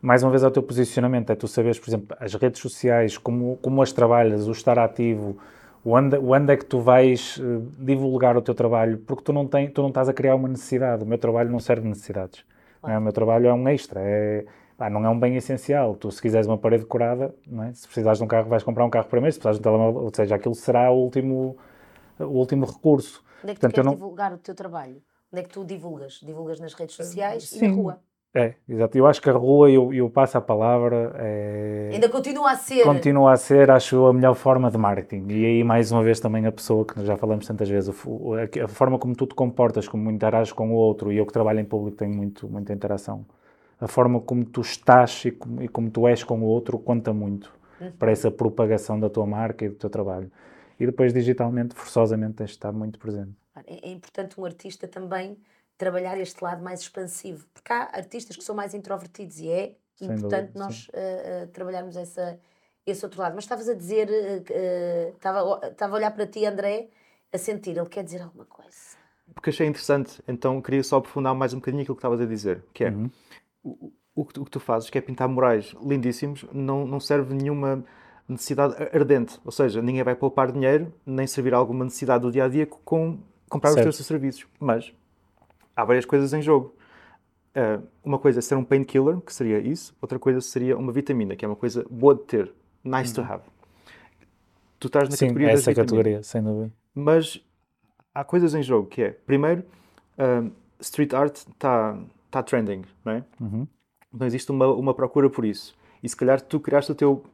mais 0.00 0.22
uma 0.22 0.30
vez 0.30 0.42
é 0.42 0.46
o 0.46 0.50
teu 0.50 0.62
posicionamento, 0.62 1.28
é 1.28 1.34
tu 1.34 1.46
saberes, 1.46 1.78
por 1.78 1.90
exemplo, 1.90 2.16
as 2.18 2.32
redes 2.32 2.62
sociais, 2.62 3.18
como, 3.18 3.58
como 3.60 3.82
as 3.82 3.92
trabalhas, 3.92 4.48
o 4.48 4.52
estar 4.52 4.78
ativo, 4.78 5.36
onde, 5.84 6.16
onde 6.18 6.52
é 6.52 6.56
que 6.56 6.64
tu 6.64 6.80
vais 6.80 7.40
eh, 7.40 7.60
divulgar 7.78 8.36
o 8.36 8.42
teu 8.42 8.54
trabalho, 8.54 8.98
porque 8.98 9.22
tu 9.22 9.32
não, 9.32 9.46
tem, 9.46 9.70
tu 9.70 9.80
não 9.82 9.88
estás 9.88 10.08
a 10.08 10.12
criar 10.12 10.34
uma 10.34 10.48
necessidade, 10.48 11.02
o 11.04 11.06
meu 11.06 11.18
trabalho 11.18 11.50
não 11.50 11.58
serve 11.60 11.82
de 11.82 11.88
necessidades. 11.88 12.44
não 12.82 12.90
é? 12.90 12.98
O 12.98 13.00
meu 13.02 13.12
trabalho 13.12 13.46
é 13.48 13.52
um 13.54 13.68
extra, 13.68 14.00
é, 14.02 14.44
pá, 14.76 14.88
não 14.90 15.04
é 15.04 15.08
um 15.08 15.18
bem 15.18 15.36
essencial. 15.36 15.94
Tu, 15.96 16.10
se 16.10 16.20
quiseres 16.22 16.46
uma 16.46 16.58
parede 16.58 16.82
decorada, 16.84 17.34
não 17.46 17.64
é? 17.64 17.72
se 17.72 17.86
precisares 17.86 18.18
de 18.18 18.24
um 18.24 18.28
carro, 18.28 18.48
vais 18.48 18.62
comprar 18.62 18.84
um 18.84 18.90
carro 18.90 19.08
primeiro, 19.08 19.32
se 19.32 19.38
precisares 19.38 19.58
de 19.58 19.68
um 19.68 19.70
telemóvel, 19.72 20.02
ou 20.02 20.10
seja, 20.14 20.34
aquilo 20.34 20.54
será 20.54 20.90
o 20.90 20.96
último, 20.96 21.56
o 22.18 22.24
último 22.24 22.66
recurso. 22.66 23.22
Onde 23.42 23.52
é 23.52 23.54
que 23.54 23.60
tu 23.60 23.62
Portanto, 23.62 23.64
eu 23.64 23.70
queres 23.70 23.86
não- 23.86 23.94
divulgar 23.94 24.32
o 24.32 24.38
teu 24.38 24.54
trabalho? 24.54 25.00
Onde 25.32 25.40
é 25.42 25.44
que 25.44 25.50
tu 25.50 25.64
divulgas? 25.64 26.20
Divulgas 26.24 26.58
nas 26.60 26.72
redes 26.74 26.96
sociais 26.96 27.44
e 27.44 27.58
sim. 27.58 27.68
na 27.68 27.74
rua. 27.74 28.00
É, 28.34 28.54
exato. 28.68 28.96
Eu 28.96 29.06
acho 29.06 29.22
que 29.22 29.30
a 29.30 29.32
rua, 29.32 29.70
eu, 29.70 29.92
eu 29.92 30.10
passo 30.10 30.36
a 30.36 30.40
palavra, 30.40 31.12
é, 31.16 31.90
Ainda 31.92 32.08
continua 32.08 32.52
a 32.52 32.56
ser. 32.56 32.84
continua 32.84 33.32
a 33.32 33.36
ser, 33.36 33.70
acho 33.70 34.04
a 34.06 34.12
melhor 34.12 34.34
forma 34.34 34.70
de 34.70 34.76
marketing. 34.76 35.26
E 35.30 35.46
aí, 35.46 35.64
mais 35.64 35.90
uma 35.90 36.02
vez, 36.02 36.20
também 36.20 36.44
a 36.46 36.52
pessoa 36.52 36.84
que 36.84 36.96
nós 36.96 37.06
já 37.06 37.16
falamos 37.16 37.46
tantas 37.46 37.68
vezes, 37.68 37.88
a, 37.88 38.64
a 38.64 38.68
forma 38.68 38.98
como 38.98 39.16
tu 39.16 39.26
te 39.26 39.34
comportas, 39.34 39.88
como 39.88 40.10
interages 40.10 40.52
com 40.52 40.70
o 40.70 40.74
outro, 40.74 41.10
e 41.10 41.16
eu 41.16 41.24
que 41.24 41.32
trabalho 41.32 41.60
em 41.60 41.64
público 41.64 41.96
tenho 41.96 42.14
muito, 42.14 42.46
muita 42.48 42.72
interação. 42.72 43.24
A 43.80 43.88
forma 43.88 44.20
como 44.20 44.44
tu 44.44 44.60
estás 44.60 45.24
e 45.24 45.30
como, 45.30 45.62
e 45.62 45.68
como 45.68 45.90
tu 45.90 46.06
és 46.06 46.22
com 46.22 46.40
o 46.40 46.44
outro 46.44 46.78
conta 46.78 47.12
muito 47.12 47.52
para 47.98 48.10
essa 48.10 48.30
propagação 48.30 48.98
da 48.98 49.08
tua 49.08 49.24
marca 49.24 49.64
e 49.64 49.68
do 49.68 49.76
teu 49.76 49.88
trabalho. 49.88 50.30
E 50.78 50.84
depois, 50.84 51.12
digitalmente, 51.12 51.74
forçosamente, 51.74 52.34
tens 52.34 52.50
de 52.50 52.56
estar 52.56 52.72
muito 52.72 52.98
presente. 52.98 53.32
É 53.66 53.88
é 53.88 53.92
importante 53.92 54.38
um 54.38 54.44
artista 54.44 54.86
também 54.86 55.36
trabalhar 55.78 56.18
este 56.18 56.42
lado 56.42 56.62
mais 56.62 56.80
expansivo, 56.80 57.46
porque 57.54 57.72
há 57.72 57.84
artistas 57.94 58.36
que 58.36 58.44
são 58.44 58.54
mais 58.54 58.74
introvertidos 58.74 59.38
e 59.38 59.48
é 59.48 59.76
Sem 59.96 60.08
importante 60.10 60.52
dúvida, 60.52 60.58
nós 60.58 60.88
eh, 60.92 61.46
trabalharmos 61.52 61.96
essa, 61.96 62.38
esse 62.86 63.04
outro 63.04 63.20
lado. 63.20 63.34
Mas 63.34 63.44
estavas 63.44 63.68
a 63.68 63.74
dizer, 63.74 64.08
eh, 64.10 65.12
estava 65.16 65.38
a- 65.64 65.68
estava 65.68 65.94
a 65.94 65.96
olhar 65.96 66.10
para 66.10 66.26
ti, 66.26 66.44
André, 66.44 66.88
a 67.32 67.38
sentir, 67.38 67.76
ele 67.76 67.88
quer 67.88 68.02
dizer 68.04 68.22
alguma 68.22 68.44
coisa. 68.44 68.98
Porque 69.34 69.50
achei 69.50 69.66
interessante, 69.66 70.22
então 70.26 70.60
queria 70.60 70.82
só 70.82 70.96
aprofundar 70.96 71.34
mais 71.34 71.52
um 71.52 71.58
bocadinho 71.58 71.82
aquilo 71.82 71.94
que 71.96 72.00
estavas 72.00 72.20
a 72.20 72.26
dizer, 72.26 72.64
que 72.72 72.84
é 72.84 72.90
Uhum. 72.90 73.10
o, 73.62 73.92
o 74.14 74.24
que 74.24 74.34
tu, 74.34 74.42
o 74.42 74.44
que 74.44 74.50
tu 74.50 74.58
fazes, 74.60 74.90
que 74.90 74.98
é 74.98 75.00
pintar 75.00 75.28
murais 75.28 75.74
lindíssimos, 75.82 76.44
não, 76.52 76.86
não 76.86 76.98
serve 76.98 77.34
nenhuma 77.34 77.84
necessidade 78.28 78.74
ardente, 78.92 79.38
ou 79.44 79.52
seja, 79.52 79.80
ninguém 79.82 80.02
vai 80.02 80.14
poupar 80.16 80.50
dinheiro, 80.50 80.92
nem 81.06 81.26
servir 81.26 81.54
a 81.54 81.56
alguma 81.58 81.84
necessidade 81.84 82.22
do 82.22 82.32
dia 82.32 82.44
a 82.44 82.48
dia 82.48 82.66
com 82.66 83.18
comprar 83.48 83.72
Certo. 83.74 83.88
os 83.88 83.96
teus 83.96 84.06
serviços. 84.06 84.46
Mas 84.58 84.92
há 85.78 85.84
várias 85.84 86.04
coisas 86.04 86.32
em 86.32 86.42
jogo. 86.42 86.74
Ah, 87.54 87.80
uma 88.04 88.18
coisa 88.18 88.40
é 88.40 88.42
ser 88.42 88.56
um 88.56 88.64
painkiller, 88.64 89.20
que 89.20 89.32
seria 89.32 89.58
isso, 89.60 89.96
outra 90.02 90.18
coisa 90.18 90.40
seria 90.40 90.76
uma 90.76 90.92
vitamina, 90.92 91.36
que 91.36 91.44
é 91.44 91.48
uma 91.48 91.56
coisa 91.56 91.84
boa 91.88 92.14
de 92.14 92.22
ter, 92.22 92.52
nice 92.84 93.14
to 93.14 93.20
have. 93.22 93.42
Tu 94.78 94.86
estás 94.88 95.08
na 95.08 95.12
Uhum. 95.12 95.16
Sim, 95.16 95.26
categoria 95.26 95.48
das 95.52 95.60
essa 95.60 95.74
categoria, 95.74 96.22
sem 96.22 96.42
dúvida. 96.42 96.72
mas 96.94 97.40
há 98.14 98.24
coisas 98.24 98.54
em 98.54 98.62
jogo 98.62 98.88
que 98.88 99.02
é, 99.02 99.10
primeiro, 99.10 99.64
um, 100.18 100.50
street 100.80 101.12
art 101.14 101.34
está 101.36 101.98
tá 102.30 102.42
trending, 102.42 102.82
não 103.04 103.12
é? 103.12 103.24
Uhum. 103.40 103.66
Então 104.14 104.26
existe 104.26 104.50
uma, 104.50 104.66
uma 104.68 104.94
procura 104.94 105.28
por 105.30 105.44
isso. 105.44 105.76
E 106.02 106.08
se 106.08 106.16
calhar 106.16 106.40
tu 106.40 106.58
criaste 106.60 106.90
o 106.92 106.94
teu, 106.94 107.24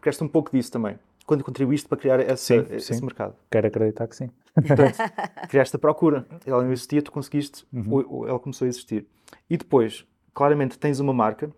criaste 0.00 0.22
um 0.24 0.28
pouco 0.28 0.50
disso 0.52 0.70
também. 0.72 0.98
Quando 1.28 1.44
contribuíste 1.44 1.86
para 1.86 1.98
criar 1.98 2.20
essa, 2.20 2.36
Sim, 2.36 2.66
esse 2.70 2.94
sim. 2.94 3.04
mercado. 3.04 3.34
Quero 3.50 3.66
acreditar 3.66 4.08
que 4.08 4.16
sim. 4.16 4.30
Criaste 5.50 5.76
a 5.76 5.78
procura. 5.78 6.26
Ela 6.46 6.64
não 6.64 6.72
existia, 6.72 7.02
tu 7.02 7.12
conseguiste, 7.12 7.66
Uhum. 7.70 8.26
ela 8.26 8.38
começou 8.38 8.64
a 8.64 8.68
existir. 8.70 9.04
E 9.50 9.58
depois, 9.58 10.06
claramente, 10.32 10.78
tens 10.78 11.00
uma 11.00 11.12
marca 11.12 11.50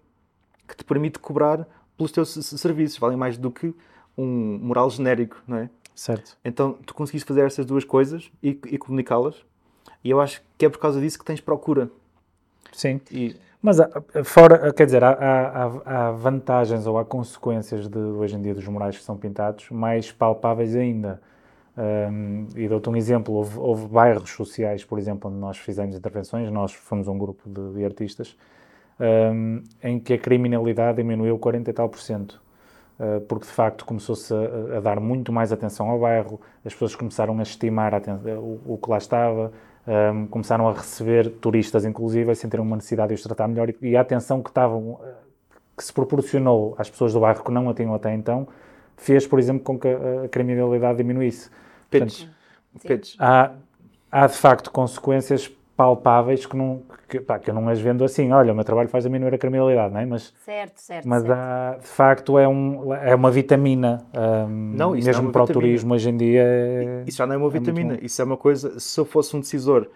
que 0.66 0.76
te 0.76 0.83
permite 0.83 1.20
cobrar 1.20 1.68
pelos 1.96 2.11
teus 2.11 2.30
serviços. 2.30 2.98
Valem 2.98 3.16
mais 3.16 3.38
do 3.38 3.48
que 3.48 3.72
um 4.18 4.59
mural 4.61 4.90
genérico, 4.90 5.40
não 5.46 5.59
é? 5.59 5.70
Certo. 5.94 6.37
Então 6.44 6.72
tu 6.85 6.92
conseguiste 6.92 7.28
fazer 7.28 7.42
essas 7.46 7.64
duas 7.64 7.85
coisas 7.85 8.28
e, 8.42 8.48
e 8.66 8.76
comunicá-las. 8.76 9.37
E 10.02 10.11
eu 10.11 10.20
acho 10.20 10.42
que 10.59 10.66
é 10.66 10.68
por 10.68 10.78
causa 10.80 11.00
disso 11.00 11.16
que 11.16 11.24
tens 11.24 11.40
procura. 11.40 11.88
Sim. 12.72 13.00
E 13.09 13.37
Mas 13.62 13.79
há- 13.79 13.90
fora, 14.25 14.73
quer 14.73 14.87
dizer, 14.87 15.05
há, 15.05 15.11
há- 15.12 16.09
há- 16.09 16.11
vantagens 16.12 16.87
ou 16.87 16.99
há 16.99 17.05
consequências 17.05 17.88
de 17.88 17.99
hoje 17.99 18.37
em 18.37 18.42
dia 18.42 18.55
dos 18.55 18.66
murais 18.66 18.96
que 18.96 19.03
são 19.05 19.16
pintados 19.16 19.68
mais 19.70 20.11
palpáveis 20.12 20.75
ainda. 20.75 21.20
Um, 21.79 22.46
e 22.57 22.68
dou-te 22.68 22.88
um 22.90 22.96
exemplo: 22.96 23.35
houve, 23.35 23.59
houve 23.59 23.87
bairros 23.87 24.31
sociais, 24.31 24.85
por 24.85 24.99
exemplo, 24.99 25.31
onde 25.31 25.38
nós 25.40 25.57
fizemos 25.59 25.96
intervenções, 25.96 26.51
nós 26.51 26.73
fomos 26.73 27.09
um 27.09 27.16
grupo 27.18 27.49
de, 27.49 27.75
de 27.75 27.85
artistas, 27.85 28.37
um, 29.01 29.62
em 29.83 29.99
que 30.01 30.14
a 30.14 30.18
criminalidade 30.18 30.96
diminuiu 30.99 31.38
40 31.38 31.70
e 31.70 31.73
tal 31.73 31.88
por 31.88 32.01
cento. 32.01 32.40
Porque 33.29 33.46
de 33.46 33.53
facto 33.53 33.87
começou-se 33.87 34.33
a, 34.35 34.77
a 34.77 34.81
dar 34.81 35.01
muito 35.01 35.33
mais 35.33 35.51
atenção 35.53 35.88
ao 35.88 35.99
bairro, 36.01 36.38
as 36.64 36.75
pessoas 36.75 36.94
começaram 36.94 37.38
a 37.38 37.42
estimar 37.42 37.94
a 37.94 37.99
o, 38.38 38.61
o 38.75 38.79
que 38.79 38.90
lá 38.90 38.99
estava, 38.99 39.53
um, 39.90 40.26
começaram 40.29 40.68
a 40.68 40.72
receber 40.72 41.31
turistas, 41.40 41.85
inclusive, 41.85 42.31
a 42.31 42.35
sentirem 42.35 42.64
uma 42.64 42.76
necessidade 42.76 43.09
de 43.09 43.14
os 43.14 43.22
tratar 43.22 43.48
melhor 43.48 43.68
e, 43.68 43.76
e 43.83 43.96
a 43.96 44.00
atenção 44.00 44.40
que, 44.40 44.48
estavam, 44.48 44.92
uh, 44.92 45.00
que 45.76 45.85
se 45.85 45.92
proporcionou 45.92 46.76
às 46.79 46.88
pessoas 46.88 47.12
do 47.12 47.20
bairro 47.20 47.42
que 47.42 47.50
não 47.50 47.68
a 47.68 47.74
tinham 47.74 47.94
até 47.94 48.14
então, 48.14 48.46
fez, 48.96 49.26
por 49.26 49.38
exemplo, 49.38 49.64
com 49.64 49.79
que 49.79 49.88
a, 49.88 50.24
a 50.24 50.29
criminalidade 50.29 50.98
diminuísse. 50.98 51.50
pitch. 51.90 52.26
Pitch. 52.87 53.16
Há, 53.18 53.53
há 54.12 54.26
de 54.29 54.37
facto 54.37 54.70
consequências 54.70 55.50
palpáveis 55.80 56.44
que, 56.44 56.54
não, 56.54 56.82
que, 57.08 57.20
pá, 57.20 57.38
que 57.38 57.48
eu 57.48 57.54
não 57.54 57.66
as 57.70 57.80
vendo 57.80 58.04
assim. 58.04 58.30
Olha, 58.32 58.52
o 58.52 58.54
meu 58.54 58.64
trabalho 58.64 58.88
faz 58.90 59.04
diminuir 59.04 59.34
a 59.34 59.38
criminalidade, 59.38 59.94
não 59.94 60.00
é? 60.00 60.04
Mas 60.04 60.34
Certo, 60.44 60.78
certo. 60.78 61.08
mas 61.08 61.22
certo. 61.22 61.32
há, 61.38 61.78
de 61.80 61.86
facto 61.86 62.38
é, 62.38 62.46
um, 62.46 62.92
é 62.94 63.14
uma 63.14 63.30
vitamina. 63.30 64.04
um, 64.14 64.72
Não, 64.76 64.94
isso 64.94 65.06
não 65.08 65.14
é 65.14 65.16
mesmo 65.16 65.32
para 65.32 65.42
o 65.42 65.46
vitamina. 65.46 65.66
turismo 65.66 65.94
hoje 65.94 66.10
em 66.10 66.16
dia. 66.18 66.42
É, 66.44 67.04
Isso 67.06 67.16
já 67.16 67.26
não 67.26 67.34
é 67.34 67.36
uma 67.38 67.48
muito 67.48 67.58
vitamina. 67.64 67.98
isso 68.02 68.20
é 68.20 68.24
uma 68.26 68.36
coisa. 68.36 68.78
Se 68.78 69.00
eu 69.00 69.06
fosse 69.06 69.34
um 69.34 69.40
decisor 69.40 69.88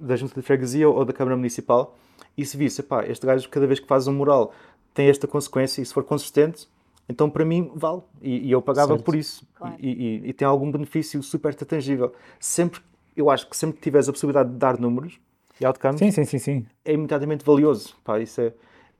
da 0.00 0.14
Junta 0.14 0.34
de 0.36 0.42
Freguesia 0.42 0.88
ou 0.88 1.04
da 1.04 1.12
Câmara 1.12 1.36
Municipal 1.36 1.96
e 2.38 2.46
se 2.46 2.56
visse, 2.56 2.80
pá, 2.80 3.04
este 3.04 3.26
gajo, 3.26 3.48
cada 3.48 3.66
vez 3.66 3.80
que 3.80 3.86
faz 3.88 4.06
um 4.06 4.12
mural, 4.12 4.52
tem 4.94 5.08
esta 5.08 5.26
consequência 5.26 5.82
e 5.82 5.84
se 5.84 5.92
for 5.92 6.04
consistente, 6.04 6.68
então 7.08 7.28
para 7.28 7.44
mim 7.44 7.68
vale. 7.74 8.02
E, 8.20 8.46
e 8.48 8.52
eu 8.52 8.62
pagava 8.62 8.92
Certo. 8.92 9.04
por 9.04 9.16
isso. 9.16 9.44
Claro. 9.56 9.74
E, 9.80 9.88
e- 9.90 10.28
e 10.28 10.32
tem 10.32 10.46
algum 10.46 10.70
benefício 10.70 11.20
super 11.20 11.52
tangível. 11.54 12.12
Sempre, 12.38 12.80
eu 13.16 13.28
acho 13.28 13.48
que 13.50 13.56
sempre 13.56 13.76
que 13.78 13.82
tiveres 13.82 14.08
a 14.08 14.12
possibilidade 14.12 14.50
de 14.50 14.56
dar 14.56 14.78
números 14.78 15.18
e 15.60 15.64
outcomes, 15.64 15.98
Sim, 15.98 16.10
sim, 16.10 16.24
sim, 16.24 16.38
sim. 16.38 16.66
é 16.84 16.92
imediatamente 16.92 17.44
valioso. 17.44 17.96
Pá, 18.04 18.18
isso 18.20 18.40
é, 18.40 18.52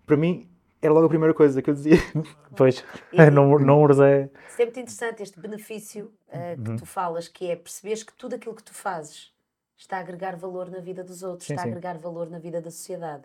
para 0.07 0.17
mim, 0.17 0.49
era 0.81 0.93
logo 0.93 1.07
a 1.07 1.09
primeira 1.09 1.35
coisa 1.35 1.61
que 1.63 1.71
eu 1.71 1.75
dizia. 1.75 1.97
Pois, 2.57 2.85
E- 3.13 3.31
número- 3.31 3.65
números 3.65 3.99
é. 4.01 4.29
Isso 4.47 4.61
é 4.61 4.65
muito 4.67 4.81
interessante, 4.81 5.23
este 5.23 5.41
benefício 5.41 6.13
Uhum. 6.35 6.65
que 6.65 6.77
tu 6.79 6.87
falas, 6.87 7.29
que 7.29 7.51
é 7.51 7.57
perceberes 7.57 8.03
que 8.03 8.13
tudo 8.15 8.35
aquilo 8.35 8.55
que 8.55 8.63
tu 8.63 8.75
fazes 8.75 9.33
está 9.77 9.97
a 9.97 10.01
agregar 10.01 10.37
valor 10.37 10.71
na 10.71 10.81
vida 10.81 11.03
dos 11.03 11.23
outros, 11.23 11.47
Sim, 11.47 11.55
está 11.55 11.63
sim. 11.63 11.69
a 11.69 11.71
agregar 11.71 11.99
valor 11.99 12.29
na 12.31 12.39
vida 12.39 12.61
da 12.61 12.71
sociedade. 12.71 13.25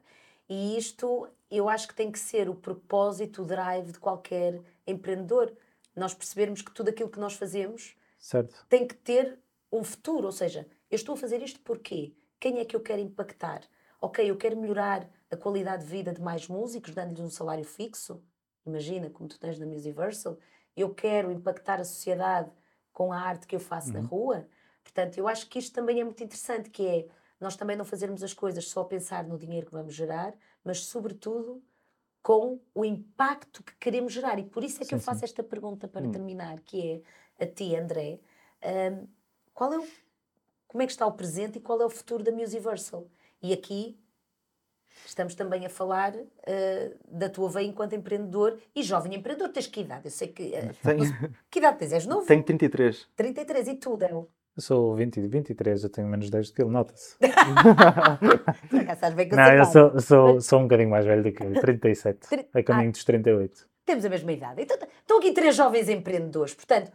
E 0.50 0.78
isto 0.78 1.28
eu 1.52 1.68
acho 1.70 1.88
que 1.88 1.96
tem 1.96 2.12
que 2.12 2.20
ser 2.20 2.50
o 2.50 2.56
propósito, 2.56 3.42
o 3.42 3.46
drive 3.46 3.92
de 3.92 4.00
qualquer 4.00 4.62
empreendedor. 4.86 5.52
Nós 5.96 6.14
percebermos 6.14 6.62
que 6.62 6.72
tudo 6.72 6.90
aquilo 6.90 7.10
que 7.10 7.20
nós 7.20 7.34
fazemos 7.34 7.96
Certo. 8.18 8.66
tem 8.70 8.88
que 8.88 8.96
ter 8.96 9.38
um 9.72 9.84
futuro, 9.84 10.26
ou 10.28 10.32
seja, 10.32 10.66
eu 10.90 10.96
estou 10.96 11.16
a 11.16 11.18
fazer 11.18 11.42
isto 11.42 11.60
porquê? 11.62 12.14
Quem 12.40 12.60
é 12.60 12.66
que 12.66 12.76
eu 12.76 12.82
quero 12.82 13.02
impactar? 13.02 13.62
Ok, 14.00 14.30
eu 14.30 14.38
quero 14.38 14.58
melhorar 14.58 15.10
a 15.30 15.36
qualidade 15.38 15.84
de 15.84 15.90
vida 15.90 16.14
de 16.14 16.22
mais 16.22 16.48
músicos, 16.48 16.94
dando-lhes 16.94 17.20
um 17.20 17.30
salário 17.30 17.66
fixo. 17.66 18.24
Imagina, 18.66 19.10
como 19.10 19.28
tu 19.28 19.40
tens 19.40 19.58
na 19.58 19.66
Musiversal. 19.66 20.38
Eu 20.76 20.94
quero 20.94 21.32
impactar 21.32 21.80
a 21.80 21.84
sociedade 21.84 22.52
com 22.94 23.12
a 23.12 23.20
arte 23.20 23.48
que 23.48 23.56
eu 23.56 23.60
faço 23.60 23.94
na 23.94 24.02
rua. 24.02 24.48
Portanto, 24.84 25.18
eu 25.18 25.28
acho 25.28 25.50
que 25.50 25.60
isto 25.60 25.74
também 25.74 26.00
é 26.00 26.04
muito 26.04 26.24
interessante, 26.24 26.70
que 26.70 26.86
é 26.86 27.08
nós 27.40 27.56
também 27.56 27.76
não 27.76 27.86
fazermos 27.86 28.24
as 28.24 28.34
coisas 28.34 28.68
só 28.68 28.82
a 28.82 28.86
pensar 28.86 29.24
no 29.24 29.38
dinheiro 29.38 29.66
que 29.68 29.72
vamos 29.72 29.94
gerar, 29.94 30.34
mas 30.64 30.86
sobretudo 30.86 31.64
com 32.22 32.60
o 32.74 32.84
impacto 32.84 33.64
que 33.64 33.76
queremos 33.78 34.14
gerar. 34.14 34.38
E 34.38 34.44
por 34.44 34.64
isso 34.64 34.78
é 34.78 34.86
que 34.86 34.90
Sim, 34.90 34.96
eu 34.96 35.00
faço 35.00 35.20
sim. 35.20 35.26
esta 35.26 35.44
pergunta 35.44 35.88
para 35.88 36.08
terminar, 36.10 36.60
que 36.62 37.04
é 37.38 37.44
a 37.44 37.48
ti, 37.48 37.76
André. 37.76 38.20
hum, 38.64 39.08
qual 39.54 39.74
é 39.74 39.80
o, 39.80 39.88
como 40.68 40.82
é 40.84 40.86
que 40.86 40.92
está 40.92 41.06
o 41.06 41.12
presente 41.14 41.58
e 41.58 41.62
qual 41.62 41.82
é 41.82 41.86
o 41.86 41.90
futuro 41.90 42.24
da 42.24 42.32
Musiversal? 42.32 43.08
E 43.42 43.54
aqui 43.54 43.98
estamos 45.06 45.36
também 45.36 45.66
a 45.66 45.70
falar 45.70 46.14
eh, 46.46 46.92
da 47.08 47.30
tua 47.30 47.50
veia 47.50 47.68
enquanto 47.68 47.94
empreendedor 47.94 48.58
e 48.76 48.82
jovem 48.84 49.16
empreendedor. 49.16 49.50
Tens 49.50 49.68
que 49.68 49.82
idade? 49.82 50.06
Eu 50.06 50.12
sei 50.12 50.28
que. 50.30 50.54
eh, 50.56 50.72
Tenho, 50.84 51.04
que 51.50 51.60
idade 51.60 51.78
tens? 51.78 51.94
És 51.94 52.06
novo? 52.06 52.26
tenho 52.26 52.44
33. 52.44 53.08
33 53.16 53.68
e 53.70 53.76
tu, 53.76 53.96
Del? 53.98 54.30
Eu 54.56 54.62
sou 54.64 54.96
20, 54.96 55.22
23, 55.28 55.84
eu 55.84 55.90
tenho 55.90 56.08
menos 56.08 56.32
10 56.32 56.50
do 56.50 56.56
que 56.56 56.62
ele, 56.64 56.72
nota-se. 56.72 57.16
Eu 59.30 59.38
Não, 59.38 59.52
eu 59.54 59.66
sou, 59.66 60.00
sou, 60.00 60.42
sou 60.42 60.60
um 60.60 60.64
bocadinho 60.64 60.90
mais 60.90 61.06
velho 61.06 61.22
do 61.22 61.32
que 61.32 61.44
ele, 61.44 61.60
37, 61.60 62.28
Tri- 62.28 62.50
a 62.54 62.64
caminho 62.64 62.92
dos 62.92 63.04
38. 63.04 63.68
Temos 63.86 64.04
a 64.04 64.10
mesma 64.10 64.32
idade. 64.32 64.62
Então, 64.64 64.76
estão 65.00 65.18
aqui 65.20 65.32
três 65.32 65.56
jovens 65.56 65.88
empreendedores. 65.90 66.56
Portanto, 66.56 66.92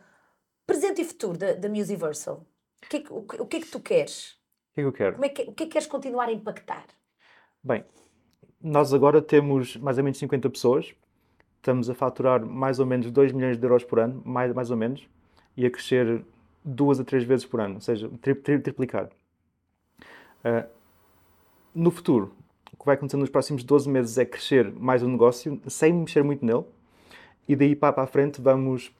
presente 0.66 1.02
e 1.02 1.04
futuro 1.04 1.38
da, 1.38 1.52
da 1.54 1.68
Musiversal. 1.68 2.44
O 2.82 2.88
que, 2.88 2.96
é 2.96 3.00
que, 3.00 3.12
o, 3.12 3.22
que- 3.22 3.36
o 3.42 3.44
é 3.44 3.60
que 3.60 3.70
tu 3.70 3.80
queres? 3.80 4.32
O 4.72 4.74
que 4.74 4.80
é 4.80 4.82
que 4.84 4.88
eu 4.88 4.92
quero? 4.92 5.12
Como 5.14 5.24
é 5.24 5.28
que, 5.28 5.42
o 5.42 5.52
que 5.52 5.62
é 5.64 5.66
que 5.66 5.72
queres 5.72 5.86
continuar 5.86 6.28
a 6.28 6.32
impactar? 6.32 6.86
Bem, 7.62 7.84
nós 8.60 8.92
agora 8.92 9.22
temos 9.22 9.76
mais 9.76 9.98
ou 9.98 10.04
menos 10.04 10.18
50 10.18 10.50
pessoas, 10.50 10.92
estamos 11.56 11.88
a 11.88 11.94
faturar 11.94 12.44
mais 12.44 12.78
ou 12.80 12.86
menos 12.86 13.10
2 13.10 13.32
milhões 13.32 13.56
de 13.56 13.64
euros 13.64 13.84
por 13.84 14.00
ano, 14.00 14.20
mais, 14.24 14.52
mais 14.52 14.70
ou 14.70 14.76
menos, 14.76 15.08
e 15.56 15.64
a 15.64 15.70
crescer 15.70 16.24
duas 16.64 16.98
a 17.00 17.04
três 17.04 17.24
vezes 17.24 17.44
por 17.46 17.60
ano, 17.60 17.76
ou 17.76 17.80
seja, 17.80 18.10
tri, 18.20 18.34
tri- 18.34 18.58
triplicar. 18.58 19.08
Ah, 20.44 20.66
no 21.74 21.90
futuro, 21.90 22.34
que 22.78 22.84
vai 22.84 22.94
acontecer 22.94 23.16
nos 23.16 23.30
próximos 23.30 23.62
12 23.64 23.88
meses 23.88 24.18
é 24.18 24.24
crescer 24.24 24.72
mais 24.72 25.02
o 25.02 25.08
negócio, 25.08 25.60
sem 25.68 25.92
mexer 25.92 26.22
muito 26.22 26.44
nele, 26.44 26.64
e 27.48 27.56
daí 27.56 27.74
para, 27.76 27.92
para 27.92 28.04
a 28.04 28.06
frente 28.06 28.40
vamos 28.40 28.92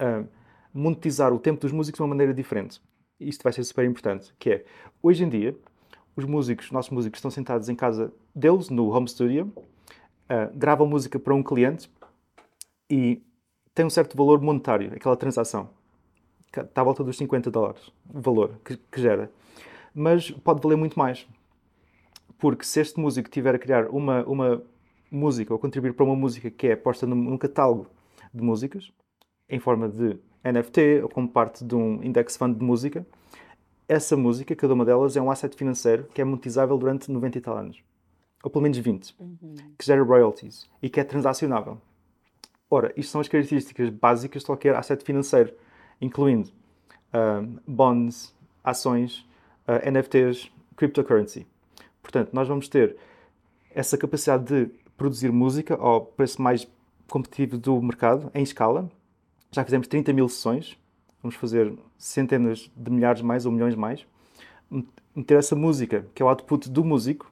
uh, 0.00 0.26
monetizar 0.72 1.32
o 1.32 1.38
tempo 1.38 1.60
dos 1.60 1.72
músicos 1.72 1.98
de 1.98 2.02
uma 2.02 2.08
maneira 2.08 2.32
diferente. 2.34 2.80
Isto 3.28 3.42
vai 3.42 3.52
ser 3.52 3.64
super 3.64 3.84
importante, 3.84 4.32
que 4.38 4.50
é, 4.50 4.64
hoje 5.02 5.24
em 5.24 5.28
dia, 5.28 5.56
os 6.16 6.24
músicos, 6.24 6.70
nossos 6.70 6.90
músicos, 6.90 7.18
estão 7.18 7.30
sentados 7.30 7.68
em 7.68 7.74
casa 7.74 8.12
deles, 8.34 8.68
no 8.68 8.88
home 8.88 9.08
studio, 9.08 9.52
uh, 9.56 10.54
gravam 10.54 10.86
música 10.86 11.18
para 11.18 11.34
um 11.34 11.42
cliente 11.42 11.90
e 12.90 13.22
tem 13.74 13.86
um 13.86 13.90
certo 13.90 14.16
valor 14.16 14.40
monetário, 14.40 14.92
aquela 14.94 15.16
transação. 15.16 15.70
Está 16.54 16.82
à 16.82 16.84
volta 16.84 17.02
dos 17.02 17.16
50 17.16 17.50
dólares, 17.50 17.90
o 18.12 18.20
valor 18.20 18.60
que, 18.62 18.76
que 18.76 19.00
gera. 19.00 19.30
Mas 19.94 20.30
pode 20.30 20.60
valer 20.60 20.76
muito 20.76 20.98
mais. 20.98 21.26
Porque 22.38 22.64
se 22.64 22.80
este 22.80 23.00
músico 23.00 23.30
tiver 23.30 23.54
a 23.54 23.58
criar 23.58 23.88
uma, 23.88 24.22
uma 24.24 24.62
música 25.10 25.52
ou 25.52 25.58
contribuir 25.58 25.94
para 25.94 26.04
uma 26.04 26.16
música 26.16 26.50
que 26.50 26.66
é 26.66 26.76
posta 26.76 27.06
num, 27.06 27.16
num 27.16 27.38
catálogo 27.38 27.88
de 28.34 28.42
músicas, 28.42 28.92
em 29.48 29.58
forma 29.58 29.88
de 29.88 30.18
NFT 30.44 31.02
ou 31.02 31.08
como 31.08 31.28
parte 31.28 31.64
de 31.64 31.74
um 31.74 32.02
index 32.02 32.36
fund 32.36 32.58
de 32.58 32.64
música, 32.64 33.06
essa 33.88 34.16
música, 34.16 34.56
cada 34.56 34.72
uma 34.74 34.84
delas, 34.84 35.16
é 35.16 35.20
um 35.20 35.30
asset 35.30 35.54
financeiro 35.56 36.04
que 36.14 36.20
é 36.20 36.24
monetizável 36.24 36.78
durante 36.78 37.10
90 37.10 37.38
e 37.38 37.40
tal 37.40 37.56
anos. 37.56 37.82
Ou 38.42 38.50
pelo 38.50 38.62
menos 38.62 38.78
20. 38.78 39.14
Uhum. 39.18 39.54
Que 39.78 39.84
gera 39.84 40.02
royalties 40.02 40.68
e 40.82 40.88
que 40.88 40.98
é 40.98 41.04
transacionável. 41.04 41.78
Ora, 42.70 42.92
isto 42.96 43.12
são 43.12 43.20
as 43.20 43.28
características 43.28 43.90
básicas 43.90 44.42
de 44.42 44.46
qualquer 44.46 44.74
asset 44.74 45.04
financeiro, 45.04 45.52
incluindo 46.00 46.50
uh, 47.12 47.60
bonds, 47.66 48.34
ações, 48.64 49.18
uh, 49.68 49.72
ah, 49.84 49.90
NFTs, 49.90 50.50
cryptocurrency. 50.74 51.46
Portanto, 52.00 52.30
nós 52.32 52.48
vamos 52.48 52.68
ter 52.68 52.96
essa 53.74 53.98
capacidade 53.98 54.44
de 54.44 54.70
produzir 54.96 55.30
música 55.30 55.74
ao 55.74 56.00
preço 56.06 56.40
mais 56.40 56.66
competitivo 57.08 57.58
do 57.58 57.80
mercado, 57.82 58.30
em 58.34 58.42
escala. 58.42 58.90
Já 59.52 59.62
fizemos 59.64 59.86
30 59.86 60.14
mil 60.14 60.28
sessões, 60.28 60.78
vamos 61.22 61.36
fazer 61.36 61.72
centenas 61.98 62.70
de 62.74 62.90
milhares 62.90 63.20
mais 63.20 63.44
ou 63.44 63.52
milhões 63.52 63.74
mais, 63.74 64.06
meter 65.14 65.38
essa 65.38 65.54
música, 65.54 66.06
que 66.14 66.22
é 66.22 66.24
o 66.24 66.28
output 66.28 66.70
do 66.70 66.82
músico, 66.82 67.30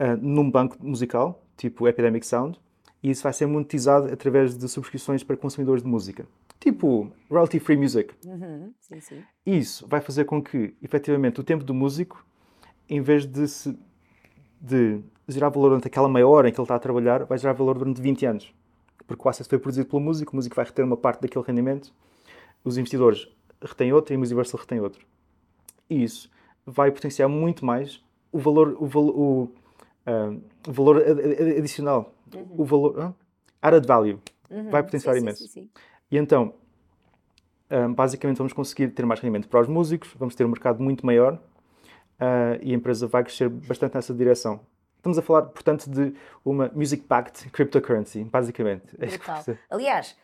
uh, 0.00 0.16
num 0.20 0.50
banco 0.50 0.76
musical, 0.80 1.40
tipo 1.56 1.86
Epidemic 1.86 2.26
Sound, 2.26 2.58
e 3.00 3.10
isso 3.10 3.22
vai 3.22 3.32
ser 3.32 3.46
monetizado 3.46 4.12
através 4.12 4.58
de 4.58 4.68
subscrições 4.68 5.22
para 5.22 5.36
consumidores 5.36 5.84
de 5.84 5.88
música. 5.88 6.26
Tipo 6.58 7.10
royalty 7.30 7.60
free 7.60 7.76
music. 7.76 8.12
Uhum, 8.26 8.74
sim, 8.80 9.00
sim. 9.00 9.22
Isso 9.46 9.86
vai 9.86 10.00
fazer 10.00 10.24
com 10.24 10.42
que, 10.42 10.74
efetivamente, 10.82 11.40
o 11.40 11.44
tempo 11.44 11.62
do 11.62 11.72
músico, 11.72 12.26
em 12.88 13.00
vez 13.00 13.24
de, 13.24 13.46
se, 13.46 13.78
de 14.60 15.00
gerar 15.28 15.48
valor 15.48 15.68
durante 15.68 15.86
aquela 15.86 16.08
meia 16.08 16.26
hora 16.26 16.48
em 16.48 16.52
que 16.52 16.60
ele 16.60 16.64
está 16.64 16.74
a 16.74 16.78
trabalhar, 16.78 17.24
vai 17.24 17.38
gerar 17.38 17.54
valor 17.54 17.78
durante 17.78 18.02
20 18.02 18.26
anos. 18.26 18.54
Porque 19.06 19.22
o 19.26 19.28
asset 19.28 19.48
foi 19.48 19.58
produzido 19.58 19.88
pelo 19.88 20.00
músico, 20.00 20.32
o 20.32 20.36
músico 20.36 20.56
vai 20.56 20.64
reter 20.64 20.84
uma 20.84 20.96
parte 20.96 21.20
daquele 21.20 21.44
rendimento 21.44 21.92
os 22.64 22.76
investidores 22.76 23.28
retêm 23.62 23.92
outro 23.92 24.12
e 24.12 24.16
a 24.16 24.18
Musiversal 24.18 24.60
retém 24.60 24.80
outro. 24.80 25.04
E 25.88 26.02
isso 26.02 26.30
vai 26.64 26.90
potenciar 26.90 27.28
muito 27.28 27.64
mais 27.64 28.02
o 28.32 28.38
valor, 28.38 28.76
o, 28.78 28.84
o, 28.84 29.42
uh, 29.44 30.42
o 30.68 30.72
valor 30.72 31.02
adicional, 31.58 32.14
uhum. 32.34 32.46
o 32.58 32.64
valor 32.64 32.98
uh, 32.98 33.14
added 33.60 33.86
value. 33.86 34.20
Uhum. 34.50 34.70
Vai 34.70 34.82
potenciar 34.82 35.14
sim, 35.14 35.20
imenso. 35.20 35.42
Sim, 35.44 35.48
sim, 35.48 35.70
e 36.10 36.16
então, 36.16 36.54
uh, 37.70 37.92
basicamente, 37.92 38.38
vamos 38.38 38.52
conseguir 38.52 38.88
ter 38.88 39.04
mais 39.06 39.20
rendimento 39.20 39.48
para 39.48 39.60
os 39.60 39.68
músicos, 39.68 40.10
vamos 40.18 40.34
ter 40.34 40.44
um 40.44 40.48
mercado 40.48 40.82
muito 40.82 41.04
maior 41.04 41.34
uh, 41.34 42.58
e 42.62 42.72
a 42.72 42.76
empresa 42.76 43.06
vai 43.06 43.24
crescer 43.24 43.48
bastante 43.48 43.94
nessa 43.94 44.14
direção. 44.14 44.60
Estamos 45.00 45.16
a 45.16 45.22
falar, 45.22 45.42
portanto, 45.46 45.88
de 45.88 46.14
uma 46.44 46.70
music-backed 46.74 47.48
cryptocurrency, 47.50 48.22
basicamente. 48.22 48.84
É 48.98 49.06
Aliás, 49.70 50.14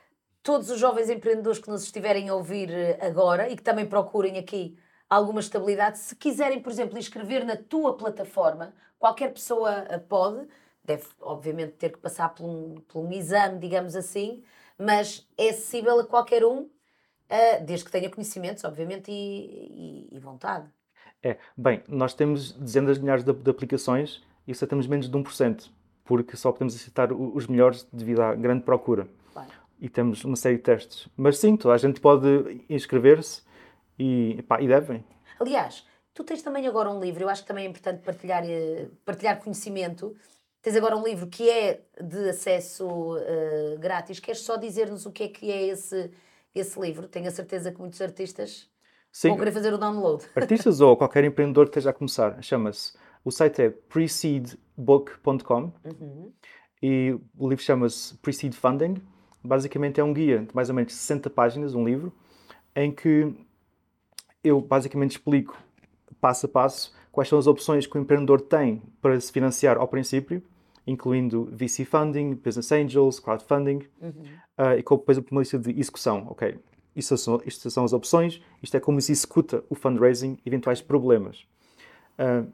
todos 0.43 0.69
os 0.69 0.79
jovens 0.79 1.09
empreendedores 1.09 1.59
que 1.59 1.71
nos 1.71 1.83
estiverem 1.83 2.29
a 2.29 2.35
ouvir 2.35 2.71
eh, 2.71 2.99
agora 3.01 3.49
e 3.49 3.57
que 3.57 3.63
também 3.63 3.87
procurem 3.87 4.37
aqui 4.37 4.79
alguma 5.09 5.41
estabilidade, 5.41 5.99
se 5.99 6.15
quiserem, 6.15 6.61
por 6.61 6.71
exemplo, 6.71 6.99
inscrever 6.99 7.43
na 7.47 7.57
tua 7.57 7.97
plataforma, 7.97 8.75
qualquer 8.99 9.33
pessoa 9.33 9.87
eh, 9.89 9.97
pode, 9.97 10.47
deve 10.85 11.07
obviamente 11.23 11.73
ter 11.73 11.93
que 11.93 11.99
passar 11.99 12.29
por 12.35 12.45
um, 12.45 12.75
por 12.87 13.01
um 13.01 13.11
exame, 13.11 13.59
digamos 13.59 13.97
assim, 13.97 14.45
mas 14.79 15.27
é 15.39 15.49
acessível 15.49 16.01
a 16.01 16.05
qualquer 16.05 16.45
um, 16.45 16.69
eh, 17.31 17.61
desde 17.61 17.87
que 17.87 17.91
tenha 17.91 18.11
conhecimentos, 18.11 18.63
obviamente, 18.63 19.11
e, 19.11 20.09
e, 20.13 20.17
e 20.17 20.19
vontade. 20.19 20.69
É, 21.23 21.39
bem, 21.57 21.83
nós 21.89 22.13
temos 22.13 22.53
dezenas 22.53 22.97
de 22.97 23.03
milhares 23.03 23.25
de, 23.25 23.33
de 23.33 23.51
aplicações 23.51 24.23
e 24.47 24.55
temos 24.55 24.87
menos 24.87 25.09
de 25.09 25.17
1%, 25.17 25.71
porque 26.05 26.37
só 26.37 26.53
podemos 26.53 26.75
aceitar 26.75 27.13
os 27.13 27.47
melhores 27.47 27.87
devido 27.93 28.21
à 28.21 28.35
grande 28.35 28.63
procura 28.63 29.09
e 29.81 29.89
temos 29.89 30.25
uma 30.25 30.37
série 30.37 30.57
de 30.57 30.63
testes. 30.63 31.09
Mas 31.17 31.39
sim, 31.39 31.57
toda 31.57 31.75
a 31.75 31.79
gente 31.79 32.01
pode 32.01 32.65
inscrever-se 32.69 33.43
e, 33.99 34.43
pá, 34.49 34.61
e 34.61 34.69
devem. 34.69 35.05
Aliás, 35.39 35.87
tu 36.15 36.25
tens 36.25 36.43
também 36.43 36.67
agora 36.67 36.91
um 36.91 37.01
livro, 37.01 37.25
eu 37.25 37.29
acho 37.29 37.43
que 37.43 37.49
também 37.49 37.67
é 37.67 37.69
importante 37.69 38.03
partilhar, 38.03 38.45
eh, 38.45 38.89
partilhar 39.05 39.39
conhecimento. 39.39 40.17
Tens 40.63 40.77
agora 40.77 40.97
um 40.97 41.05
livro 41.05 41.27
que 41.27 41.49
é 41.49 41.83
de 42.03 42.31
acesso 42.31 42.87
uh, 42.89 43.79
grátis. 43.79 44.19
Queres 44.19 44.41
só 44.41 44.57
dizer-nos 44.57 45.07
o 45.07 45.13
que 45.13 45.25
é 45.25 45.29
que 45.29 45.51
é 45.53 45.69
esse, 45.69 46.11
esse 46.53 46.81
livro? 46.81 47.07
Tenho 47.07 47.29
a 47.29 47.31
certeza 47.31 47.71
que 47.71 47.79
muitos 47.79 48.01
artistas 48.01 48.69
Sim. 49.13 49.29
vão 49.29 49.37
querer 49.39 49.53
fazer 49.53 49.73
o 49.73 49.79
download. 49.79 50.25
Artistas 50.35 50.81
ou 50.81 50.97
qualquer 50.97 51.23
empreendedor 51.23 51.67
que 51.67 51.71
esteja 51.71 51.91
a 51.91 51.93
começar. 51.93 52.43
Chama-se, 52.43 52.95
o 53.27 53.33
site 53.33 53.63
é 53.63 53.71
precedebook.com 53.71 55.73
uhum. 55.85 56.33
e 56.81 57.19
o 57.37 57.49
livro 57.49 57.65
chama-se 57.65 58.17
Precede 58.19 58.57
Funding 58.57 59.03
basicamente 59.47 60.01
é 60.01 60.05
um 60.05 60.13
guia 60.13 60.41
de 60.41 60.55
mais 60.55 60.69
ou 60.69 60.75
menos 60.75 60.93
60 60.93 61.31
páginas, 61.31 61.75
um 61.75 61.85
livro, 61.85 62.13
em 62.75 62.93
que 62.93 63.33
eu 64.43 64.61
basicamente 64.61 65.13
explico 65.13 65.57
passo 66.21 66.47
a 66.47 66.49
passo 66.49 66.95
quais 67.11 67.29
são 67.29 67.39
as 67.39 67.47
opções 67.47 67.87
que 67.87 67.97
o 67.97 68.01
empreendedor 68.01 68.41
tem 68.41 68.83
para 69.01 69.19
se 69.19 69.33
financiar 69.33 69.79
ao 69.79 69.89
princípio, 69.89 70.43
incluindo 70.87 71.49
VC 71.53 71.85
funding, 71.85 72.35
business 72.35 72.71
angels, 72.73 73.19
crowdfunding, 73.19 73.87
uhum. 74.01 74.13
uh, 74.59 74.79
e 74.79 74.83
com 74.83 74.97
depois 74.97 75.19
uma 75.19 75.41
lista 75.41 75.59
de 75.59 75.79
execução. 75.79 76.27
Ok, 76.29 76.59
isto 76.95 77.17
são, 77.17 77.41
isto 77.47 77.71
são 77.71 77.85
as 77.85 77.93
opções, 77.93 78.43
isto 78.63 78.77
é 78.77 78.81
como 78.81 79.01
se 79.01 79.13
executa 79.13 79.65
o 79.71 79.75
fundraising, 79.75 80.39
eventuais 80.45 80.83
problemas. 80.83 81.47
Uh, 82.19 82.51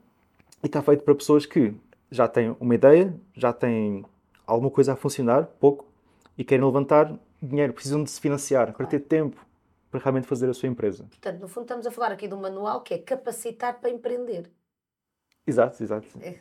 e 0.63 0.67
está 0.67 0.83
feito 0.83 1.03
para 1.03 1.15
pessoas 1.15 1.47
que 1.47 1.75
já 2.11 2.29
têm 2.29 2.57
uma 2.61 2.75
ideia, 2.75 3.15
já 3.35 3.53
têm 3.53 4.05
alguma 4.47 4.71
coisa 4.71 4.93
a 4.93 4.97
funcionar, 4.97 5.47
pouco, 5.59 5.87
e 6.37 6.45
querem 6.45 6.65
levantar 6.65 7.19
dinheiro, 7.41 7.73
precisam 7.73 8.05
de 8.05 8.11
se 8.11 8.21
financiar, 8.21 8.73
para 8.75 8.87
ter 8.87 9.01
tempo 9.01 9.45
para 9.91 10.01
realmente 10.01 10.27
fazer 10.27 10.49
a 10.49 10.55
sua 10.55 10.69
empresa. 10.69 11.05
Portanto, 11.05 11.41
no 11.41 11.49
fundo, 11.49 11.65
estamos 11.65 11.87
a 11.87 11.91
falar 11.91 12.13
aqui 12.13 12.27
de 12.27 12.35
um 12.35 12.41
manual 12.41 12.81
que 12.81 12.95
é 12.95 12.99
capacitar 12.99 13.79
para 13.79 13.91
empreender. 13.91 14.51
Exato, 15.47 15.83
exato. 15.83 16.07
É, 16.21 16.39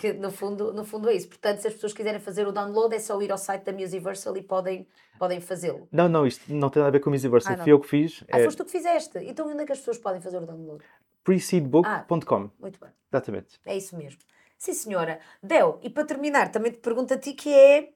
que 0.00 0.12
no, 0.12 0.30
fundo, 0.30 0.72
no 0.72 0.84
fundo 0.84 1.08
é 1.08 1.14
isso. 1.14 1.28
Portanto, 1.28 1.60
se 1.60 1.68
as 1.68 1.74
pessoas 1.74 1.92
quiserem 1.92 2.20
fazer 2.20 2.46
o 2.48 2.52
download, 2.52 2.94
é 2.94 2.98
só 2.98 3.20
ir 3.22 3.30
ao 3.30 3.38
site 3.38 3.64
da 3.64 3.72
Musiversal 3.72 4.36
e 4.36 4.42
podem, 4.42 4.88
podem 5.18 5.40
fazê-lo. 5.40 5.88
Não, 5.90 6.08
não, 6.08 6.26
isto 6.26 6.52
não 6.52 6.68
tem 6.68 6.80
nada 6.80 6.88
a 6.88 6.92
ver 6.92 7.00
com 7.00 7.10
a 7.10 7.12
Musiversal. 7.12 7.54
Ah, 7.54 7.62
Fui 7.62 7.72
eu 7.72 7.78
que 7.78 7.88
fiz. 7.88 8.24
Ah, 8.30 8.40
é... 8.40 8.44
foste 8.44 8.58
tu 8.58 8.64
que 8.64 8.72
fizeste. 8.72 9.18
Então, 9.18 9.48
onde 9.48 9.62
é 9.62 9.64
que 9.64 9.72
as 9.72 9.78
pessoas 9.78 9.98
podem 9.98 10.20
fazer 10.20 10.38
o 10.38 10.46
download? 10.46 10.84
Precedebook.com. 11.24 11.86
Ah, 11.86 12.50
muito 12.60 12.80
bem. 12.80 12.90
Exatamente. 13.12 13.60
É 13.66 13.76
isso 13.76 13.96
mesmo. 13.96 14.20
Sim, 14.56 14.74
senhora. 14.74 15.20
Del, 15.42 15.78
e 15.82 15.90
para 15.90 16.04
terminar, 16.04 16.50
também 16.50 16.72
te 16.72 16.78
pergunto 16.78 17.14
a 17.14 17.18
ti 17.18 17.32
que 17.32 17.52
é 17.52 17.88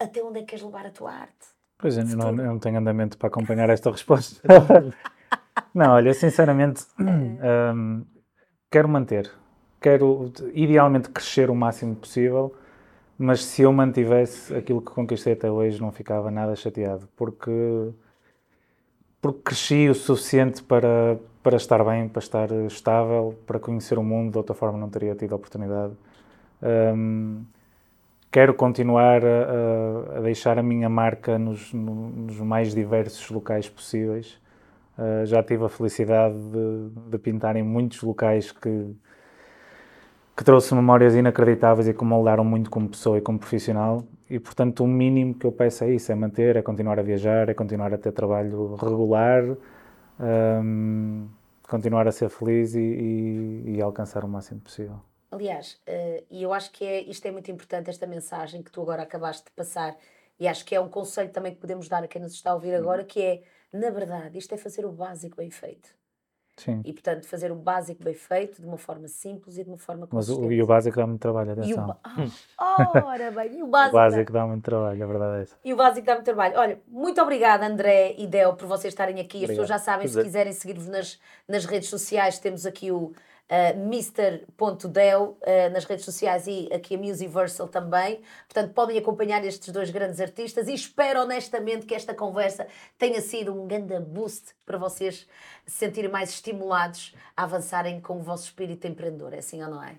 até 0.00 0.22
onde 0.22 0.38
é 0.38 0.42
que 0.42 0.48
queres 0.48 0.64
levar 0.64 0.86
a 0.86 0.90
tua 0.90 1.12
arte? 1.12 1.54
Pois 1.78 1.98
é, 1.98 2.02
eu 2.02 2.16
não, 2.16 2.28
eu 2.28 2.34
não 2.34 2.58
tenho 2.58 2.78
andamento 2.78 3.18
para 3.18 3.28
acompanhar 3.28 3.68
esta 3.70 3.90
resposta. 3.90 4.40
não, 5.74 5.92
olha, 5.92 6.12
sinceramente, 6.14 6.84
um, 6.98 8.04
quero 8.70 8.88
manter. 8.88 9.30
Quero, 9.80 10.32
idealmente, 10.54 11.10
crescer 11.10 11.50
o 11.50 11.54
máximo 11.54 11.94
possível, 11.94 12.54
mas 13.18 13.44
se 13.44 13.62
eu 13.62 13.72
mantivesse 13.72 14.54
aquilo 14.54 14.80
que 14.80 14.90
conquistei 14.90 15.34
até 15.34 15.50
hoje, 15.50 15.80
não 15.80 15.92
ficava 15.92 16.30
nada 16.30 16.56
chateado, 16.56 17.06
porque, 17.14 17.50
porque 19.24 19.40
cresci 19.42 19.88
o 19.88 19.94
suficiente 19.94 20.62
para, 20.62 21.18
para 21.42 21.56
estar 21.56 21.82
bem, 21.82 22.06
para 22.06 22.20
estar 22.20 22.50
estável, 22.66 23.34
para 23.46 23.58
conhecer 23.58 23.98
o 23.98 24.02
mundo, 24.02 24.32
de 24.32 24.36
outra 24.36 24.54
forma 24.54 24.76
não 24.76 24.90
teria 24.90 25.14
tido 25.14 25.32
a 25.32 25.36
oportunidade. 25.36 25.94
Um, 26.62 27.42
quero 28.30 28.52
continuar 28.52 29.22
a, 29.24 30.18
a, 30.18 30.20
deixar 30.20 30.58
a 30.58 30.62
minha 30.62 30.90
marca 30.90 31.38
nos, 31.38 31.72
nos 31.72 32.36
mais 32.40 32.74
diversos 32.74 33.30
locais 33.30 33.66
possíveis. 33.66 34.38
Uh, 34.98 35.24
já 35.24 35.42
tive 35.42 35.64
a 35.64 35.70
felicidade 35.70 36.34
de, 36.34 36.90
de, 37.10 37.16
pintar 37.16 37.56
em 37.56 37.62
muitos 37.62 38.02
locais 38.02 38.52
que, 38.52 38.94
que 40.36 40.44
trouxe 40.44 40.74
memórias 40.74 41.14
inacreditáveis 41.14 41.88
e 41.88 41.94
que 41.94 42.04
moldaram 42.04 42.44
muito 42.44 42.68
como 42.68 42.90
pessoa 42.90 43.16
e 43.16 43.22
como 43.22 43.38
profissional. 43.38 44.04
E, 44.34 44.40
portanto, 44.40 44.82
o 44.82 44.86
mínimo 44.88 45.32
que 45.38 45.46
eu 45.46 45.52
peço 45.52 45.84
é 45.84 45.92
isso: 45.92 46.10
é 46.10 46.14
manter, 46.16 46.56
é 46.56 46.62
continuar 46.62 46.98
a 46.98 47.02
viajar, 47.02 47.48
é 47.48 47.54
continuar 47.54 47.94
a 47.94 47.98
ter 47.98 48.10
trabalho 48.10 48.74
regular, 48.74 49.44
um, 50.18 51.28
continuar 51.68 52.08
a 52.08 52.10
ser 52.10 52.28
feliz 52.28 52.74
e, 52.74 52.80
e, 52.80 53.76
e 53.76 53.80
alcançar 53.80 54.24
o 54.24 54.28
máximo 54.28 54.60
possível. 54.60 54.98
Aliás, 55.30 55.80
uh, 55.88 56.24
e 56.28 56.42
eu 56.42 56.52
acho 56.52 56.72
que 56.72 56.84
é, 56.84 57.00
isto 57.02 57.24
é 57.26 57.30
muito 57.30 57.48
importante, 57.48 57.90
esta 57.90 58.08
mensagem 58.08 58.60
que 58.60 58.72
tu 58.72 58.82
agora 58.82 59.02
acabaste 59.02 59.44
de 59.44 59.52
passar, 59.52 59.96
e 60.40 60.48
acho 60.48 60.64
que 60.64 60.74
é 60.74 60.80
um 60.80 60.88
conselho 60.88 61.30
também 61.30 61.54
que 61.54 61.60
podemos 61.60 61.88
dar 61.88 62.02
a 62.02 62.08
quem 62.08 62.20
nos 62.20 62.32
está 62.32 62.50
a 62.50 62.54
ouvir 62.54 62.74
agora, 62.74 63.04
que 63.04 63.22
é, 63.22 63.42
na 63.72 63.90
verdade, 63.90 64.36
isto 64.36 64.52
é 64.52 64.56
fazer 64.56 64.84
o 64.84 64.90
básico 64.90 65.36
bem 65.36 65.50
feito. 65.50 65.90
Sim. 66.56 66.80
E, 66.84 66.92
portanto, 66.92 67.26
fazer 67.26 67.50
o 67.50 67.56
básico 67.56 68.04
bem 68.04 68.14
feito, 68.14 68.62
de 68.62 68.66
uma 68.68 68.78
forma 68.78 69.08
simples 69.08 69.58
e 69.58 69.64
de 69.64 69.70
uma 69.70 69.76
forma 69.78 70.08
Mas 70.12 70.26
consistente. 70.28 70.46
o, 70.48 70.52
e 70.52 70.62
o 70.62 70.66
básico 70.66 70.96
dá 70.96 71.06
muito 71.06 71.20
trabalho, 71.20 71.50
E 71.50 71.52
o 71.52 71.80
atenção. 71.80 71.86
ba- 71.88 71.98
Ah, 72.56 73.02
ora 73.06 73.30
bem, 73.32 73.58
e 73.58 73.62
o 73.62 73.66
O 73.66 73.70
básico, 73.70 73.94
básico 73.96 74.32
dá 74.32 74.46
muito 74.46 74.62
trabalho, 74.64 75.02
a 75.02 75.06
verdade 75.06 75.38
é 75.38 75.42
essa. 75.42 75.56
E 75.64 75.72
o 75.72 75.76
básico 75.76 76.06
dá 76.06 76.14
muito 76.14 76.24
trabalho. 76.24 76.56
Olha, 76.56 76.78
muito 76.86 77.20
obrigada, 77.20 77.66
André 77.66 78.14
e 78.16 78.26
Del, 78.26 78.54
por 78.54 78.68
vocês 78.68 78.92
estarem 78.92 79.16
aqui. 79.20 79.38
As 79.38 79.44
Obrigado. 79.44 79.48
pessoas 79.48 79.68
já 79.68 79.78
sabem, 79.78 80.06
se 80.06 80.22
quiserem 80.22 80.52
seguir-vos 80.52 80.86
nas, 80.86 81.18
nas 81.48 81.64
redes 81.64 81.88
sociais, 81.88 82.38
temos 82.38 82.64
aqui 82.66 82.92
o 82.92 83.12
uh, 83.50 83.78
Mr.Del 83.78 85.22
uh, 85.22 85.36
nas 85.72 85.84
redes 85.84 86.04
sociais 86.04 86.46
e 86.46 86.68
aqui 86.72 86.94
a 86.94 86.98
Musiversal 86.98 87.68
também. 87.68 88.20
Portanto, 88.48 88.72
podem 88.72 88.98
acompanhar 88.98 89.44
estes 89.44 89.72
dois 89.72 89.90
grandes 89.90 90.20
artistas 90.20 90.68
e 90.68 90.74
espero 90.74 91.20
honestamente 91.22 91.86
que 91.86 91.94
esta 91.94 92.14
conversa 92.14 92.66
tenha 92.98 93.20
sido 93.20 93.52
um 93.54 93.66
grande 93.66 93.98
boost 94.00 94.54
para 94.64 94.78
vocês 94.78 95.26
se 95.66 95.76
sentirem 95.76 96.10
mais 96.10 96.30
estimulados 96.30 97.14
a 97.36 97.44
avançarem 97.44 98.00
com 98.00 98.18
o 98.18 98.22
vosso 98.22 98.44
espírito 98.44 98.86
empreendedor. 98.86 99.34
É 99.34 99.38
assim 99.38 99.62
ou 99.62 99.70
não 99.70 99.82
é? 99.82 99.96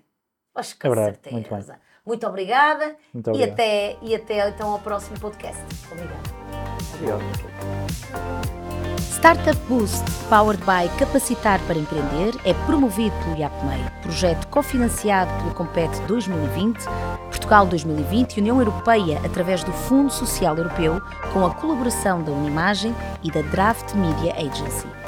Acho 0.53 0.77
que 0.77 0.87
É 0.87 0.89
verdade, 0.89 1.19
certeza. 1.21 1.35
muito 1.35 1.49
bem. 1.49 1.77
Muito 2.05 2.27
obrigada. 2.27 2.95
Muito 3.13 3.35
E 3.35 3.43
até, 3.43 3.97
e 4.01 4.15
até 4.15 4.47
então 4.47 4.71
ao 4.71 4.79
próximo 4.79 5.19
podcast. 5.19 5.61
Obrigada. 5.91 6.21
Obrigado. 6.93 8.84
Startup 8.99 9.57
Boost, 9.67 10.03
powered 10.29 10.61
by 10.65 10.89
Capacitar 10.97 11.59
para 11.67 11.77
Empreender, 11.77 12.33
é 12.43 12.53
promovido 12.65 13.15
pelo 13.23 13.37
IAPMEI, 13.37 13.79
projeto 14.01 14.47
cofinanciado 14.47 15.31
pelo 15.39 15.53
Compete 15.53 15.99
2020, 16.01 16.85
Portugal 17.29 17.65
2020 17.65 18.37
e 18.37 18.39
União 18.41 18.59
Europeia 18.59 19.19
através 19.25 19.63
do 19.63 19.71
Fundo 19.71 20.11
Social 20.11 20.57
Europeu, 20.57 21.01
com 21.33 21.45
a 21.45 21.53
colaboração 21.53 22.23
da 22.23 22.31
Unimagem 22.31 22.95
e 23.23 23.31
da 23.31 23.41
Draft 23.41 23.93
Media 23.93 24.33
Agency. 24.33 25.04